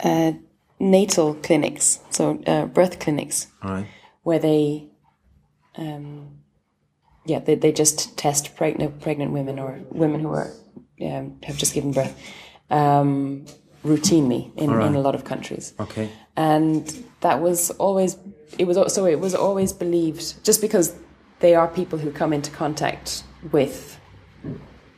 uh, 0.00 0.32
natal 0.78 1.34
clinics, 1.34 2.00
so 2.10 2.42
uh, 2.46 2.66
birth 2.66 2.98
clinics, 2.98 3.46
right. 3.62 3.86
where 4.22 4.38
they, 4.38 4.88
um, 5.76 6.38
yeah, 7.24 7.38
they, 7.38 7.54
they 7.54 7.72
just 7.72 8.18
test 8.18 8.54
pregnant 8.56 9.00
pregnant 9.00 9.32
women 9.32 9.58
or 9.58 9.80
women 9.90 10.20
who 10.20 10.28
are 10.28 10.50
um, 11.00 11.38
have 11.42 11.56
just 11.56 11.74
given 11.74 11.92
birth 11.92 12.14
um, 12.70 13.46
routinely 13.84 14.54
in, 14.56 14.70
in 14.80 14.94
a 14.94 15.00
lot 15.00 15.14
of 15.14 15.24
countries 15.24 15.74
Okay. 15.78 16.08
and 16.36 17.04
that 17.20 17.40
was 17.40 17.70
always 17.72 18.16
it 18.58 18.66
was 18.66 18.92
so 18.92 19.04
it 19.04 19.20
was 19.20 19.34
always 19.34 19.72
believed 19.72 20.42
just 20.44 20.60
because 20.60 20.96
they 21.40 21.54
are 21.54 21.68
people 21.68 21.98
who 21.98 22.10
come 22.10 22.32
into 22.32 22.50
contact 22.50 23.24
with 23.52 23.98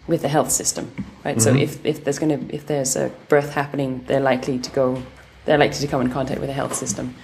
with 0.07 0.23
the 0.23 0.29
health 0.29 0.51
system 0.51 0.93
right 1.25 1.41
so 1.43 1.53
if, 1.55 1.85
if 1.85 2.05
there's 2.05 2.19
going 2.19 2.49
to 2.49 2.55
if 2.55 2.67
there's 2.67 2.95
a 2.97 3.11
birth 3.29 3.53
happening 3.53 4.05
they're 4.07 4.21
likely 4.21 4.59
to 4.59 4.71
go 4.71 5.03
they're 5.45 5.59
likely 5.59 5.79
to 5.79 5.87
come 5.89 6.01
in 6.01 6.11
contact 6.11 6.41
with 6.41 6.49
the 6.49 6.55
health 6.55 6.75
system 6.75 7.15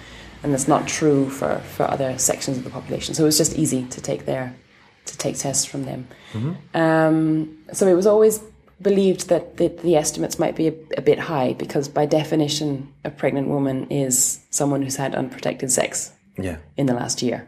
and 0.43 0.51
that's 0.53 0.67
not 0.67 0.87
true 0.87 1.29
for 1.29 1.59
for 1.59 1.83
other 1.89 2.17
sections 2.17 2.57
of 2.57 2.63
the 2.63 2.69
population 2.69 3.13
so 3.15 3.23
it 3.23 3.25
was 3.27 3.37
just 3.37 3.55
easy 3.57 3.85
to 3.85 4.01
take 4.01 4.25
their 4.25 4.53
to 5.05 5.17
take 5.17 5.37
tests 5.37 5.65
from 5.65 5.83
them. 5.83 6.07
Um, 6.73 7.57
so 7.73 7.87
it 7.87 7.93
was 7.93 8.07
always 8.07 8.39
believed 8.81 9.27
that 9.27 9.57
the, 9.57 9.67
the 9.67 9.97
estimates 9.97 10.39
might 10.39 10.55
be 10.55 10.67
a, 10.69 10.73
a 10.97 11.01
bit 11.01 11.19
high 11.19 11.51
because, 11.53 11.89
by 11.89 12.05
definition, 12.05 12.91
a 13.03 13.09
pregnant 13.09 13.49
woman 13.49 13.91
is 13.91 14.39
someone 14.49 14.81
who's 14.81 14.95
had 14.95 15.13
unprotected 15.13 15.71
sex 15.73 16.13
Yeah. 16.37 16.57
in 16.77 16.85
the 16.85 16.93
last 16.93 17.21
year. 17.21 17.45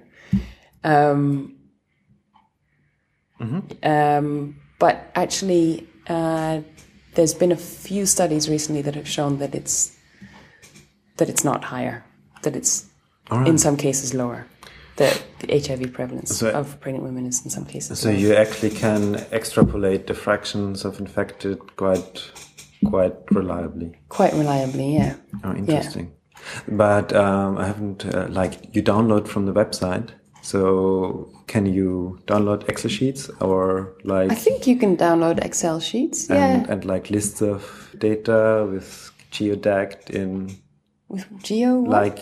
Um, 0.83 1.54
um, 3.83 4.55
but 4.79 5.11
actually, 5.15 5.87
uh, 6.07 6.61
there's 7.15 7.33
been 7.33 7.51
a 7.51 7.57
few 7.57 8.05
studies 8.05 8.49
recently 8.49 8.81
that 8.83 8.95
have 8.95 9.07
shown 9.07 9.39
that 9.39 9.55
it's 9.55 9.95
that 11.17 11.29
it's 11.29 11.43
not 11.43 11.63
higher, 11.63 12.03
that 12.43 12.55
it's 12.55 12.85
in 13.45 13.57
some 13.57 13.77
cases 13.77 14.13
lower. 14.13 14.45
The, 14.97 15.21
the 15.39 15.59
HIV 15.59 15.91
prevalence 15.91 16.37
So- 16.37 16.51
of 16.51 16.79
pregnant 16.79 17.03
women 17.03 17.25
is 17.25 17.43
in 17.43 17.49
some 17.49 17.65
cases. 17.65 17.99
So 17.99 18.09
lower. 18.09 18.17
you 18.17 18.33
actually 18.33 18.69
can 18.69 19.15
extrapolate 19.31 20.07
the 20.07 20.13
fractions 20.13 20.85
of 20.85 20.99
infected 20.99 21.75
quite 21.75 22.31
quite 22.85 23.15
reliably. 23.31 23.97
quite 24.09 24.33
reliably, 24.33 24.93
yeah. 24.95 25.15
Oh, 25.43 25.53
interesting. 25.53 26.13
But 26.67 27.13
um, 27.13 27.57
I 27.57 27.65
haven't 27.65 28.05
uh, 28.05 28.27
like 28.29 28.75
you 28.75 28.83
download 28.83 29.27
from 29.27 29.45
the 29.47 29.53
website. 29.53 30.09
So 30.43 31.29
can 31.47 31.65
you 31.65 32.19
download 32.27 32.67
Excel 32.69 32.89
sheets 32.89 33.29
or 33.41 33.93
like 34.03 34.31
I 34.31 34.35
think 34.35 34.65
you 34.67 34.77
can 34.77 34.97
download 34.97 35.43
Excel 35.43 35.79
sheets. 35.79 36.29
and, 36.29 36.39
Yeah, 36.67 36.71
and 36.73 36.85
like 36.85 37.09
lists 37.09 37.41
of 37.41 37.61
data 37.97 38.67
with 38.71 39.11
geotagged 39.31 40.09
in 40.09 40.57
with 41.07 41.25
Geo. 41.43 41.79
what? 41.79 41.91
like 41.91 42.19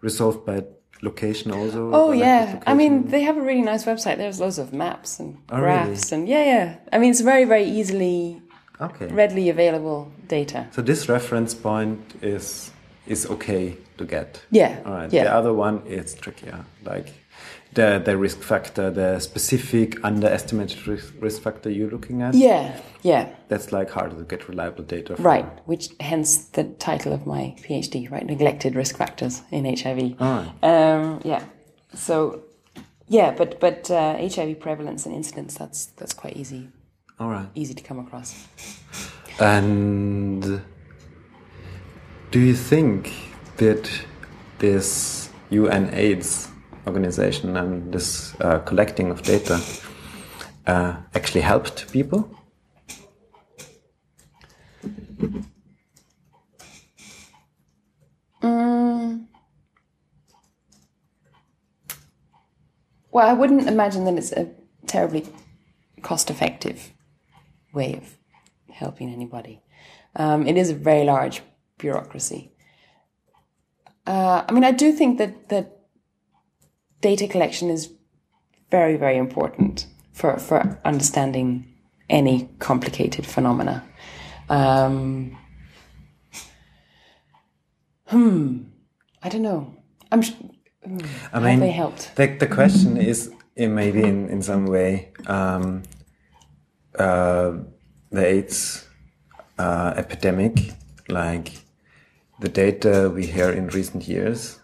resolved 0.00 0.44
by 0.44 0.64
location 1.02 1.50
also. 1.52 1.90
Oh 1.92 2.12
yeah, 2.12 2.62
I 2.66 2.74
mean 2.74 3.08
they 3.08 3.22
have 3.22 3.36
a 3.36 3.42
really 3.42 3.62
nice 3.62 3.84
website. 3.84 4.16
There's 4.16 4.40
loads 4.40 4.58
of 4.58 4.72
maps 4.72 5.20
and 5.20 5.38
Oh, 5.50 5.56
really? 5.60 5.84
graphs 5.86 6.12
and 6.12 6.28
yeah, 6.28 6.44
yeah. 6.44 6.76
I 6.92 6.98
mean 6.98 7.10
it's 7.10 7.20
very, 7.20 7.44
very 7.44 7.64
easily, 7.64 8.40
okay. 8.80 9.06
readily 9.06 9.48
available 9.48 10.10
data. 10.28 10.66
So 10.72 10.82
this 10.82 11.08
reference 11.08 11.54
point 11.54 12.00
is 12.22 12.70
is 13.06 13.26
okay 13.26 13.76
to 13.98 14.04
get. 14.04 14.42
Yeah, 14.50 14.80
All 14.86 14.92
right. 14.94 15.12
yeah. 15.12 15.24
The 15.24 15.34
other 15.34 15.52
one 15.52 15.82
is 15.86 16.14
trickier, 16.14 16.64
like 16.84 17.08
the 17.74 18.00
the 18.04 18.16
risk 18.16 18.40
factor, 18.40 18.90
the 18.90 19.18
specific 19.20 20.02
underestimated 20.04 20.86
risk, 20.86 21.12
risk 21.20 21.42
factor 21.42 21.70
you're 21.70 21.90
looking 21.90 22.22
at. 22.22 22.34
Yeah, 22.34 22.80
yeah, 23.02 23.28
That's 23.48 23.72
like 23.72 23.90
harder 23.90 24.16
to 24.16 24.22
get 24.24 24.48
reliable 24.48 24.84
data. 24.84 25.16
From. 25.16 25.24
right. 25.26 25.46
Which 25.66 25.90
hence 26.00 26.36
the 26.46 26.64
title 26.64 27.12
of 27.12 27.26
my 27.26 27.54
PhD, 27.58 28.10
right? 28.10 28.24
Neglected 28.24 28.74
risk 28.74 28.96
factors 28.96 29.42
in 29.50 29.64
HIV. 29.64 30.20
All 30.20 30.36
right. 30.36 30.64
Um, 30.64 31.20
yeah. 31.24 31.44
So, 31.94 32.42
yeah, 33.08 33.32
but 33.32 33.60
but 33.60 33.90
uh, 33.90 34.16
HIV 34.16 34.60
prevalence 34.60 35.06
and 35.06 35.14
incidence 35.14 35.54
that's 35.54 35.86
that's 35.86 36.14
quite 36.14 36.36
easy 36.36 36.68
All 37.18 37.28
right. 37.28 37.48
easy 37.54 37.74
to 37.74 37.82
come 37.82 37.98
across. 37.98 38.46
And 39.40 40.62
do 42.30 42.38
you 42.40 42.54
think 42.54 43.12
that 43.56 43.90
this 44.58 45.28
UNAIDS 45.50 46.48
organization 46.86 47.56
and 47.56 47.92
this 47.92 48.34
uh, 48.40 48.58
collecting 48.60 49.10
of 49.10 49.22
data 49.22 49.60
uh, 50.66 50.96
actually 51.14 51.42
helped 51.42 51.90
people? 51.92 52.30
Well, 63.14 63.28
I 63.28 63.32
wouldn't 63.32 63.68
imagine 63.68 64.04
that 64.06 64.18
it's 64.18 64.32
a 64.32 64.50
terribly 64.88 65.24
cost-effective 66.02 66.92
way 67.72 67.94
of 67.94 68.18
helping 68.72 69.08
anybody. 69.08 69.62
Um, 70.16 70.48
it 70.48 70.56
is 70.56 70.70
a 70.70 70.74
very 70.74 71.04
large 71.04 71.40
bureaucracy. 71.78 72.50
Uh, 74.04 74.44
I 74.48 74.52
mean, 74.52 74.64
I 74.64 74.72
do 74.72 74.90
think 74.90 75.18
that 75.18 75.48
that 75.48 75.83
data 77.04 77.28
collection 77.28 77.68
is 77.68 77.92
very, 78.70 78.96
very 78.96 79.18
important 79.18 79.86
for 80.12 80.38
for 80.38 80.78
understanding 80.84 81.48
any 82.08 82.48
complicated 82.58 83.26
phenomena. 83.26 83.84
Um, 84.48 85.36
hmm. 88.06 88.62
I 89.22 89.28
don't 89.28 89.42
know. 89.42 89.74
I'm. 90.10 90.22
Sh- 90.22 90.40
I 91.32 91.50
have 91.50 91.60
they 91.60 91.70
helped? 91.70 92.16
The, 92.16 92.26
the 92.38 92.46
question 92.46 92.96
is 92.96 93.30
eh, 93.56 93.68
maybe 93.68 94.02
in, 94.02 94.28
in 94.28 94.42
some 94.42 94.66
way 94.66 95.12
um, 95.26 95.82
uh, 96.98 97.52
the 98.10 98.26
AIDS 98.34 98.86
uh, 99.58 99.94
epidemic, 99.96 100.54
like 101.08 101.52
the 102.40 102.48
data 102.48 103.10
we 103.14 103.26
hear 103.26 103.50
in 103.50 103.68
recent 103.68 104.06
years 104.08 104.60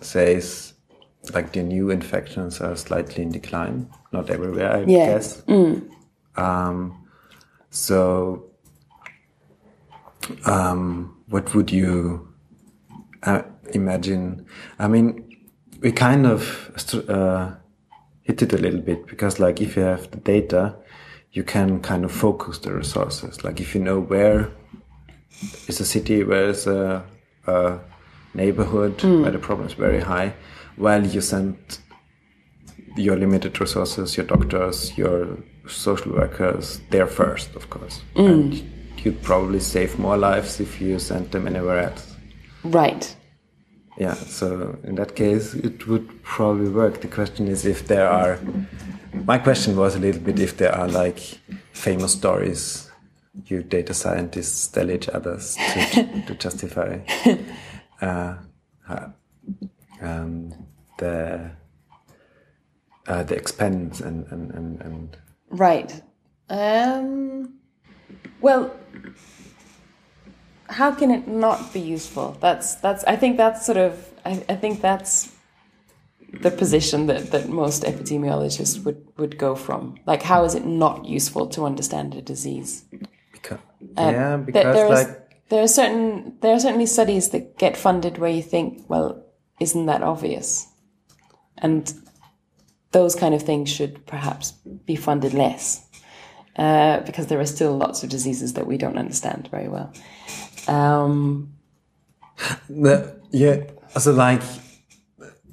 says 0.00 0.71
like 1.34 1.52
the 1.52 1.62
new 1.62 1.90
infections 1.90 2.60
are 2.60 2.76
slightly 2.76 3.22
in 3.22 3.30
decline, 3.30 3.88
not 4.12 4.28
everywhere, 4.30 4.72
I 4.76 4.80
Yeah. 4.84 5.06
guess. 5.06 5.42
Um, 6.36 7.06
so, 7.70 8.44
um, 10.46 11.16
what 11.28 11.54
would 11.54 11.70
you 11.70 12.28
uh, 13.22 13.42
imagine? 13.72 14.46
I 14.78 14.88
mean, 14.88 15.24
we 15.80 15.92
kind 15.92 16.26
of 16.26 16.70
uh, 17.08 17.52
hit 18.22 18.42
it 18.42 18.52
a 18.52 18.58
little 18.58 18.80
bit 18.80 19.06
because, 19.06 19.38
like, 19.38 19.60
if 19.60 19.76
you 19.76 19.82
have 19.82 20.10
the 20.10 20.18
data, 20.18 20.74
you 21.32 21.44
can 21.44 21.80
kind 21.80 22.04
of 22.04 22.12
focus 22.12 22.58
the 22.58 22.72
resources. 22.72 23.42
Like, 23.44 23.60
if 23.60 23.74
you 23.74 23.80
know 23.80 24.00
where 24.00 24.50
is 25.68 25.80
a 25.80 25.84
city, 25.84 26.24
where 26.24 26.48
is 26.48 26.66
a, 26.66 27.04
a 27.46 27.78
neighborhood 28.34 29.02
where 29.02 29.30
the 29.30 29.38
problem 29.38 29.66
is 29.66 29.74
very 29.74 30.00
high, 30.00 30.34
well, 30.76 31.06
you 31.06 31.20
send 31.20 31.56
your 32.96 33.16
limited 33.16 33.58
resources, 33.60 34.16
your 34.16 34.26
doctors, 34.26 34.96
your 34.96 35.38
social 35.66 36.12
workers 36.12 36.80
there 36.90 37.06
first, 37.06 37.54
of 37.54 37.70
course. 37.70 38.00
And 38.16 38.62
you'd 38.98 39.22
probably 39.22 39.60
save 39.60 39.98
more 39.98 40.16
lives 40.16 40.60
if 40.60 40.80
you 40.80 40.98
send 40.98 41.30
them 41.30 41.46
anywhere 41.46 41.80
else. 41.80 42.14
Right. 42.64 43.16
Yeah, 43.98 44.14
so 44.14 44.78
in 44.84 44.94
that 44.96 45.16
case, 45.16 45.54
it 45.54 45.86
would 45.86 46.22
probably 46.22 46.70
work. 46.70 47.00
The 47.00 47.08
question 47.08 47.46
is 47.48 47.66
if 47.66 47.86
there 47.86 48.08
are. 48.08 48.38
My 49.12 49.38
question 49.38 49.76
was 49.76 49.94
a 49.94 49.98
little 49.98 50.22
bit 50.22 50.40
if 50.40 50.56
there 50.56 50.74
are 50.74 50.88
like 50.88 51.18
famous 51.72 52.12
stories 52.12 52.90
you 53.46 53.62
data 53.62 53.94
scientists 53.94 54.68
tell 54.68 54.90
each 54.90 55.08
other 55.08 55.38
to, 55.38 56.22
to 56.26 56.34
justify 56.34 56.98
uh, 58.00 58.34
uh, 58.88 59.08
um, 60.02 60.52
the 60.98 61.50
uh, 63.06 63.22
the 63.24 63.34
expense 63.34 64.00
and 64.00 64.26
and 64.32 64.50
and, 64.52 64.80
and 64.80 65.16
Right. 65.50 66.02
Um, 66.48 67.54
well, 68.40 68.74
how 70.68 70.92
can 70.92 71.10
it 71.10 71.28
not 71.28 71.72
be 71.72 71.80
useful? 71.80 72.36
That's 72.40 72.76
that's. 72.76 73.04
I 73.04 73.16
think 73.16 73.36
that's 73.36 73.64
sort 73.66 73.78
of. 73.78 74.08
I, 74.24 74.42
I 74.48 74.56
think 74.56 74.80
that's 74.80 75.32
the 76.40 76.50
position 76.50 77.06
that, 77.06 77.30
that 77.30 77.48
most 77.48 77.82
epidemiologists 77.82 78.82
would, 78.84 79.06
would 79.18 79.36
go 79.36 79.54
from. 79.54 79.96
Like, 80.06 80.22
how 80.22 80.44
is 80.44 80.54
it 80.54 80.64
not 80.64 81.04
useful 81.04 81.46
to 81.48 81.64
understand 81.66 82.14
a 82.14 82.22
disease? 82.22 82.84
because, 83.32 83.58
yeah, 83.98 84.36
Th- 84.36 84.46
because 84.46 84.74
there 84.74 84.92
is- 84.92 85.08
like 85.08 85.48
there 85.50 85.62
are 85.62 85.68
certain 85.68 86.38
there 86.40 86.54
are 86.54 86.60
certainly 86.60 86.86
studies 86.86 87.30
that 87.30 87.58
get 87.58 87.76
funded 87.76 88.16
where 88.18 88.30
you 88.30 88.42
think, 88.42 88.84
well, 88.88 89.22
isn't 89.62 89.86
that 89.86 90.02
obvious? 90.02 90.66
And 91.58 91.92
those 92.90 93.14
kind 93.14 93.34
of 93.34 93.42
things 93.42 93.70
should 93.70 94.04
perhaps 94.06 94.52
be 94.86 94.96
funded 94.96 95.32
less 95.32 95.86
uh, 96.56 97.00
because 97.00 97.28
there 97.28 97.40
are 97.40 97.46
still 97.46 97.76
lots 97.76 98.02
of 98.02 98.10
diseases 98.10 98.52
that 98.54 98.66
we 98.66 98.76
don't 98.76 98.98
understand 98.98 99.48
very 99.50 99.68
well. 99.68 99.92
Um, 100.68 101.54
The, 102.68 103.20
yeah, 103.30 103.64
so 103.98 104.12
like 104.12 104.42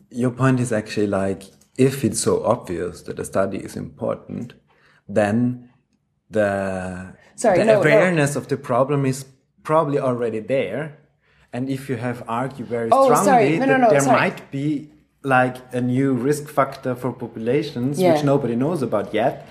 your 0.10 0.32
point 0.32 0.60
is 0.60 0.72
actually 0.72 1.08
like 1.08 1.44
if 1.78 2.04
it's 2.04 2.20
so 2.20 2.44
obvious 2.44 3.04
that 3.04 3.20
a 3.20 3.26
study 3.26 3.58
is 3.58 3.76
important, 3.76 4.54
then 5.08 5.70
the 6.30 7.14
Sorry, 7.36 7.60
the 7.60 7.66
no, 7.66 7.74
no. 7.74 7.82
awareness 7.82 8.36
of 8.36 8.48
the 8.48 8.58
problem 8.58 9.06
is 9.06 9.26
probably 9.64 10.00
already 10.00 10.40
there. 10.40 10.98
And 11.54 11.70
if 11.70 11.90
you 11.90 11.96
have 11.98 12.24
argued 12.28 12.68
very 12.68 12.90
Oh, 12.92 13.06
strongly. 13.16 13.58
No, 13.60 13.66
no, 13.66 13.72
that 13.74 13.82
no, 13.82 13.90
there 13.90 14.02
sorry. 14.02 14.20
might 14.20 14.52
be 14.52 14.88
like 15.24 15.58
a 15.74 15.82
new 15.82 16.14
risk 16.14 16.48
factor 16.48 16.96
for 16.96 17.12
populations 17.12 18.00
Yeah. 18.00 18.14
which 18.14 18.24
nobody 18.24 18.56
knows 18.56 18.82
about 18.82 19.14
yet, 19.14 19.46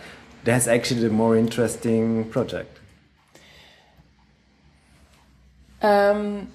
that's 0.44 0.66
actually 0.68 1.01
the 1.01 1.11
more 1.11 1.36
interesting 1.36 2.24
project. 2.30 2.78
Um, 5.82 6.49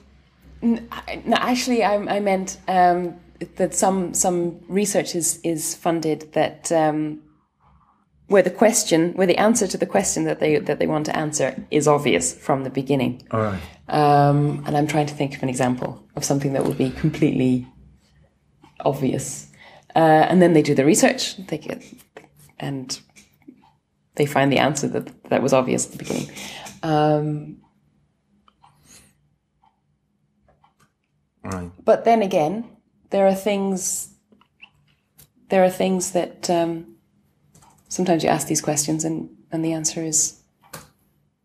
n- 0.61 0.87
I- 0.91 1.21
no, 1.25 1.37
actually, 1.37 1.83
I, 1.83 1.95
I 1.95 2.19
meant 2.19 2.57
um, 2.67 3.15
that 3.55 3.73
some 3.73 4.13
some 4.13 4.59
research 4.67 5.15
is 5.15 5.39
is 5.43 5.75
funded 5.75 6.31
that 6.33 6.71
um, 6.71 7.19
where 8.27 8.41
the 8.43 8.49
question, 8.49 9.13
where 9.13 9.27
the 9.27 9.37
answer 9.37 9.67
to 9.67 9.77
the 9.77 9.85
question 9.85 10.23
that 10.25 10.39
they 10.39 10.57
that 10.59 10.79
they 10.79 10.87
want 10.87 11.05
to 11.07 11.15
answer 11.15 11.65
is 11.71 11.87
obvious 11.87 12.33
from 12.33 12.63
the 12.63 12.69
beginning. 12.69 13.27
All 13.31 13.41
right. 13.41 13.61
Um, 13.89 14.63
and 14.65 14.77
I'm 14.77 14.87
trying 14.87 15.07
to 15.07 15.13
think 15.13 15.35
of 15.35 15.43
an 15.43 15.49
example 15.49 16.03
of 16.15 16.23
something 16.23 16.53
that 16.53 16.63
would 16.65 16.77
be 16.77 16.89
completely 16.89 17.67
obvious. 18.79 19.49
Uh, 19.95 19.99
and 20.29 20.41
then 20.41 20.53
they 20.53 20.61
do 20.61 20.73
the 20.73 20.85
research. 20.85 21.37
They 21.47 21.57
get 21.57 21.83
and 22.59 22.99
they 24.15 24.25
find 24.25 24.51
the 24.51 24.59
answer 24.59 24.87
that 24.87 25.29
that 25.29 25.41
was 25.41 25.53
obvious 25.53 25.85
at 25.85 25.91
the 25.91 25.97
beginning. 25.97 26.29
Um, 26.81 27.57
Right. 31.43 31.69
but 31.83 32.05
then 32.05 32.21
again, 32.21 32.63
there 33.09 33.27
are 33.27 33.35
things. 33.35 34.13
There 35.49 35.61
are 35.63 35.69
things 35.69 36.11
that 36.11 36.49
um, 36.49 36.92
sometimes 37.93 38.23
you 38.23 38.29
ask 38.29 38.47
these 38.47 38.61
questions 38.61 39.05
and 39.05 39.29
and 39.51 39.63
the 39.63 39.73
answer 39.73 40.01
is 40.03 40.41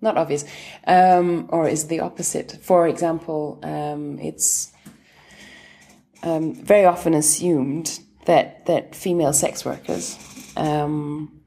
not 0.01 0.16
obvious, 0.16 0.44
um, 0.86 1.49
or 1.51 1.68
is 1.68 1.88
the 1.88 2.01
opposite. 2.01 2.59
For 2.62 2.88
example, 2.88 3.59
um, 3.62 4.18
it's 4.20 4.72
um, 6.22 6.55
very 6.55 6.84
often 6.84 7.14
assumed 7.14 8.01
that 8.24 8.64
that 8.66 8.94
female 8.94 9.32
sex 9.32 9.64
workers 9.64 10.16
um, 10.57 11.40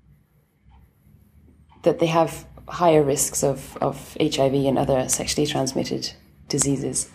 that 1.84 2.00
they 2.00 2.08
have 2.08 2.46
higher 2.68 3.04
risks 3.04 3.44
of, 3.44 3.78
of 3.82 4.16
HIV 4.20 4.54
and 4.54 4.78
other 4.78 5.10
sexually 5.10 5.48
transmitted 5.48 6.12
diseases, 6.48 7.10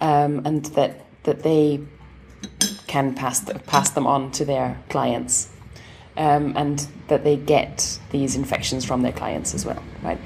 um, 0.00 0.42
and 0.44 0.64
that 0.76 1.06
that 1.24 1.42
they 1.42 1.80
can 2.86 3.14
pass 3.14 3.44
pass 3.66 3.90
them 3.90 4.06
on 4.06 4.30
to 4.32 4.44
their 4.44 4.78
clients, 4.88 5.50
um, 6.20 6.52
and 6.54 6.86
that 7.08 7.24
they 7.24 7.36
get 7.36 7.98
these 8.10 8.36
infections 8.36 8.84
from 8.84 9.00
their 9.02 9.12
clients 9.12 9.54
as 9.54 9.64
well, 9.64 9.82
right? 10.02 10.18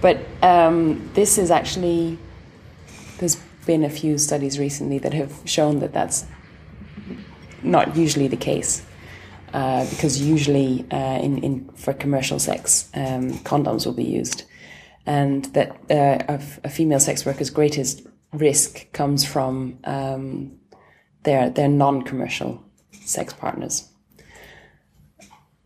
But 0.00 0.20
um, 0.42 1.10
this 1.12 1.36
is 1.36 1.50
actually 1.50 2.18
there's 3.18 3.36
been 3.66 3.84
a 3.84 3.90
few 3.90 4.18
studies 4.18 4.58
recently 4.58 4.98
that 4.98 5.12
have 5.12 5.32
shown 5.44 5.78
that 5.80 5.92
that's 5.92 6.24
not 7.62 7.94
usually 7.94 8.28
the 8.28 8.36
case. 8.36 8.84
Uh, 9.52 9.86
because 9.90 10.18
usually 10.22 10.86
uh, 10.90 11.18
in, 11.20 11.36
in 11.44 11.68
for 11.74 11.92
commercial 11.92 12.38
sex, 12.38 12.88
um, 12.94 13.32
condoms 13.44 13.84
will 13.84 13.92
be 13.92 14.02
used, 14.02 14.44
and 15.04 15.44
that 15.52 15.72
uh, 15.90 16.24
a, 16.26 16.40
a 16.64 16.70
female 16.70 16.98
sex 16.98 17.26
worker's 17.26 17.50
greatest 17.50 18.00
risk 18.32 18.90
comes 18.94 19.26
from 19.26 19.78
um, 19.84 20.58
their 21.24 21.50
their 21.50 21.68
non-commercial 21.68 22.64
sex 23.04 23.34
partners, 23.34 23.91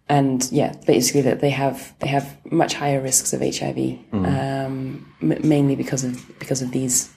and 0.09 0.48
yeah, 0.52 0.72
basically 0.86 1.22
that 1.22 1.40
they 1.40 1.50
have 1.50 1.92
they 1.98 2.09
have 2.09 2.36
much 2.50 2.74
higher 2.74 3.00
risks 3.00 3.32
of 3.32 3.40
HIV, 3.40 3.98
um, 4.12 5.12
m- 5.22 5.40
mainly 5.48 5.76
because 5.76 6.04
of 6.04 6.20
because 6.38 6.62
of 6.62 6.70
these 6.72 7.11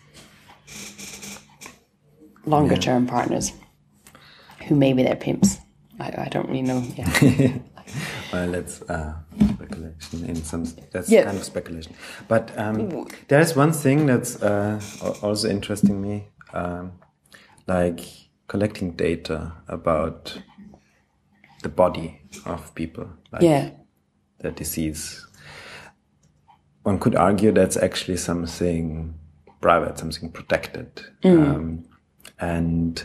longer 2.45 2.77
term 2.77 3.05
partners 3.07 3.51
who 4.67 4.75
may 4.75 4.93
be 4.93 5.03
their 5.03 5.15
pimps. 5.15 5.57
I, 5.99 6.13
I 6.25 6.27
don't 6.29 6.47
really 6.47 6.61
know. 6.63 6.83
Yeah. 6.95 7.51
Well, 8.31 8.51
that's 8.51 8.83
uh, 8.83 9.15
speculation 9.55 10.23
in 10.29 10.35
some. 10.35 10.63
That's 10.91 11.09
Yeah. 11.09 11.23
kind 11.23 11.37
of 11.37 11.43
speculation. 11.43 11.95
But 12.27 12.51
um, 12.55 13.07
there's 13.29 13.55
one 13.55 13.71
thing 13.73 14.05
that's 14.05 14.39
uh, 14.43 14.79
also 15.23 15.49
interesting 15.49 15.99
me, 15.99 16.27
um, 16.53 16.91
like 17.65 18.01
collecting 18.47 18.91
data 18.91 19.53
about 19.67 20.39
the 21.64 21.70
body 21.70 22.22
of 22.45 22.74
people, 22.76 23.10
like 23.32 23.41
yeah. 23.41 23.72
the 24.39 24.51
disease. 24.51 25.26
One 26.84 26.99
could 26.99 27.16
argue 27.16 27.51
that's 27.51 27.78
actually 27.78 28.18
something 28.18 29.14
private, 29.62 29.99
something 29.99 30.32
protected, 30.32 31.01
um, 31.24 31.86
and 32.39 33.03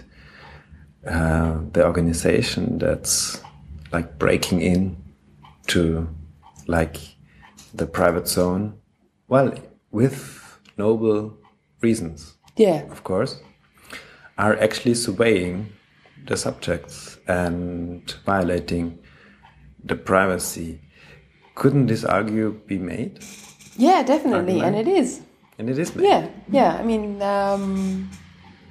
uh, 1.06 1.58
the 1.72 1.84
organization 1.84 2.78
that's 2.78 3.40
like 3.92 4.18
breaking 4.18 4.60
in 4.62 4.96
to 5.66 6.08
like 6.66 6.96
the 7.74 7.86
private 7.86 8.28
zone, 8.28 8.78
well, 9.28 9.52
with 9.90 10.58
noble 10.78 11.36
reasons, 11.80 12.36
Yeah. 12.56 12.82
of 12.90 13.02
course, 13.04 13.40
are 14.38 14.56
actually 14.58 14.94
surveying 14.94 15.72
the 16.26 16.36
subjects 16.36 17.18
and 17.28 18.10
violating 18.24 18.98
the 19.84 19.96
privacy. 19.96 20.80
Couldn't 21.54 21.86
this 21.86 22.04
argue 22.04 22.52
be 22.66 22.78
made? 22.78 23.22
Yeah, 23.76 24.02
definitely. 24.02 24.60
And 24.60 24.74
it 24.76 24.88
is. 24.88 25.20
And 25.58 25.68
it 25.70 25.78
is 25.78 25.94
made. 25.94 26.04
Yeah. 26.04 26.28
Yeah. 26.50 26.76
I 26.80 26.82
mean, 26.82 27.20
um, 27.22 28.10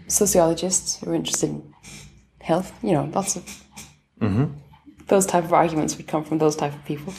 sociologists 0.08 0.98
who 1.00 1.12
are 1.12 1.16
interested 1.16 1.50
in 1.50 1.74
health, 2.42 2.74
you 2.84 2.92
know, 2.92 3.10
lots 3.14 3.36
of 3.36 3.44
those 5.08 5.26
type 5.26 5.44
of 5.44 5.54
arguments 5.54 5.98
would 5.98 6.08
come 6.08 6.24
from 6.24 6.38
those 6.38 6.56
type 6.56 6.74
of 6.74 6.84
people. 6.86 7.14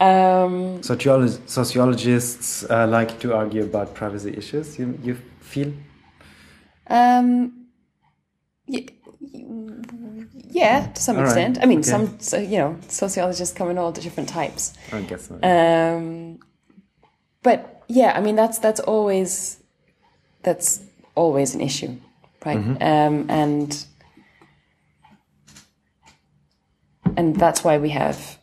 Um, 0.00 0.80
Sociolo- 0.80 1.38
sociologists 1.48 2.64
uh, 2.70 2.86
like 2.86 3.18
to 3.20 3.34
argue 3.34 3.64
about 3.64 3.94
privacy 3.94 4.32
issues. 4.36 4.78
You 4.78 4.98
you 5.02 5.16
feel? 5.40 5.72
Um, 6.88 7.66
y- 8.68 8.86
yeah, 10.50 10.86
to 10.86 11.02
some 11.02 11.16
All 11.16 11.22
right, 11.22 11.28
extent. 11.28 11.58
I 11.62 11.66
mean, 11.66 11.80
okay. 11.80 11.88
some 11.88 12.18
so, 12.20 12.38
you 12.38 12.58
know 12.58 12.78
sociologists 12.88 13.54
come 13.56 13.70
in 13.70 13.78
all 13.78 13.92
different 13.92 14.28
types. 14.28 14.74
I 14.92 15.02
guess 15.02 15.28
so. 15.28 15.38
Um, 15.42 16.38
but 17.42 17.82
yeah, 17.88 18.12
I 18.16 18.20
mean 18.20 18.36
that's 18.36 18.58
that's 18.58 18.80
always 18.80 19.58
that's 20.42 20.82
always 21.14 21.54
an 21.54 21.60
issue, 21.60 21.96
right? 22.44 22.56
Um, 22.56 23.26
and 23.28 23.86
and 27.16 27.36
that's 27.36 27.64
why 27.64 27.78
we 27.78 27.90
have 27.90 28.38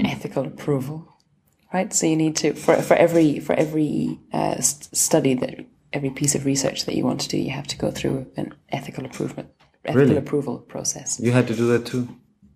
ethical 0.00 0.44
approval, 0.46 1.16
right? 1.72 1.92
So 1.92 2.06
you 2.06 2.16
need 2.16 2.36
to 2.36 2.54
for 2.54 2.76
for 2.76 2.94
every 2.94 3.40
for 3.40 3.54
every 3.54 4.18
uh, 4.32 4.60
st- 4.60 4.96
study 4.96 5.34
that 5.34 5.66
every 5.92 6.10
piece 6.10 6.34
of 6.34 6.44
research 6.44 6.84
that 6.84 6.94
you 6.94 7.04
want 7.04 7.20
to 7.22 7.28
do, 7.28 7.38
you 7.38 7.50
have 7.50 7.66
to 7.68 7.78
go 7.78 7.90
through 7.90 8.26
an 8.36 8.54
ethical 8.70 9.04
approval 9.04 9.44
ethical 9.88 10.00
Really? 10.06 10.16
approval 10.16 10.58
process. 10.58 11.18
you 11.20 11.32
had 11.32 11.46
to 11.48 11.54
do 11.54 11.66
that 11.68 11.86
too. 11.86 12.08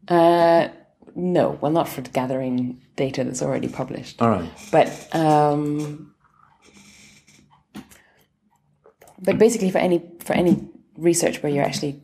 Uh, 0.09 0.69
no, 1.15 1.59
well, 1.61 1.73
not 1.73 1.89
for 1.89 2.03
gathering 2.03 2.81
data 2.97 3.25
that's 3.25 3.43
already 3.43 3.69
published. 3.69 4.21
All 4.23 4.31
right. 4.31 4.49
But 4.71 4.89
um, 5.15 6.15
but 9.23 9.39
basically, 9.39 9.71
for 9.71 9.79
any 9.79 10.03
for 10.21 10.33
any 10.35 10.69
research 10.97 11.43
where 11.43 11.53
you're 11.53 11.65
actually 11.65 12.01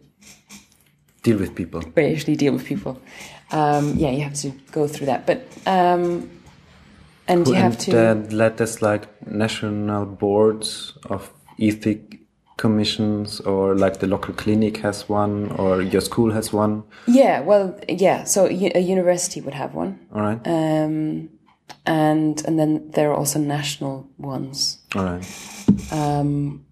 Deal 1.23 1.39
with 1.39 1.55
people. 1.55 1.81
where 1.95 2.07
you 2.09 2.15
actually 2.15 2.37
deal 2.37 2.53
with 2.53 2.65
people, 2.65 3.01
um, 3.51 3.95
yeah, 3.97 4.11
you 4.11 4.23
have 4.23 4.35
to 4.35 4.51
go 4.73 4.87
through 4.87 5.07
that. 5.07 5.27
But 5.27 5.47
um, 5.67 6.31
and 7.27 7.47
you 7.47 7.55
have 7.55 7.73
and 7.73 7.81
to 7.81 7.91
then 7.91 8.29
let 8.31 8.57
there's 8.59 8.81
like 8.81 9.09
national 9.27 10.07
boards 10.07 10.93
of 11.11 11.31
ethic 11.61 12.21
commissions, 12.59 13.41
or 13.41 13.75
like 13.75 14.01
the 14.01 14.07
local 14.07 14.35
clinic 14.35 14.77
has 14.83 15.09
one, 15.09 15.51
or 15.59 15.81
your 15.81 16.03
school 16.03 16.33
has 16.33 16.53
one. 16.53 16.83
yeah, 17.07 17.41
well, 17.41 17.79
yeah. 17.89 18.25
So 18.25 18.47
a 18.47 18.81
university 18.81 19.41
would 19.41 19.55
have 19.55 19.75
one, 19.75 19.99
All 20.15 20.21
right. 20.21 20.41
um, 20.47 21.31
and 21.87 22.43
and 22.47 22.59
then 22.59 22.91
there 22.91 23.11
are 23.11 23.17
also 23.17 23.39
national 23.39 24.07
ones. 24.19 24.79
All 24.95 25.05
right. 25.05 25.25
Um, 25.93 26.67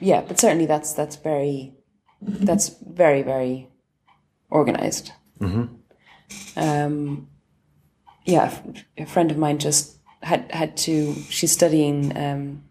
yeah, 0.00 0.22
but 0.26 0.38
certainly 0.40 0.66
that's 0.66 0.94
that's 0.94 1.16
very 1.16 1.74
that's 2.22 2.70
very 2.86 3.22
very 3.22 3.68
organized. 4.50 5.12
Mhm. 5.40 5.68
Um, 6.56 7.28
yeah, 8.24 8.50
a 8.96 9.06
friend 9.06 9.30
of 9.30 9.36
mine 9.38 9.58
just 9.58 9.96
had 10.22 10.50
had 10.52 10.76
to. 10.86 11.14
She's 11.30 11.52
studying 11.52 12.16
um, 12.16 12.62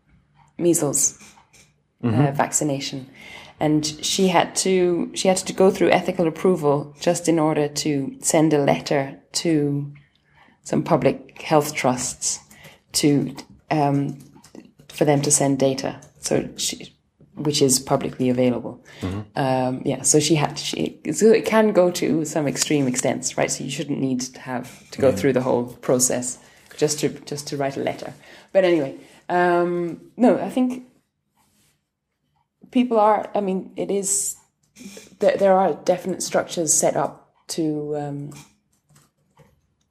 measles 2.02 2.30
uh, 2.30 2.32
vaccination, 2.32 3.10
and 3.60 3.86
she 3.86 4.28
had 4.28 4.56
to 4.58 5.12
she 5.14 5.28
had 5.28 5.38
to 5.38 5.54
go 5.54 5.72
through 5.72 5.90
ethical 5.92 6.28
approval 6.28 6.96
just 7.00 7.28
in 7.28 7.40
order 7.40 7.68
to 7.68 8.16
send 8.22 8.54
a 8.54 8.60
letter 8.60 9.20
to 9.32 9.92
some 10.64 10.84
public 10.84 11.42
health 11.42 11.74
trusts 11.74 12.40
to 12.92 13.36
um, 13.72 14.20
for 14.90 15.06
them 15.06 15.22
to 15.22 15.32
send 15.32 15.60
data. 15.60 16.00
So 16.20 16.50
she, 16.58 16.94
which 17.36 17.62
is 17.62 17.80
publicly 17.80 18.30
available. 18.30 18.84
Um, 19.36 19.84
yeah, 19.86 20.02
so 20.02 20.20
she 20.20 20.36
had 20.36 20.58
she 20.58 21.00
so 21.14 21.28
it 21.28 21.46
can 21.46 21.72
go 21.72 21.92
to 21.92 22.26
some 22.26 22.48
extreme 22.48 22.88
extents, 22.88 23.38
right? 23.38 23.52
So 23.52 23.64
you 23.64 23.70
shouldn't 23.70 24.00
need 24.00 24.22
to 24.22 24.40
have 24.40 24.90
to 24.92 25.02
go 25.02 25.12
through 25.12 25.34
the 25.34 25.42
whole 25.42 25.66
process 25.66 26.40
just 26.78 27.00
to 27.00 27.10
just 27.10 27.48
to 27.48 27.58
write 27.58 27.78
a 27.78 27.84
letter. 27.84 28.14
But 28.54 28.64
anyway, 28.64 28.96
um, 29.30 30.02
no, 30.18 30.40
I 30.40 30.50
think 30.50 30.84
people 32.72 33.00
are. 33.00 33.30
I 33.36 33.42
mean, 33.42 33.72
it 33.76 33.92
is 33.92 34.36
there. 35.20 35.38
There 35.38 35.54
are 35.54 35.74
definite 35.74 36.22
structures 36.24 36.74
set 36.74 36.96
up 36.96 37.34
to 37.50 37.96
um, 37.98 38.34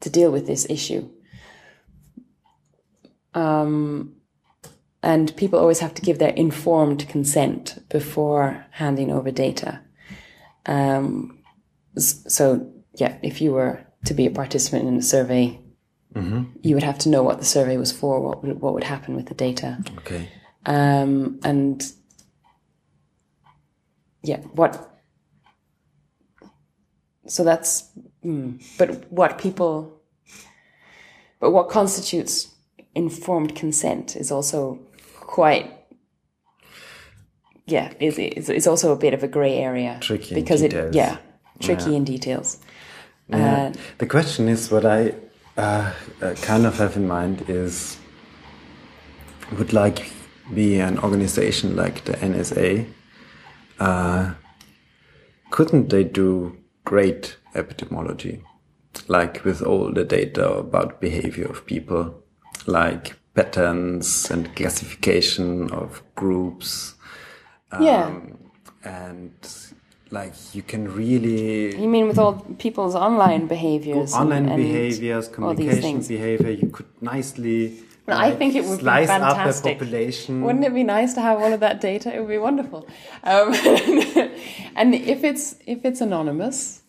to 0.00 0.10
deal 0.10 0.30
with 0.30 0.46
this 0.46 0.66
issue. 0.68 1.08
Um, 3.34 4.14
and 5.02 5.36
people 5.36 5.58
always 5.58 5.80
have 5.80 5.94
to 5.94 6.02
give 6.02 6.18
their 6.18 6.30
informed 6.30 7.06
consent 7.08 7.78
before 7.90 8.66
handing 8.70 9.12
over 9.12 9.30
data. 9.30 9.80
Um, 10.64 11.38
so, 11.96 12.72
yeah, 12.94 13.18
if 13.22 13.40
you 13.40 13.52
were 13.52 13.86
to 14.06 14.14
be 14.14 14.26
a 14.26 14.30
participant 14.30 14.88
in 14.88 14.96
a 14.96 15.02
survey, 15.02 15.60
you 16.62 16.74
would 16.74 16.82
have 16.82 16.98
to 17.00 17.10
know 17.10 17.22
what 17.22 17.38
the 17.38 17.44
survey 17.44 17.76
was 17.76 17.92
for, 17.92 18.20
what 18.20 18.42
would, 18.42 18.58
what 18.62 18.72
would 18.72 18.84
happen 18.84 19.14
with 19.14 19.26
the 19.26 19.34
data, 19.34 19.78
Okay. 19.98 20.30
um, 20.64 21.38
and 21.44 21.92
yeah, 24.26 24.40
what. 24.54 24.92
So 27.28 27.42
that's, 27.44 27.90
mm, 28.24 28.62
but 28.78 29.10
what 29.10 29.38
people, 29.38 30.00
but 31.40 31.50
what 31.50 31.68
constitutes 31.68 32.54
informed 32.94 33.54
consent 33.56 34.16
is 34.16 34.30
also 34.30 34.78
quite, 35.20 35.72
yeah, 37.66 37.92
is 38.00 38.18
is 38.18 38.48
is 38.48 38.66
also 38.66 38.92
a 38.92 38.96
bit 38.96 39.14
of 39.14 39.22
a 39.22 39.28
grey 39.28 39.58
area 39.58 39.98
Tricky 40.00 40.34
in 40.34 40.42
because 40.42 40.62
it, 40.62 40.70
details. 40.70 40.94
yeah, 40.94 41.16
tricky 41.60 41.96
in 41.96 42.04
details. 42.04 42.58
Yeah. 43.28 43.36
Uh, 43.36 43.72
the 43.98 44.06
question 44.06 44.48
is 44.48 44.70
what 44.70 44.84
I 44.84 45.14
uh, 45.56 45.92
uh, 46.22 46.34
kind 46.42 46.64
of 46.64 46.78
have 46.78 46.96
in 46.96 47.08
mind 47.08 47.44
is 47.48 47.98
would 49.58 49.72
like 49.72 50.10
be 50.54 50.78
an 50.78 50.98
organization 50.98 51.76
like 51.76 52.04
the 52.04 52.12
NSA. 52.12 52.86
Uh, 53.78 54.34
couldn't 55.50 55.90
they 55.90 56.04
do 56.04 56.56
great 56.84 57.36
epidemiology, 57.54 58.42
like 59.08 59.44
with 59.44 59.62
all 59.62 59.92
the 59.92 60.04
data 60.04 60.50
about 60.52 61.00
behavior 61.00 61.46
of 61.46 61.66
people, 61.66 62.14
like 62.66 63.14
patterns 63.34 64.30
and 64.30 64.54
classification 64.56 65.70
of 65.70 66.02
groups, 66.14 66.94
yeah, 67.80 68.06
Um, 68.06 68.38
and 68.84 69.32
like 70.10 70.32
you 70.54 70.62
can 70.62 70.88
really 70.94 71.76
you 71.76 71.88
mean 71.88 72.06
with 72.08 72.18
all 72.18 72.34
people's 72.58 72.94
online 72.94 73.46
behaviors, 73.46 74.14
online 74.14 74.46
and 74.48 74.56
behaviors, 74.56 75.28
communication 75.28 76.00
behavior, 76.00 76.50
you 76.50 76.68
could 76.68 76.86
nicely. 77.00 77.82
No, 78.08 78.16
I 78.16 78.30
think 78.30 78.54
it 78.54 78.64
would 78.64 78.78
be 78.78 78.84
fantastic. 78.84 79.66
up 79.66 79.74
a 79.74 79.78
population. 79.78 80.42
Wouldn't 80.42 80.64
it 80.64 80.72
be 80.74 80.84
nice 80.84 81.14
to 81.14 81.20
have 81.20 81.40
all 81.40 81.52
of 81.52 81.60
that 81.60 81.80
data? 81.80 82.14
It 82.14 82.20
would 82.20 82.28
be 82.28 82.38
wonderful. 82.38 82.86
Um, 83.24 83.52
and 84.76 84.94
if 84.94 85.24
it's 85.24 85.56
if 85.66 85.84
it's 85.84 86.00
anonymous, 86.00 86.82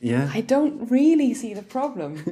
Yeah. 0.00 0.30
I 0.32 0.40
don't 0.42 0.88
really 0.90 1.34
see 1.34 1.52
the 1.54 1.62
problem. 1.62 2.22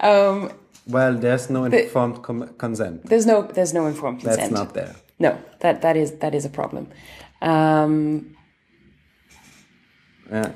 um, 0.00 0.50
well, 0.88 1.14
there's 1.14 1.50
no 1.50 1.64
informed 1.64 2.22
com- 2.22 2.54
consent. 2.56 3.04
there's 3.04 3.26
no 3.26 3.42
there's 3.42 3.74
no 3.74 3.86
informed 3.86 4.20
consent. 4.20 4.40
That's 4.40 4.52
not 4.52 4.72
there. 4.74 4.94
No, 5.18 5.36
that 5.60 5.82
that 5.82 5.96
is 5.96 6.12
that 6.20 6.34
is 6.34 6.44
a 6.46 6.50
problem. 6.50 6.88
Um, 7.42 8.34
Yeah. 10.32 10.52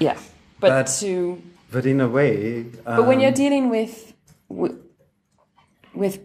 yeah, 0.00 0.16
but, 0.60 0.68
But- 0.70 0.86
to 1.00 1.40
But 1.70 1.86
in 1.86 2.00
a 2.00 2.08
way. 2.08 2.60
Um, 2.86 2.96
but 2.96 3.06
when 3.06 3.20
you're 3.20 3.30
dealing 3.44 3.68
with 3.70 4.07
with, 4.48 4.72
with 5.94 6.20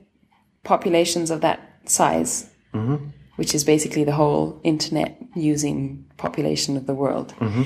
populations 0.63 1.31
of 1.31 1.41
that 1.41 1.59
size, 1.85 2.49
Mm-hmm. 2.73 3.05
which 3.35 3.53
is 3.53 3.63
basically 3.63 4.03
the 4.03 4.13
whole 4.13 4.59
internet 4.63 5.15
using 5.35 6.05
population 6.17 6.75
of 6.77 6.87
the 6.87 6.93
world, 6.95 7.33
Mm-hmm. 7.39 7.63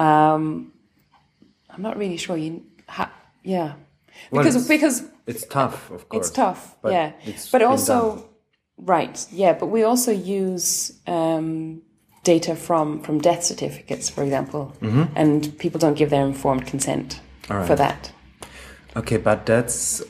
um, 0.00 0.72
I'm 1.70 1.82
not 1.82 1.96
really 1.96 2.16
sure. 2.16 2.36
You, 2.36 2.62
ha, 2.88 3.10
yeah, 3.42 3.74
Well, 4.30 4.42
because 4.44 4.54
it's- 4.54 4.68
because 4.68 5.10
it's 5.26 5.44
tough, 5.46 5.90
of 5.90 6.08
course. 6.08 6.26
it's 6.28 6.36
tough. 6.36 6.76
but 6.82 6.92
yeah, 6.92 7.12
it's 7.24 7.50
but 7.50 7.62
also 7.62 7.96
done. 8.16 8.24
right. 8.86 9.26
Yeah, 9.32 9.54
but 9.54 9.66
we 9.66 9.82
also 9.82 10.12
use 10.12 10.92
um, 11.08 11.82
data 12.22 12.54
from 12.54 13.00
from 13.00 13.18
death 13.18 13.42
certificates, 13.42 14.08
for 14.08 14.22
example, 14.22 14.72
and 15.16 15.58
people 15.58 15.80
don't 15.80 15.96
give 15.98 16.10
their 16.10 16.24
informed 16.26 16.66
consent 16.66 17.20
right. 17.50 17.66
for 17.66 17.74
that. 17.74 18.12
Okay, 18.96 19.16
but 19.18 19.46
that's. 19.46 20.02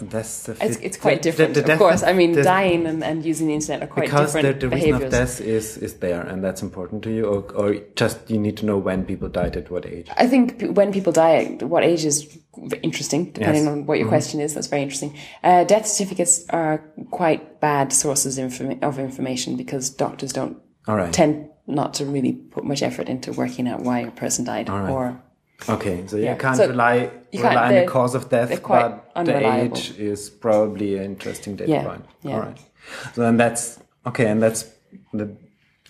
That's 0.00 0.44
the 0.44 0.52
It's, 0.64 0.76
it's 0.76 0.96
quite 0.96 1.22
different, 1.22 1.54
the- 1.54 1.62
the 1.62 1.72
of 1.72 1.78
course. 1.80 2.04
I 2.04 2.12
mean, 2.12 2.32
dying 2.32 2.86
and, 2.86 3.02
and 3.02 3.24
using 3.24 3.48
the 3.48 3.54
internet 3.54 3.82
are 3.82 3.88
quite 3.88 4.04
different. 4.04 4.26
because 4.28 4.32
the, 4.34 4.42
different 4.42 4.60
the 4.60 4.68
reason 4.92 5.02
of 5.06 5.10
death 5.10 5.40
is 5.40 5.76
is 5.76 5.94
there, 5.94 6.20
and 6.20 6.44
that's 6.44 6.62
important 6.62 7.02
to 7.02 7.10
you, 7.10 7.26
or, 7.26 7.40
or 7.52 7.74
just 7.96 8.30
you 8.30 8.38
need 8.38 8.56
to 8.58 8.64
know 8.66 8.78
when 8.78 9.04
people 9.04 9.28
died 9.28 9.56
at 9.56 9.72
what 9.72 9.84
age. 9.86 10.08
I 10.16 10.28
think 10.28 10.62
when 10.76 10.92
people 10.92 11.12
die, 11.12 11.56
at 11.60 11.62
what 11.64 11.82
age 11.82 12.04
is 12.04 12.38
interesting, 12.82 13.32
depending 13.32 13.64
Yes. 13.64 13.72
On 13.72 13.86
what 13.86 13.98
your 13.98 14.06
question 14.08 14.40
is. 14.40 14.54
That's 14.54 14.68
very 14.68 14.82
interesting. 14.82 15.16
Uh, 15.42 15.64
death 15.64 15.86
certificates 15.86 16.46
are 16.50 16.78
quite 17.10 17.60
bad 17.60 17.92
sources 17.92 18.38
of 18.38 18.98
information 18.98 19.56
because 19.56 19.90
doctors 19.90 20.32
don't 20.32 20.58
All 20.86 20.96
right. 20.96 21.12
tend 21.12 21.48
not 21.66 21.94
to 21.94 22.04
really 22.04 22.32
put 22.32 22.64
much 22.64 22.82
effort 22.82 23.08
into 23.08 23.32
working 23.32 23.68
out 23.68 23.80
why 23.80 24.00
a 24.00 24.10
person 24.10 24.44
died 24.44 24.68
right. 24.68 24.90
or 24.90 25.20
Okay, 25.68 26.06
so 26.06 26.16
you 26.16 26.36
can't 26.38 26.56
So 26.56 26.68
rely 26.68 27.10
you 27.32 27.40
can't- 27.42 27.54
rely 27.54 27.68
on 27.68 27.74
the 27.74 27.86
cause 27.86 28.14
of 28.14 28.28
death, 28.28 28.62
but 28.62 29.12
the 29.24 29.36
age 29.54 29.92
is 29.98 30.30
probably 30.30 30.96
an 30.98 31.04
interesting 31.04 31.56
data 31.56 31.70
Yeah, 31.70 31.84
point. 31.84 32.04
yeah. 32.22 32.34
All 32.34 32.40
right. 32.40 32.58
So 33.14 33.22
then 33.22 33.36
that's 33.36 33.78
okay, 34.06 34.26
and 34.30 34.40
that's 34.42 34.64
the 35.12 35.28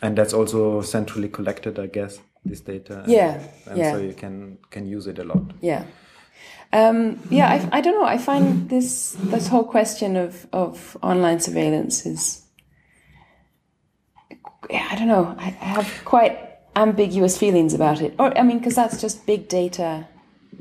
and 0.03 0.17
that's 0.17 0.33
also 0.33 0.81
centrally 0.83 1.29
collected, 1.29 1.79
I 1.79 1.87
guess. 1.87 2.19
This 2.45 2.61
data. 2.61 3.01
and- 3.03 3.09
Yeah, 3.13 3.41
And 3.67 3.79
yeah. 3.79 3.93
so 3.93 3.99
you 3.99 4.15
can 4.15 4.59
can 4.71 4.87
use 4.87 5.07
it 5.11 5.19
a 5.19 5.25
lot. 5.25 5.43
Yeah. 5.61 5.83
Um, 6.73 7.19
yeah, 7.31 7.49
I, 7.73 7.79
I 7.79 7.81
don't 7.81 7.95
know. 7.95 8.05
I 8.15 8.19
find 8.19 8.69
this 8.71 9.17
this 9.31 9.49
whole 9.49 9.65
question 9.65 10.17
of, 10.17 10.47
of 10.53 10.97
online 11.03 11.41
surveillance 11.41 12.07
is, 12.07 12.43
yeah, 14.71 14.87
I 14.91 14.97
don't 14.97 15.09
know. 15.09 15.35
I, 15.39 15.47
I 15.47 15.65
have 15.65 16.05
quite 16.05 16.39
ambiguous 16.77 17.37
feelings 17.39 17.75
about 17.75 18.01
it. 18.01 18.15
Or 18.19 18.37
I 18.39 18.43
mean, 18.43 18.59
because 18.59 18.75
that's 18.77 19.01
just 19.01 19.27
big 19.27 19.49
data 19.49 20.07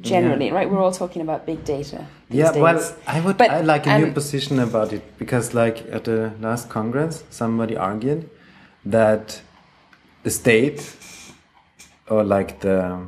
generally, 0.01 0.51
right? 0.51 0.69
We're 0.69 0.81
all 0.83 0.91
talking 0.91 1.21
about 1.21 1.45
big 1.45 1.63
data. 1.65 2.05
Yeah, 2.29 2.51
days. 2.51 2.61
well, 2.61 2.95
I 3.07 3.21
would 3.21 3.37
But, 3.37 3.51
I 3.51 3.61
like 3.61 3.87
a 3.87 3.97
new 3.99 4.07
um, 4.07 4.13
position 4.13 4.59
about 4.59 4.93
it 4.93 5.17
because, 5.17 5.53
like 5.53 5.85
at 5.91 6.03
the 6.03 6.31
last 6.41 6.69
Congress, 6.69 7.23
somebody 7.29 7.75
argued 7.77 8.29
that 8.85 9.41
the 10.23 10.29
state 10.29 10.95
or 12.09 12.23
like 12.23 12.59
the 12.59 13.07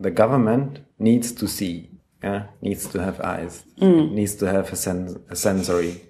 the 0.00 0.10
government 0.10 0.80
needs 0.98 1.32
to 1.32 1.46
see, 1.48 1.88
yeah, 2.22 2.46
needs 2.62 2.86
to 2.88 2.98
have 3.02 3.20
eyes, 3.20 3.64
Mm. 3.80 4.12
needs 4.12 4.34
to 4.36 4.46
have 4.46 4.72
a, 4.72 4.76
sen- 4.76 5.22
a 5.30 5.36
sensory 5.36 6.00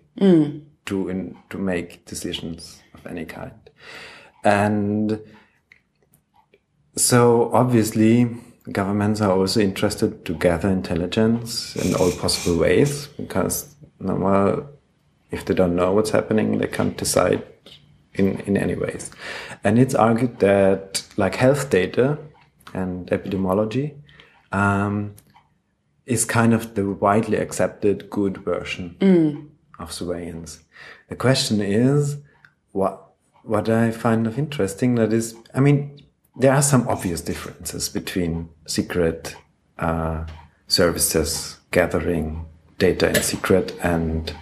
to 0.86 1.08
in, 1.08 1.36
to 1.50 1.58
make 1.58 2.04
decisions 2.06 2.82
of 2.94 3.06
any 3.06 3.24
kind, 3.24 3.52
and 4.44 5.18
so 6.96 7.50
obviously 7.52 8.36
governments 8.72 9.20
are 9.20 9.32
also 9.32 9.60
interested 9.60 10.24
to 10.24 10.34
gather 10.34 10.68
intelligence 10.68 11.76
in 11.76 11.94
all 11.94 12.10
possible 12.12 12.58
ways 12.58 13.06
because 13.08 13.74
well, 14.00 14.68
if 15.30 15.44
they 15.44 15.54
don't 15.54 15.76
know 15.76 15.92
what's 15.92 16.10
happening, 16.10 16.58
they 16.58 16.66
can't 16.66 16.96
decide 16.96 17.42
in, 18.14 18.40
in 18.40 18.56
any 18.56 18.74
ways. 18.74 19.10
And 19.64 19.78
it's 19.78 19.94
argued 19.94 20.38
that 20.40 21.04
like 21.16 21.36
health 21.36 21.70
data 21.70 22.18
and 22.74 23.06
epidemiology 23.08 23.94
um, 24.52 25.14
is 26.06 26.24
kind 26.24 26.54
of 26.54 26.74
the 26.74 26.88
widely 26.88 27.36
accepted 27.36 28.10
good 28.10 28.38
version 28.38 28.96
of 29.78 29.92
surveillance. 29.92 30.62
The 31.08 31.16
question 31.16 31.60
is 31.60 32.18
what 32.72 33.02
what 33.42 33.68
I 33.68 33.92
find 33.92 34.26
of 34.26 34.38
interesting 34.38 34.96
that 34.96 35.12
is, 35.12 35.36
I 35.54 35.60
mean, 35.60 35.95
there 36.36 36.52
are 36.52 36.62
some 36.62 36.86
obvious 36.88 37.20
differences 37.20 37.88
between 37.88 38.48
secret 38.66 39.36
uh, 39.78 40.24
services 40.68 41.58
gathering 41.70 42.44
data 42.78 43.08
in 43.08 43.22
secret 43.22 43.74
and 43.82 44.34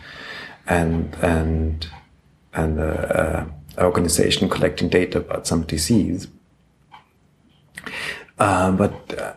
and 0.67 1.15
and 1.23 1.87
and 2.53 2.81
uh, 2.81 2.83
uh, 2.83 3.47
organization 3.79 4.49
collecting 4.49 4.89
data 4.89 5.19
about 5.19 5.47
some 5.47 5.63
disease. 5.63 6.29
Uh, 8.39 8.73
but 8.73 9.19
uh, 9.19 9.33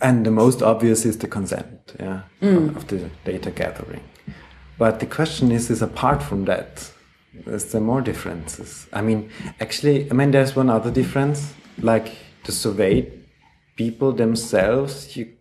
and 0.00 0.26
the 0.26 0.30
most 0.30 0.62
obvious 0.62 1.04
is 1.04 1.18
the 1.18 1.28
consent, 1.28 1.94
yeah, 1.98 2.22
of 2.42 2.86
the 2.88 3.10
data 3.24 3.50
gathering. 3.50 4.02
But 4.76 5.00
the 5.00 5.06
question 5.06 5.50
is, 5.50 5.70
is 5.70 5.80
apart 5.82 6.22
from 6.22 6.44
that, 6.44 6.90
is 7.46 7.72
there 7.72 7.80
more 7.80 8.00
differences? 8.00 8.86
I 8.92 9.02
mean, 9.02 9.30
actually, 9.60 10.10
I 10.10 10.14
mean, 10.14 10.30
there's 10.30 10.56
one 10.56 10.70
other 10.70 10.90
difference, 10.90 11.54
like 11.78 12.16
the 12.44 12.52
surveyed 12.52 13.24
people 13.76 14.12
themselves. 14.12 15.16
You, 15.16 15.32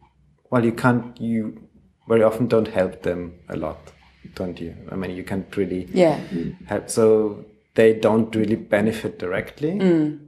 well, 0.49 0.63
you 0.63 0.71
can't, 0.71 1.19
you 1.19 1.67
very 2.07 2.23
often 2.23 2.47
don't 2.47 2.67
help 2.67 3.03
them 3.03 3.33
a 3.49 3.55
lot, 3.55 3.91
don't 4.35 4.59
you? 4.59 4.75
I 4.91 4.95
mean, 4.95 5.11
you 5.11 5.23
can't 5.23 5.55
really 5.55 5.87
yeah, 5.93 6.19
help, 6.65 6.89
so 6.89 7.45
they 7.75 7.93
don't 7.93 8.35
really 8.35 8.55
benefit 8.55 9.19
directly. 9.19 9.73
Mm. 9.73 10.27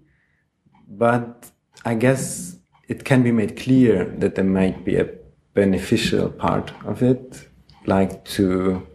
But 0.87 1.51
I 1.83 1.95
guess 1.95 2.57
it 2.87 3.03
can 3.03 3.23
be 3.23 3.31
made 3.31 3.57
clear 3.57 4.05
that 4.17 4.35
there 4.35 4.45
might 4.45 4.85
be 4.85 4.95
a 4.97 5.09
beneficial 5.53 6.29
part 6.29 6.71
of 6.85 7.01
it, 7.01 7.47
like 7.85 8.23
to 8.25 8.85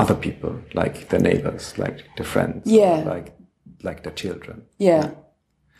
other 0.00 0.14
people, 0.14 0.52
like 0.74 1.08
the 1.08 1.18
neighbors, 1.18 1.76
like 1.78 2.04
the 2.16 2.24
friends, 2.24 2.62
Yeah. 2.66 3.02
like 3.14 3.32
like 3.82 4.02
the 4.02 4.10
children. 4.10 4.62
Yeah. 4.78 5.10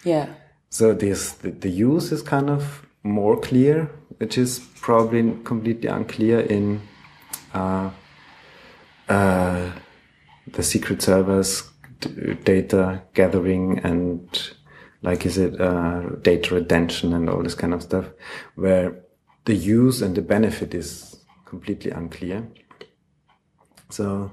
Yeah. 0.04 0.26
So 0.70 0.94
this 0.94 1.32
the, 1.42 1.50
the 1.50 1.68
use 1.70 2.12
is 2.16 2.22
kind 2.22 2.50
of 2.50 2.86
more 3.02 3.40
clear, 3.40 3.88
which 4.20 4.38
is 4.38 4.58
probably 4.80 5.22
completely 5.44 5.88
unclear 5.88 6.40
in 6.40 6.80
uh, 7.54 7.90
uh, 9.08 9.70
the 10.52 10.62
Secret 10.62 11.02
Service 11.02 11.68
d- 12.00 12.34
data 12.44 13.02
gathering 13.14 13.78
and 13.84 14.52
like 15.02 15.26
is 15.26 15.38
it 15.38 15.60
uh, 15.60 16.00
data 16.22 16.54
retention 16.54 17.12
and 17.14 17.28
all 17.28 17.42
this 17.42 17.54
kind 17.54 17.74
of 17.74 17.82
stuff, 17.82 18.06
where 18.54 18.92
the 19.44 19.54
use 19.54 20.02
and 20.02 20.14
the 20.14 20.22
benefit 20.22 20.74
is 20.74 21.16
completely 21.46 21.90
unclear. 21.90 22.42
So 23.90 24.32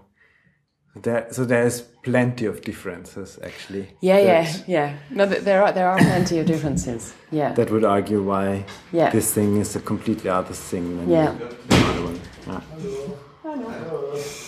there, 0.96 1.28
so 1.32 1.46
there's 1.46 1.82
plenty 2.04 2.46
of 2.46 2.62
differences 2.62 3.40
actually. 3.44 3.90
Yeah, 4.02 4.20
yeah, 4.20 4.54
yeah. 4.68 4.98
No, 5.10 5.26
there 5.26 5.64
are 5.64 5.72
there 5.72 5.90
are 5.90 5.98
plenty 5.98 6.40
of 6.40 6.46
differences. 6.48 7.14
Yeah. 7.32 7.54
that 7.54 7.70
would 7.72 7.84
argue 7.84 8.22
why 8.24 8.66
Yeah. 8.92 9.10
this 9.12 9.34
thing 9.34 9.58
is 9.58 9.76
a 9.76 9.80
completely 9.80 10.30
other 10.30 10.54
thing 10.54 10.98
than 10.98 11.10
Yeah. 11.10 11.36
the 11.68 11.76
other 11.76 12.04
one. 12.04 12.20
Yeah. 12.48 12.62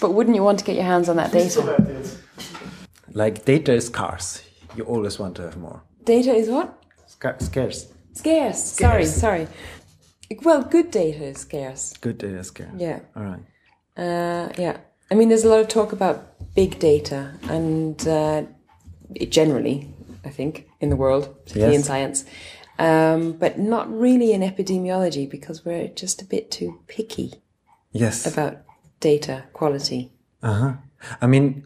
But 0.01 0.13
wouldn't 0.13 0.35
you 0.35 0.43
want 0.43 0.59
to 0.59 0.65
get 0.65 0.75
your 0.75 0.85
hands 0.85 1.09
on 1.09 1.15
that 1.17 1.31
data? 1.31 1.61
Like 3.13 3.45
data 3.45 3.73
is 3.73 3.85
scarce. 3.87 4.41
You 4.75 4.83
always 4.85 5.19
want 5.19 5.35
to 5.35 5.41
have 5.43 5.57
more. 5.57 5.81
Data 6.05 6.33
is 6.33 6.49
what? 6.49 6.67
Scar- 7.07 7.35
scarce. 7.39 7.87
Scarce. 8.13 8.63
Sorry, 8.63 9.05
Scarce. 9.05 9.15
sorry. 9.21 9.47
Well, 10.43 10.63
good 10.63 10.91
data 10.91 11.23
is 11.25 11.37
scarce. 11.39 11.93
Good 12.01 12.17
data 12.19 12.37
is 12.39 12.47
scarce. 12.47 12.69
Yeah. 12.77 12.99
All 13.15 13.23
right. 13.23 13.39
Uh, 13.97 14.49
yeah. 14.57 14.77
I 15.11 15.15
mean, 15.15 15.29
there's 15.29 15.43
a 15.43 15.49
lot 15.49 15.59
of 15.59 15.67
talk 15.67 15.91
about 15.91 16.23
big 16.55 16.79
data, 16.79 17.31
and 17.49 18.07
uh, 18.07 18.43
generally, 19.29 19.89
I 20.25 20.29
think, 20.29 20.67
in 20.79 20.89
the 20.89 20.95
world, 20.95 21.35
particularly 21.45 21.75
in 21.75 21.83
science, 21.83 22.25
um, 22.77 23.33
but 23.33 23.57
not 23.57 23.89
really 23.91 24.31
in 24.33 24.41
epidemiology 24.41 25.29
because 25.29 25.65
we're 25.65 25.87
just 25.87 26.21
a 26.21 26.25
bit 26.25 26.51
too 26.51 26.79
picky 26.87 27.33
Yes. 27.91 28.25
about 28.31 28.57
data 28.99 29.45
quality. 29.53 30.11
Uh 30.43 30.53
huh. 30.53 30.73
I 31.21 31.27
mean, 31.27 31.65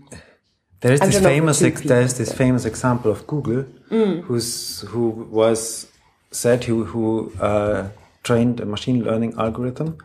there 0.80 0.94
is 0.94 1.00
this 1.02 1.20
famous 1.20 1.62
ex- 1.62 1.82
people, 1.82 1.90
there's 1.96 2.14
this 2.18 2.32
famous 2.32 2.66
example 2.66 3.12
of 3.12 3.28
Google, 3.28 3.66
Mm. 3.92 4.22
who's 4.24 4.82
who 4.88 5.10
was 5.30 5.88
said 6.32 6.64
who 6.64 6.86
who 6.86 7.32
uh, 7.40 7.90
trained 8.24 8.60
a 8.60 8.66
machine 8.66 9.04
learning 9.04 9.34
algorithm 9.38 9.98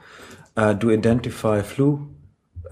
uh, 0.57 0.75
to 0.75 0.91
identify 0.91 1.63
flu 1.63 2.07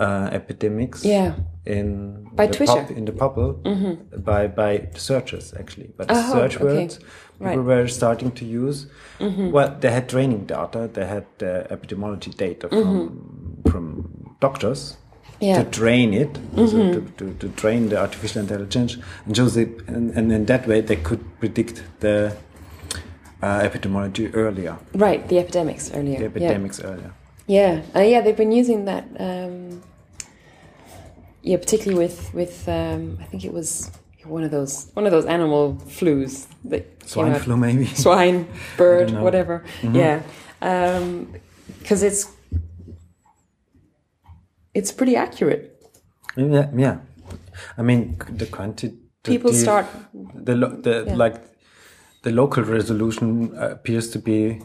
uh, 0.01 0.28
epidemics. 0.32 1.05
Yeah. 1.05 1.34
In 1.64 2.28
By 2.36 2.47
Twitter. 2.47 2.72
Mm-hmm. 2.72 2.86
pub- 2.88 2.97
in 2.99 3.05
the 3.07 3.12
bubble 3.12 3.53
by 4.30 4.47
by 4.47 4.88
searches 4.94 5.53
actually, 5.59 5.90
but 5.97 6.07
the 6.09 6.14
Oh, 6.16 6.32
search 6.32 6.57
okay. 6.57 6.64
words 6.64 6.94
people 6.99 7.47
Right. 7.47 7.59
Mm-hmm. 7.59 7.66
were 7.68 7.88
starting 7.88 8.30
to 8.32 8.44
use. 8.44 8.86
Well, 9.20 9.76
they 9.80 9.90
had 9.90 10.09
training 10.09 10.47
data, 10.47 10.88
they 10.92 11.07
had 11.07 11.26
uh, 11.42 11.74
epidemiology 11.74 12.32
data 12.36 12.68
from 12.68 13.62
from 13.70 13.84
doctors 14.40 14.97
Yeah. 15.40 15.62
to 15.62 15.70
train 15.70 16.14
it, 16.14 16.38
so 16.57 16.66
to, 16.94 17.01
to, 17.18 17.24
to 17.40 17.49
train 17.62 17.88
the 17.90 17.97
artificial 18.01 18.40
intelligence, 18.42 18.97
and 19.26 19.34
it, 19.57 19.68
and, 19.88 20.11
and 20.16 20.32
in 20.32 20.47
that 20.47 20.66
way 20.66 20.80
they 20.82 20.97
could 20.97 21.20
predict 21.40 21.82
the 22.01 22.32
uh, 23.42 23.61
epidemiology 23.68 24.30
earlier, 24.34 24.76
Right, 24.94 25.28
the 25.28 25.38
epidemics 25.38 25.90
earlier. 25.94 26.16
the 26.18 26.22
yeah. 26.24 26.30
epidemics 26.30 26.80
earlier. 26.80 27.12
Yeah, 27.47 27.82
uh, 27.94 28.01
yeah, 28.01 28.20
they've 28.22 28.36
been 28.36 28.53
using 28.53 28.86
that. 28.86 29.05
Um, 29.18 29.82
yeah, 31.42 31.57
particularly 31.59 31.99
with 32.07 32.34
with 32.34 32.68
um, 32.68 33.18
I 33.20 33.24
think 33.24 33.44
it 33.44 33.53
was 33.53 33.90
one 34.24 34.42
of 34.42 34.51
those 34.51 34.90
one 34.94 35.07
of 35.07 35.12
those 35.12 35.26
animal 35.26 35.74
flus 35.88 36.47
that 36.64 36.84
Swine 37.09 37.32
out- 37.32 37.42
flu, 37.42 37.57
maybe. 37.57 37.86
swine, 37.94 38.47
bird, 38.76 39.11
whatever. 39.12 39.62
Yeah, 39.82 40.22
because 40.61 42.03
it's 42.03 42.26
it's 44.74 44.92
pretty 44.92 45.16
accurate. 45.16 45.72
Yeah, 46.36 46.68
yeah. 46.76 46.99
I 47.78 47.82
mean, 47.82 48.18
the 48.28 48.47
quantity. 48.47 48.97
People 49.22 49.53
start- 49.53 49.86
the 50.34 50.55
lo- 50.57 50.76
the 50.82 51.05
Yeah. 51.07 51.14
like 51.14 51.36
the 52.22 52.32
local 52.32 52.64
resolution 52.64 53.55
appears 53.57 54.11
to 54.11 54.18
be 54.18 54.61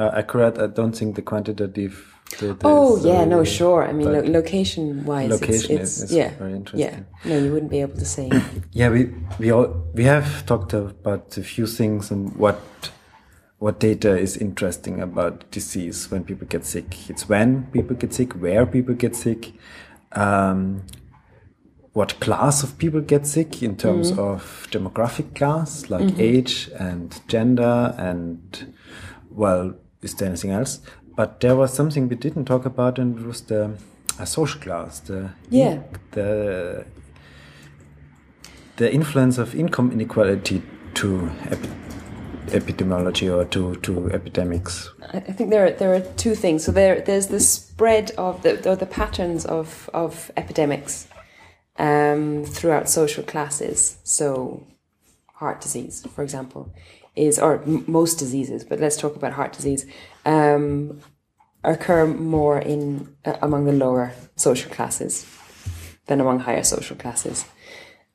uh, 0.00 0.10
accurate. 0.16 0.58
I 0.58 0.66
don't 0.66 0.96
think 0.96 1.14
the 1.14 1.22
quantitative. 1.22 2.10
Data 2.30 2.56
Oh 2.64 2.96
yeah, 3.04 3.20
uh, 3.20 3.24
no, 3.24 3.44
sure. 3.44 3.86
I 3.86 3.92
mean, 3.92 4.12
lo- 4.12 4.22
location 4.22 5.04
wise, 5.04 5.30
Location 5.30 5.78
it's, 5.78 5.96
is- 5.96 6.02
it's 6.02 6.10
is 6.10 6.16
yeah, 6.16 6.30
very 6.38 6.62
yeah. 6.74 7.00
No, 7.24 7.38
you 7.38 7.52
wouldn't 7.52 7.70
be 7.70 7.80
able 7.80 7.96
to 7.96 8.04
say. 8.04 8.30
Yeah, 8.72 8.88
we 8.90 9.10
we 9.38 9.50
all 9.50 9.84
we 9.94 10.04
have 10.04 10.46
talked 10.46 10.72
about 10.72 11.36
a 11.36 11.42
few 11.42 11.66
things 11.66 12.10
and 12.10 12.34
what 12.36 12.60
what 13.58 13.80
data 13.80 14.18
is 14.18 14.36
interesting 14.36 15.00
about 15.00 15.50
disease 15.50 16.10
when 16.10 16.24
people 16.24 16.46
get 16.46 16.64
sick. 16.64 17.08
It's 17.08 17.28
when 17.28 17.66
people 17.72 17.96
get 17.96 18.12
sick, 18.12 18.32
where 18.34 18.66
people 18.66 18.94
get 18.94 19.16
sick, 19.16 19.52
um, 20.12 20.82
what 21.92 22.18
class 22.20 22.62
of 22.62 22.76
people 22.76 23.00
get 23.00 23.26
sick 23.26 23.62
in 23.62 23.76
terms 23.76 24.10
of 24.18 24.66
demographic 24.70 25.34
class, 25.36 25.88
like 25.88 26.18
age 26.18 26.68
and 26.78 27.20
gender, 27.28 27.94
and 27.96 28.74
well, 29.30 29.74
is 30.02 30.14
there 30.16 30.28
anything 30.28 30.50
else? 30.50 30.80
But 31.16 31.40
there 31.40 31.54
was 31.54 31.72
something 31.72 32.08
we 32.08 32.16
didn't 32.16 32.44
talk 32.46 32.66
about, 32.66 32.98
and 32.98 33.18
it 33.18 33.26
was 33.26 33.42
the 33.42 33.70
uh, 34.18 34.24
social 34.24 34.60
class, 34.60 35.00
the 35.00 35.30
Yeah. 35.50 35.78
the 36.12 36.84
the 38.76 38.92
influence 38.92 39.38
of 39.38 39.54
income 39.54 39.92
inequality 39.92 40.62
to 40.94 41.30
epi 41.50 41.68
epidemiology 42.48 43.34
or 43.34 43.44
to, 43.46 43.74
to 43.76 44.10
epidemics. 44.10 44.90
I 45.12 45.18
I 45.18 45.32
think 45.32 45.50
there 45.50 45.64
are, 45.66 45.70
there 45.70 45.94
are 45.94 46.00
two 46.16 46.34
things. 46.34 46.64
So 46.64 46.72
there 46.72 47.00
there's 47.00 47.28
the 47.28 47.40
spread 47.40 48.10
of 48.18 48.42
the 48.42 48.68
or 48.68 48.76
the 48.76 48.86
patterns 48.86 49.46
of 49.46 49.88
of 49.94 50.30
epidemics 50.36 51.08
um, 51.78 52.44
throughout 52.44 52.88
social 52.88 53.24
classes. 53.24 53.98
So 54.04 54.62
heart 55.34 55.60
disease, 55.60 56.06
for 56.14 56.22
example, 56.22 56.68
is 57.16 57.38
or 57.38 57.62
m- 57.62 57.84
most 57.86 58.18
diseases, 58.18 58.64
but 58.64 58.80
let's 58.80 58.96
talk 58.96 59.16
about 59.16 59.32
heart 59.32 59.52
disease. 59.52 59.86
Um, 60.24 61.00
occur 61.64 62.06
more 62.06 62.58
in 62.58 63.14
uh, 63.24 63.36
among 63.42 63.64
the 63.64 63.72
lower 63.72 64.12
social 64.36 64.70
classes 64.70 65.26
than 66.06 66.20
among 66.20 66.40
higher 66.40 66.62
social 66.62 66.96
classes. 66.96 67.46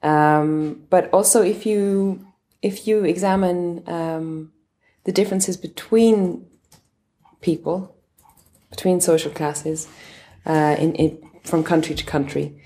Um, 0.04 0.86
but 0.90 1.10
also, 1.12 1.42
if 1.42 1.66
you 1.66 2.26
if 2.62 2.88
you 2.88 3.04
examine 3.04 3.84
um, 3.88 4.52
the 5.06 5.12
differences 5.12 5.58
between 5.58 6.46
people, 7.42 7.96
between 8.70 9.02
social 9.02 9.32
classes, 9.32 9.88
uh, 10.46 10.76
in, 10.78 10.94
in 10.96 11.30
from 11.44 11.64
country 11.64 11.96
to 11.96 12.06
country, 12.06 12.62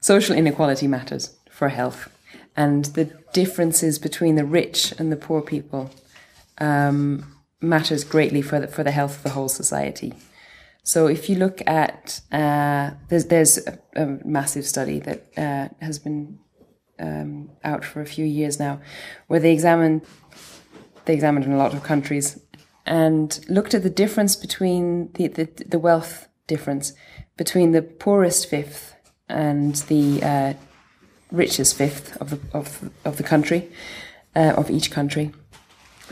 social 0.00 0.34
inequality 0.34 0.86
matters 0.86 1.36
for 1.50 1.68
health, 1.68 2.08
and 2.58 2.86
the 2.86 3.04
differences 3.32 4.00
between 4.00 4.34
the 4.34 4.44
rich 4.44 4.92
and 4.98 5.12
the 5.12 5.16
poor 5.16 5.40
people 5.40 5.90
um, 6.58 7.24
matters 7.60 8.02
greatly 8.02 8.42
for 8.42 8.58
the, 8.58 8.66
for 8.66 8.82
the 8.82 8.90
health 8.90 9.18
of 9.18 9.22
the 9.22 9.30
whole 9.30 9.48
society. 9.48 10.12
So 10.82 11.06
if 11.06 11.30
you 11.30 11.36
look 11.36 11.62
at 11.66 12.20
uh, 12.32 12.90
there's 13.08 13.26
there's 13.26 13.58
a, 13.58 13.78
a 13.94 14.06
massive 14.24 14.66
study 14.66 14.98
that 15.00 15.20
uh, 15.36 15.68
has 15.80 15.98
been 16.00 16.38
um, 16.98 17.50
out 17.62 17.84
for 17.84 18.00
a 18.00 18.06
few 18.06 18.24
years 18.24 18.58
now, 18.58 18.80
where 19.28 19.40
they 19.40 19.52
examined 19.52 20.00
they 21.04 21.14
examined 21.14 21.44
in 21.44 21.52
a 21.52 21.58
lot 21.58 21.74
of 21.74 21.82
countries 21.84 22.40
and 22.86 23.38
looked 23.48 23.74
at 23.74 23.82
the 23.82 23.94
difference 24.02 24.34
between 24.34 25.12
the 25.12 25.28
the, 25.28 25.44
the 25.74 25.78
wealth 25.78 26.26
difference 26.46 26.92
between 27.36 27.72
the 27.72 27.82
poorest 27.82 28.48
fifth 28.48 28.94
and 29.28 29.74
the 29.92 30.22
uh, 30.22 30.54
richest 31.30 31.76
fifth 31.76 32.16
of 32.20 32.30
the 32.30 32.40
of 32.52 32.90
of 33.04 33.16
the 33.16 33.22
country 33.22 33.68
uh, 34.36 34.54
of 34.56 34.70
each 34.70 34.90
country 34.90 35.32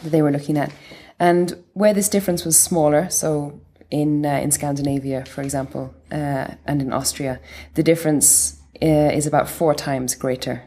that 0.03 0.11
they 0.11 0.23
were 0.23 0.31
looking 0.31 0.59
at, 0.59 0.73
and 1.19 1.65
where 1.73 1.95
this 1.95 2.09
difference 2.09 2.45
was 2.45 2.59
smaller, 2.59 3.09
so 3.11 3.61
in 3.91 4.27
uh, 4.27 4.41
in 4.43 4.51
Scandinavia, 4.51 5.25
for 5.25 5.43
example, 5.43 5.95
uh, 6.13 6.49
and 6.67 6.83
in 6.83 6.93
Austria, 6.93 7.41
the 7.75 7.83
difference 7.83 8.61
uh, 8.83 9.11
is 9.13 9.27
about 9.27 9.49
four 9.49 9.75
times 9.75 10.15
greater. 10.15 10.63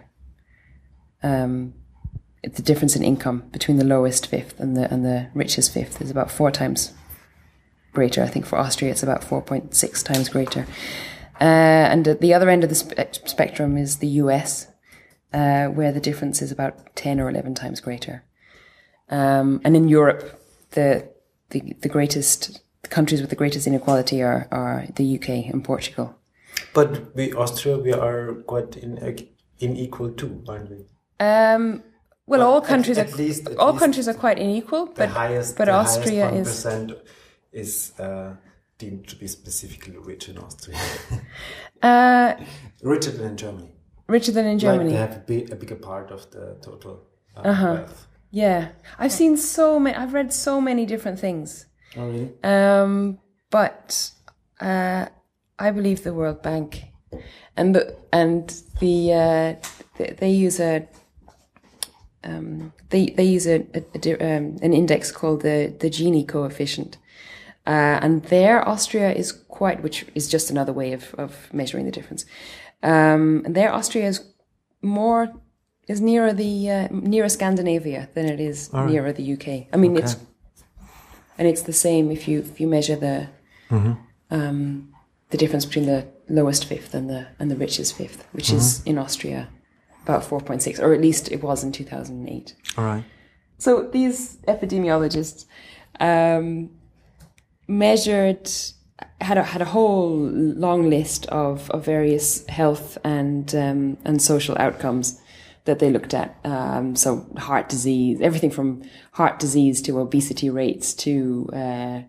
Um, 1.22 1.74
the 2.42 2.62
difference 2.62 2.96
in 2.96 3.04
income 3.04 3.44
between 3.52 3.78
the 3.78 3.86
lowest 3.86 4.28
fifth 4.28 4.60
and 4.60 4.76
the 4.78 4.92
and 4.94 5.06
the 5.06 5.28
richest 5.34 5.74
fifth 5.74 6.02
is 6.02 6.10
about 6.10 6.32
four 6.32 6.52
times 6.52 6.94
greater. 7.92 8.24
I 8.24 8.28
think 8.28 8.46
for 8.46 8.58
Austria 8.58 8.92
it's 8.92 9.04
about 9.04 9.24
four 9.24 9.42
point 9.42 9.76
six 9.76 10.02
times 10.02 10.30
greater. 10.30 10.66
Uh, 11.42 11.44
and 11.94 12.08
at 12.08 12.20
the 12.22 12.34
other 12.34 12.50
end 12.50 12.64
of 12.64 12.70
the 12.70 12.76
spe- 12.76 13.28
spectrum 13.28 13.78
is 13.78 13.98
the 13.98 14.08
US, 14.24 14.68
uh, 15.34 15.68
where 15.68 15.92
the 15.92 16.02
difference 16.02 16.42
is 16.42 16.52
about 16.52 16.96
ten 16.96 17.20
or 17.20 17.30
eleven 17.30 17.54
times 17.56 17.80
greater. 17.82 18.24
Um, 19.10 19.62
and 19.64 19.76
in 19.76 19.88
Europe, 19.88 20.42
the 20.72 21.08
the 21.50 21.74
the 21.82 21.90
greatest 21.90 22.62
the 22.84 22.90
countries 22.90 23.22
with 23.22 23.30
the 23.30 23.36
greatest 23.36 23.68
inequality 23.68 24.22
are 24.22 24.48
are 24.52 24.86
the 24.96 25.16
UK 25.18 25.30
and 25.54 25.64
Portugal. 25.64 26.16
But 26.74 27.16
we 27.16 27.34
Austria, 27.34 27.78
we 27.78 27.94
are 27.94 28.34
quite 28.46 28.76
in, 28.76 28.98
unequal 29.62 30.12
too, 30.12 30.44
aren't 30.48 30.70
we? 30.70 30.86
Um, 31.20 31.84
well, 32.28 32.40
But 32.40 32.46
all 32.46 32.62
countries 32.62 32.98
at 32.98 33.14
are 33.14 33.18
least- 33.18 33.48
at 33.50 33.58
all 33.58 33.74
countries 33.74 34.08
are 34.08 34.14
quite 34.14 34.38
unequal, 34.40 34.88
but 34.96 35.10
highest, 35.10 35.58
but 35.58 35.70
Austria 35.70 36.30
is 36.32 36.66
is 37.52 37.94
uh, 38.00 38.36
deemed 38.80 39.08
to 39.10 39.16
be 39.16 39.28
specifically 39.28 39.98
rich 39.98 40.30
in 40.30 40.38
Austria, 40.38 40.78
uh, 41.84 42.34
richer 42.82 43.12
than 43.12 43.28
in 43.32 43.38
Germany. 43.38 43.72
richer 44.08 44.32
than 44.32 44.46
in 44.46 44.54
Like 44.58 44.62
Germany. 44.62 44.92
they 44.92 44.98
have 44.98 45.16
a, 45.18 45.20
big, 45.20 45.52
a 45.52 45.56
bigger 45.56 45.76
part 45.76 46.12
of 46.12 46.30
the 46.32 46.58
total 46.62 46.94
uh, 47.38 47.42
Uh-huh. 47.42 47.74
wealth. 47.76 48.08
Yeah, 48.32 48.70
I've 48.98 49.12
seen 49.12 49.38
so 49.38 49.80
many. 49.80 49.96
I've 49.98 50.14
read 50.14 50.32
so 50.34 50.62
many 50.62 50.86
different 50.86 51.20
things. 51.20 51.66
Oh, 51.98 52.08
really? 52.08 52.32
Um, 52.44 53.20
but 53.50 54.12
uh, 54.62 55.08
I 55.58 55.72
believe 55.72 56.04
the 56.04 56.14
World 56.14 56.42
Bank 56.42 56.84
and 57.58 57.76
the 57.76 57.96
and 58.14 58.44
the 58.80 59.14
uh, 59.14 59.56
they, 59.98 60.14
they 60.20 60.30
use 60.48 60.60
a 60.60 60.88
um, 62.24 62.72
they 62.90 63.08
they 63.18 63.24
use 63.24 63.48
a, 63.48 63.66
a, 63.74 63.82
a 63.96 64.38
um, 64.38 64.58
an 64.62 64.74
index 64.74 65.12
called 65.12 65.42
the 65.42 65.74
the 65.80 65.90
Gini 65.90 66.24
coefficient, 66.28 66.98
uh, 67.70 68.00
and 68.02 68.24
there 68.24 68.68
Austria 68.68 69.14
is 69.14 69.32
quite, 69.32 69.84
which 69.84 70.06
is 70.16 70.28
just 70.28 70.50
another 70.50 70.74
way 70.74 70.92
of 70.92 71.14
of 71.24 71.32
measuring 71.54 71.86
the 71.86 71.92
difference. 71.92 72.26
Um, 72.82 73.44
and 73.46 73.54
there 73.56 73.72
Austria 73.72 74.08
is 74.08 74.18
more 74.82 75.22
is 75.88 76.02
nearer 76.02 76.34
the 76.34 76.54
uh, 76.76 76.88
nearer 76.90 77.30
Scandinavia 77.30 78.10
than 78.16 78.26
it 78.26 78.40
is 78.40 78.72
nearer 78.88 79.14
the 79.14 79.34
UK. 79.36 79.48
I 79.72 79.78
mean, 79.78 79.96
it's 79.98 80.16
and 81.38 81.48
it's 81.48 81.62
the 81.62 81.74
same 81.74 82.10
if 82.12 82.28
you 82.28 82.40
if 82.40 82.60
you 82.60 82.68
measure 82.68 82.96
the 82.96 83.28
um, 84.32 84.92
the 85.30 85.38
difference 85.38 85.66
between 85.68 85.86
the 85.86 86.08
lowest 86.28 86.66
fifth 86.66 86.96
and 86.96 87.08
the 87.08 87.28
and 87.40 87.52
the 87.52 87.56
richest 87.56 87.96
fifth, 87.96 88.26
which 88.32 88.50
is 88.52 88.82
in 88.86 88.98
Austria 88.98 89.48
about 90.04 90.24
four 90.24 90.42
point 90.42 90.64
six, 90.64 90.80
or 90.80 90.94
at 90.96 91.02
least 91.02 91.32
it 91.32 91.44
was 91.44 91.64
in 91.64 91.72
two 91.72 91.86
thousand 91.86 92.16
and 92.22 92.30
eight. 92.30 92.56
All 92.78 92.86
right. 92.86 93.04
So 93.60 93.84
these 93.84 94.38
epidemiologists 94.48 95.46
um, 96.00 96.70
measured 97.70 98.50
had 99.22 99.38
a 99.38 99.44
had 99.44 99.62
a 99.62 99.66
whole 99.66 100.10
long 100.18 100.90
list 100.90 101.26
of, 101.28 101.70
of 101.72 101.86
various 101.86 102.46
health 102.48 102.98
and 103.04 103.54
um, 103.56 103.98
and 104.04 104.22
social 104.22 104.58
outcomes 104.58 105.22
that 105.66 105.80
they 105.80 105.90
looked 105.90 106.14
at. 106.14 106.38
Um, 106.44 106.96
so 106.96 107.28
heart 107.38 107.70
disease, 107.70 108.20
everything 108.22 108.50
from 108.50 108.84
heart 109.12 109.40
disease 109.40 109.82
to 109.84 110.00
obesity 110.00 110.50
rates 110.50 110.94
to 110.96 111.50
uh, 111.54 112.02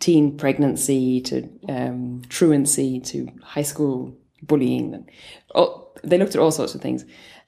teen 0.00 0.36
pregnancy 0.36 1.20
to 1.22 1.48
um, 1.68 2.22
truancy 2.28 3.00
to 3.00 3.28
high 3.42 3.62
school 3.62 4.14
bullying. 4.42 5.08
All, 5.54 5.96
they 6.04 6.18
looked 6.18 6.34
at 6.34 6.40
all 6.40 6.50
sorts 6.50 6.74
of 6.74 6.82
things, 6.82 7.04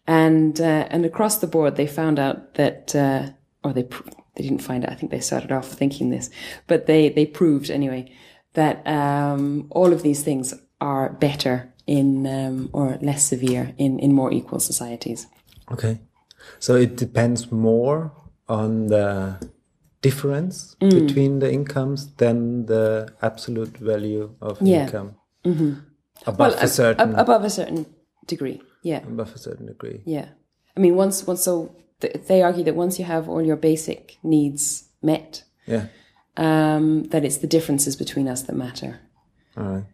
and 0.07 0.61
uh, 0.61 0.87
and 0.91 1.05
across 1.05 1.39
the 1.39 1.47
board 1.47 1.77
they 1.77 1.87
found 1.87 2.19
out 2.19 2.55
that, 2.55 2.95
uh, 2.95 3.31
or 3.63 3.73
they 3.73 3.85
pr- 3.85 4.09
they 4.39 4.45
didn't 4.45 4.63
find 4.63 4.85
it. 4.85 4.91
I 4.91 4.95
think 4.95 5.11
they 5.13 5.21
started 5.21 5.53
off 5.53 5.67
thinking 5.69 6.11
this, 6.11 6.31
but 6.67 6.87
they 6.87 7.11
they 7.11 7.27
proved 7.27 7.71
anyway 7.71 8.11
that 8.55 8.77
um, 8.87 9.67
all 9.71 9.93
of 9.93 10.01
these 10.03 10.23
things 10.25 10.55
are 10.81 11.11
better 11.21 11.75
in 11.87 12.27
um, 12.27 12.71
or 12.73 12.97
less 13.03 13.25
severe 13.25 13.75
in 13.77 13.99
in 13.99 14.13
more 14.15 14.33
equal 14.33 14.61
societies. 14.61 15.27
Okay. 15.71 15.99
So 16.59 16.75
it 16.77 16.97
depends 16.97 17.51
more 17.53 18.13
on 18.49 18.87
the 18.87 19.37
difference 20.03 20.77
Mm. 20.81 20.91
between 21.07 21.39
the 21.41 21.51
incomes 21.53 22.15
than 22.17 22.67
the 22.67 23.09
absolute 23.21 23.77
value 23.79 24.31
of 24.41 24.59
Yeah. 24.63 24.85
income. 24.85 25.11
Above 26.27 26.55
a 26.55 26.63
ab- 26.63 26.69
certain 26.69 27.11
ab- 27.15 27.19
above 27.29 27.45
a 27.45 27.51
certain 27.51 27.87
degree, 28.27 28.61
yeah. 28.83 29.03
above 29.07 29.35
a 29.35 29.39
certain 29.39 29.67
degree. 29.67 30.01
Yeah. 30.07 30.29
I 30.77 30.81
mean, 30.81 30.95
once, 30.97 31.27
once, 31.27 31.43
so 31.43 31.75
th- 32.01 32.15
they 32.27 32.43
argue 32.43 32.65
that 32.65 32.75
once 32.75 32.99
you 32.99 33.05
have 33.05 33.29
all 33.29 33.43
your 33.43 33.57
basic 33.57 34.19
needs 34.23 34.89
met, 35.03 35.45
Yeah. 35.67 35.87
um, 36.37 37.05
that 37.05 37.25
it's 37.25 37.39
the 37.39 37.47
differences 37.47 37.97
between 37.97 38.29
us 38.29 38.43
that 38.43 38.57
matter. 38.57 39.01
All 39.57 39.65
right. 39.65 39.85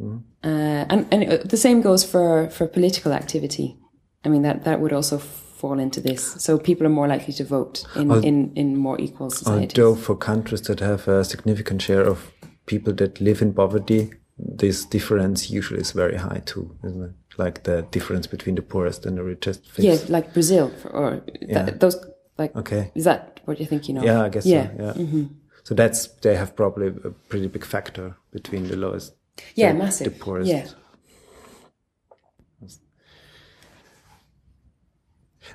Uh, 0.00 0.84
and, 0.90 1.06
and 1.12 1.32
uh, 1.32 1.38
the 1.44 1.56
same 1.56 1.80
goes 1.80 2.04
for, 2.04 2.50
for 2.50 2.66
political 2.66 3.12
activity. 3.12 3.76
I 4.24 4.28
mean, 4.28 4.42
that, 4.42 4.64
that 4.64 4.80
would 4.80 4.92
also 4.92 5.18
fall 5.18 5.78
into 5.78 6.00
this. 6.00 6.42
So 6.42 6.58
people 6.58 6.86
are 6.86 6.90
more 6.90 7.08
likely 7.08 7.32
to 7.34 7.44
vote 7.44 7.84
in, 7.94 8.10
in, 8.24 8.52
in 8.54 8.76
more 8.76 9.00
equal 9.00 9.30
societies. 9.30 9.78
Although 9.78 9.94
for 10.00 10.16
countries 10.16 10.62
that 10.62 10.80
have 10.80 11.06
a 11.08 11.24
significant 11.24 11.80
share 11.82 12.02
of 12.02 12.32
people 12.66 12.92
that 12.94 13.20
live 13.20 13.40
in 13.40 13.54
poverty, 13.54 14.10
this 14.36 14.84
difference 14.84 15.48
usually 15.50 15.80
is 15.80 15.92
very 15.92 16.16
high 16.16 16.42
too, 16.44 16.76
isn't 16.84 17.02
it? 17.02 17.10
Like 17.36 17.64
the 17.64 17.82
difference 17.90 18.26
between 18.28 18.54
the 18.54 18.62
poorest 18.62 19.06
and 19.06 19.16
the 19.18 19.22
richest. 19.24 19.60
yeah, 19.78 19.96
like 20.08 20.32
Brazil, 20.32 20.68
for, 20.80 20.88
or 20.90 21.22
Yeah. 21.40 21.64
that, 21.64 21.80
those, 21.80 21.96
like, 22.38 22.54
Okay. 22.56 22.92
is 22.94 23.04
that 23.04 23.40
what 23.44 23.58
you're 23.58 23.68
thinking 23.68 23.98
of? 23.98 24.04
Yeah, 24.04 24.22
I 24.22 24.28
guess 24.28 24.46
yeah. 24.46 24.68
So. 24.76 25.00
Mm-hmm. 25.00 25.24
So 25.64 25.74
that's 25.74 26.06
they 26.22 26.36
have 26.36 26.54
probably 26.54 26.88
a 26.88 27.10
pretty 27.28 27.48
big 27.48 27.64
factor 27.64 28.16
between 28.32 28.68
the 28.68 28.76
lowest. 28.76 29.14
Yeah, 29.56 29.72
the- 29.72 29.78
massive. 29.78 30.12
The 30.12 30.18
poorest. 30.24 30.48
Yeah. 30.50 30.66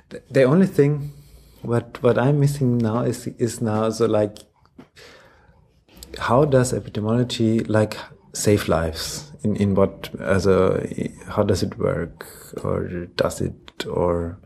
The, 0.08 0.22
the 0.30 0.42
only 0.44 0.66
thing 0.66 1.12
what 1.62 2.02
what 2.02 2.18
I'm 2.18 2.38
missing 2.40 2.78
now 2.78 3.02
is 3.02 3.26
is 3.38 3.60
now 3.60 3.90
so 3.90 4.06
like 4.06 4.38
how 6.18 6.44
does 6.44 6.72
epidemiology 6.72 7.68
like 7.68 7.96
save 8.32 8.68
lives 8.68 9.32
in 9.42 9.56
in 9.56 9.74
what 9.74 10.10
as 10.20 10.46
a 10.46 10.86
how 11.28 11.42
does 11.42 11.62
it 11.62 11.78
work 11.78 12.26
or 12.62 13.06
does 13.16 13.40
it 13.40 13.86
or 13.86 14.38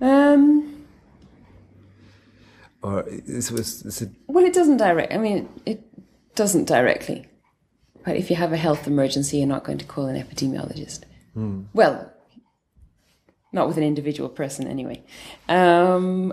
Um, 0.00 0.84
or 2.82 3.04
is, 3.08 3.50
is, 3.50 3.82
is 3.84 4.02
it 4.02 4.10
Well, 4.26 4.44
it 4.44 4.52
doesn't 4.52 4.76
direct. 4.76 5.12
I 5.12 5.18
mean, 5.18 5.48
it 5.64 5.82
doesn't 6.34 6.66
directly. 6.66 7.26
But 8.04 8.16
if 8.16 8.30
you 8.30 8.36
have 8.36 8.52
a 8.52 8.56
health 8.56 8.86
emergency, 8.86 9.38
you're 9.38 9.48
not 9.48 9.64
going 9.64 9.78
to 9.78 9.84
call 9.84 10.06
an 10.06 10.22
epidemiologist. 10.22 11.04
Well, 11.74 12.12
not 13.52 13.68
with 13.68 13.76
an 13.76 13.82
individual 13.82 14.28
person, 14.28 14.66
anyway. 14.68 15.02
Um, 15.48 16.32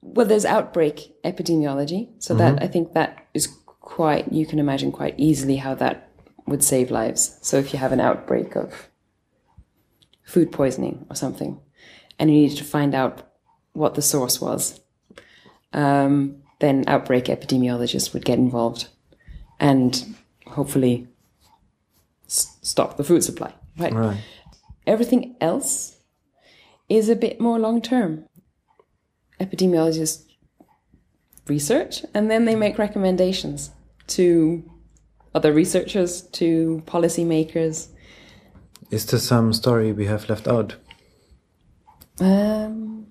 well, 0.00 0.26
there's 0.26 0.44
outbreak 0.44 1.14
epidemiology, 1.24 2.08
so 2.18 2.34
that 2.34 2.62
I 2.62 2.66
think 2.68 2.92
that 2.94 3.26
is 3.34 3.46
quite. 3.80 4.32
You 4.32 4.46
can 4.46 4.58
imagine 4.58 4.92
quite 4.92 5.14
easily 5.18 5.56
how 5.56 5.74
that 5.76 6.10
would 6.46 6.62
save 6.64 6.90
lives. 6.90 7.38
So 7.42 7.58
if 7.58 7.72
you 7.72 7.78
have 7.78 7.92
an 7.92 8.00
outbreak 8.00 8.56
of 8.56 8.88
food 10.22 10.52
poisoning 10.52 11.06
or 11.10 11.16
something, 11.16 11.60
and 12.18 12.30
you 12.30 12.36
needed 12.36 12.58
to 12.58 12.64
find 12.64 12.94
out 12.94 13.28
what 13.72 13.94
the 13.94 14.02
source 14.02 14.40
was, 14.40 14.80
um, 15.72 16.42
then 16.60 16.84
outbreak 16.86 17.26
epidemiologists 17.26 18.12
would 18.12 18.24
get 18.24 18.38
involved 18.38 18.88
and 19.60 20.16
hopefully 20.46 21.06
s- 22.26 22.56
stop 22.62 22.96
the 22.96 23.04
food 23.04 23.22
supply. 23.24 23.52
Right. 23.76 23.92
right? 23.92 24.18
Everything 24.86 25.36
else 25.40 25.96
is 26.88 27.08
a 27.08 27.16
bit 27.16 27.40
more 27.40 27.58
long 27.58 27.80
term. 27.82 28.24
Epidemiologists 29.40 30.24
research 31.46 32.04
and 32.14 32.30
then 32.30 32.44
they 32.44 32.54
make 32.54 32.78
recommendations 32.78 33.70
to 34.06 34.62
other 35.34 35.52
researchers, 35.52 36.22
to 36.22 36.82
policymakers. 36.86 37.88
Is 38.90 39.06
there 39.06 39.20
some 39.20 39.52
story 39.52 39.92
we 39.92 40.06
have 40.06 40.28
left 40.28 40.48
out? 40.48 40.76
Um, 42.20 43.06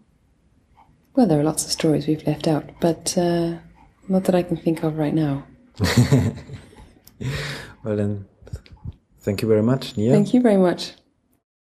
well, 1.16 1.28
there 1.28 1.40
are 1.40 1.44
lots 1.44 1.66
of 1.66 1.72
stories 1.72 2.08
we've 2.08 2.26
left 2.28 2.48
out, 2.48 2.70
but 2.82 3.18
uh, 3.18 3.58
not 4.08 4.26
that 4.26 4.36
I 4.36 4.44
can 4.44 4.58
think 4.58 4.84
of 4.84 4.98
right 4.98 5.14
now. 5.14 5.46
Well 7.88 7.96
then, 7.96 8.26
thank 9.22 9.42
you 9.42 9.48
very 9.48 9.64
much, 9.64 9.96
Nia. 9.96 10.12
Thank 10.12 10.34
you 10.34 10.42
very 10.42 10.58
much. 10.58 10.92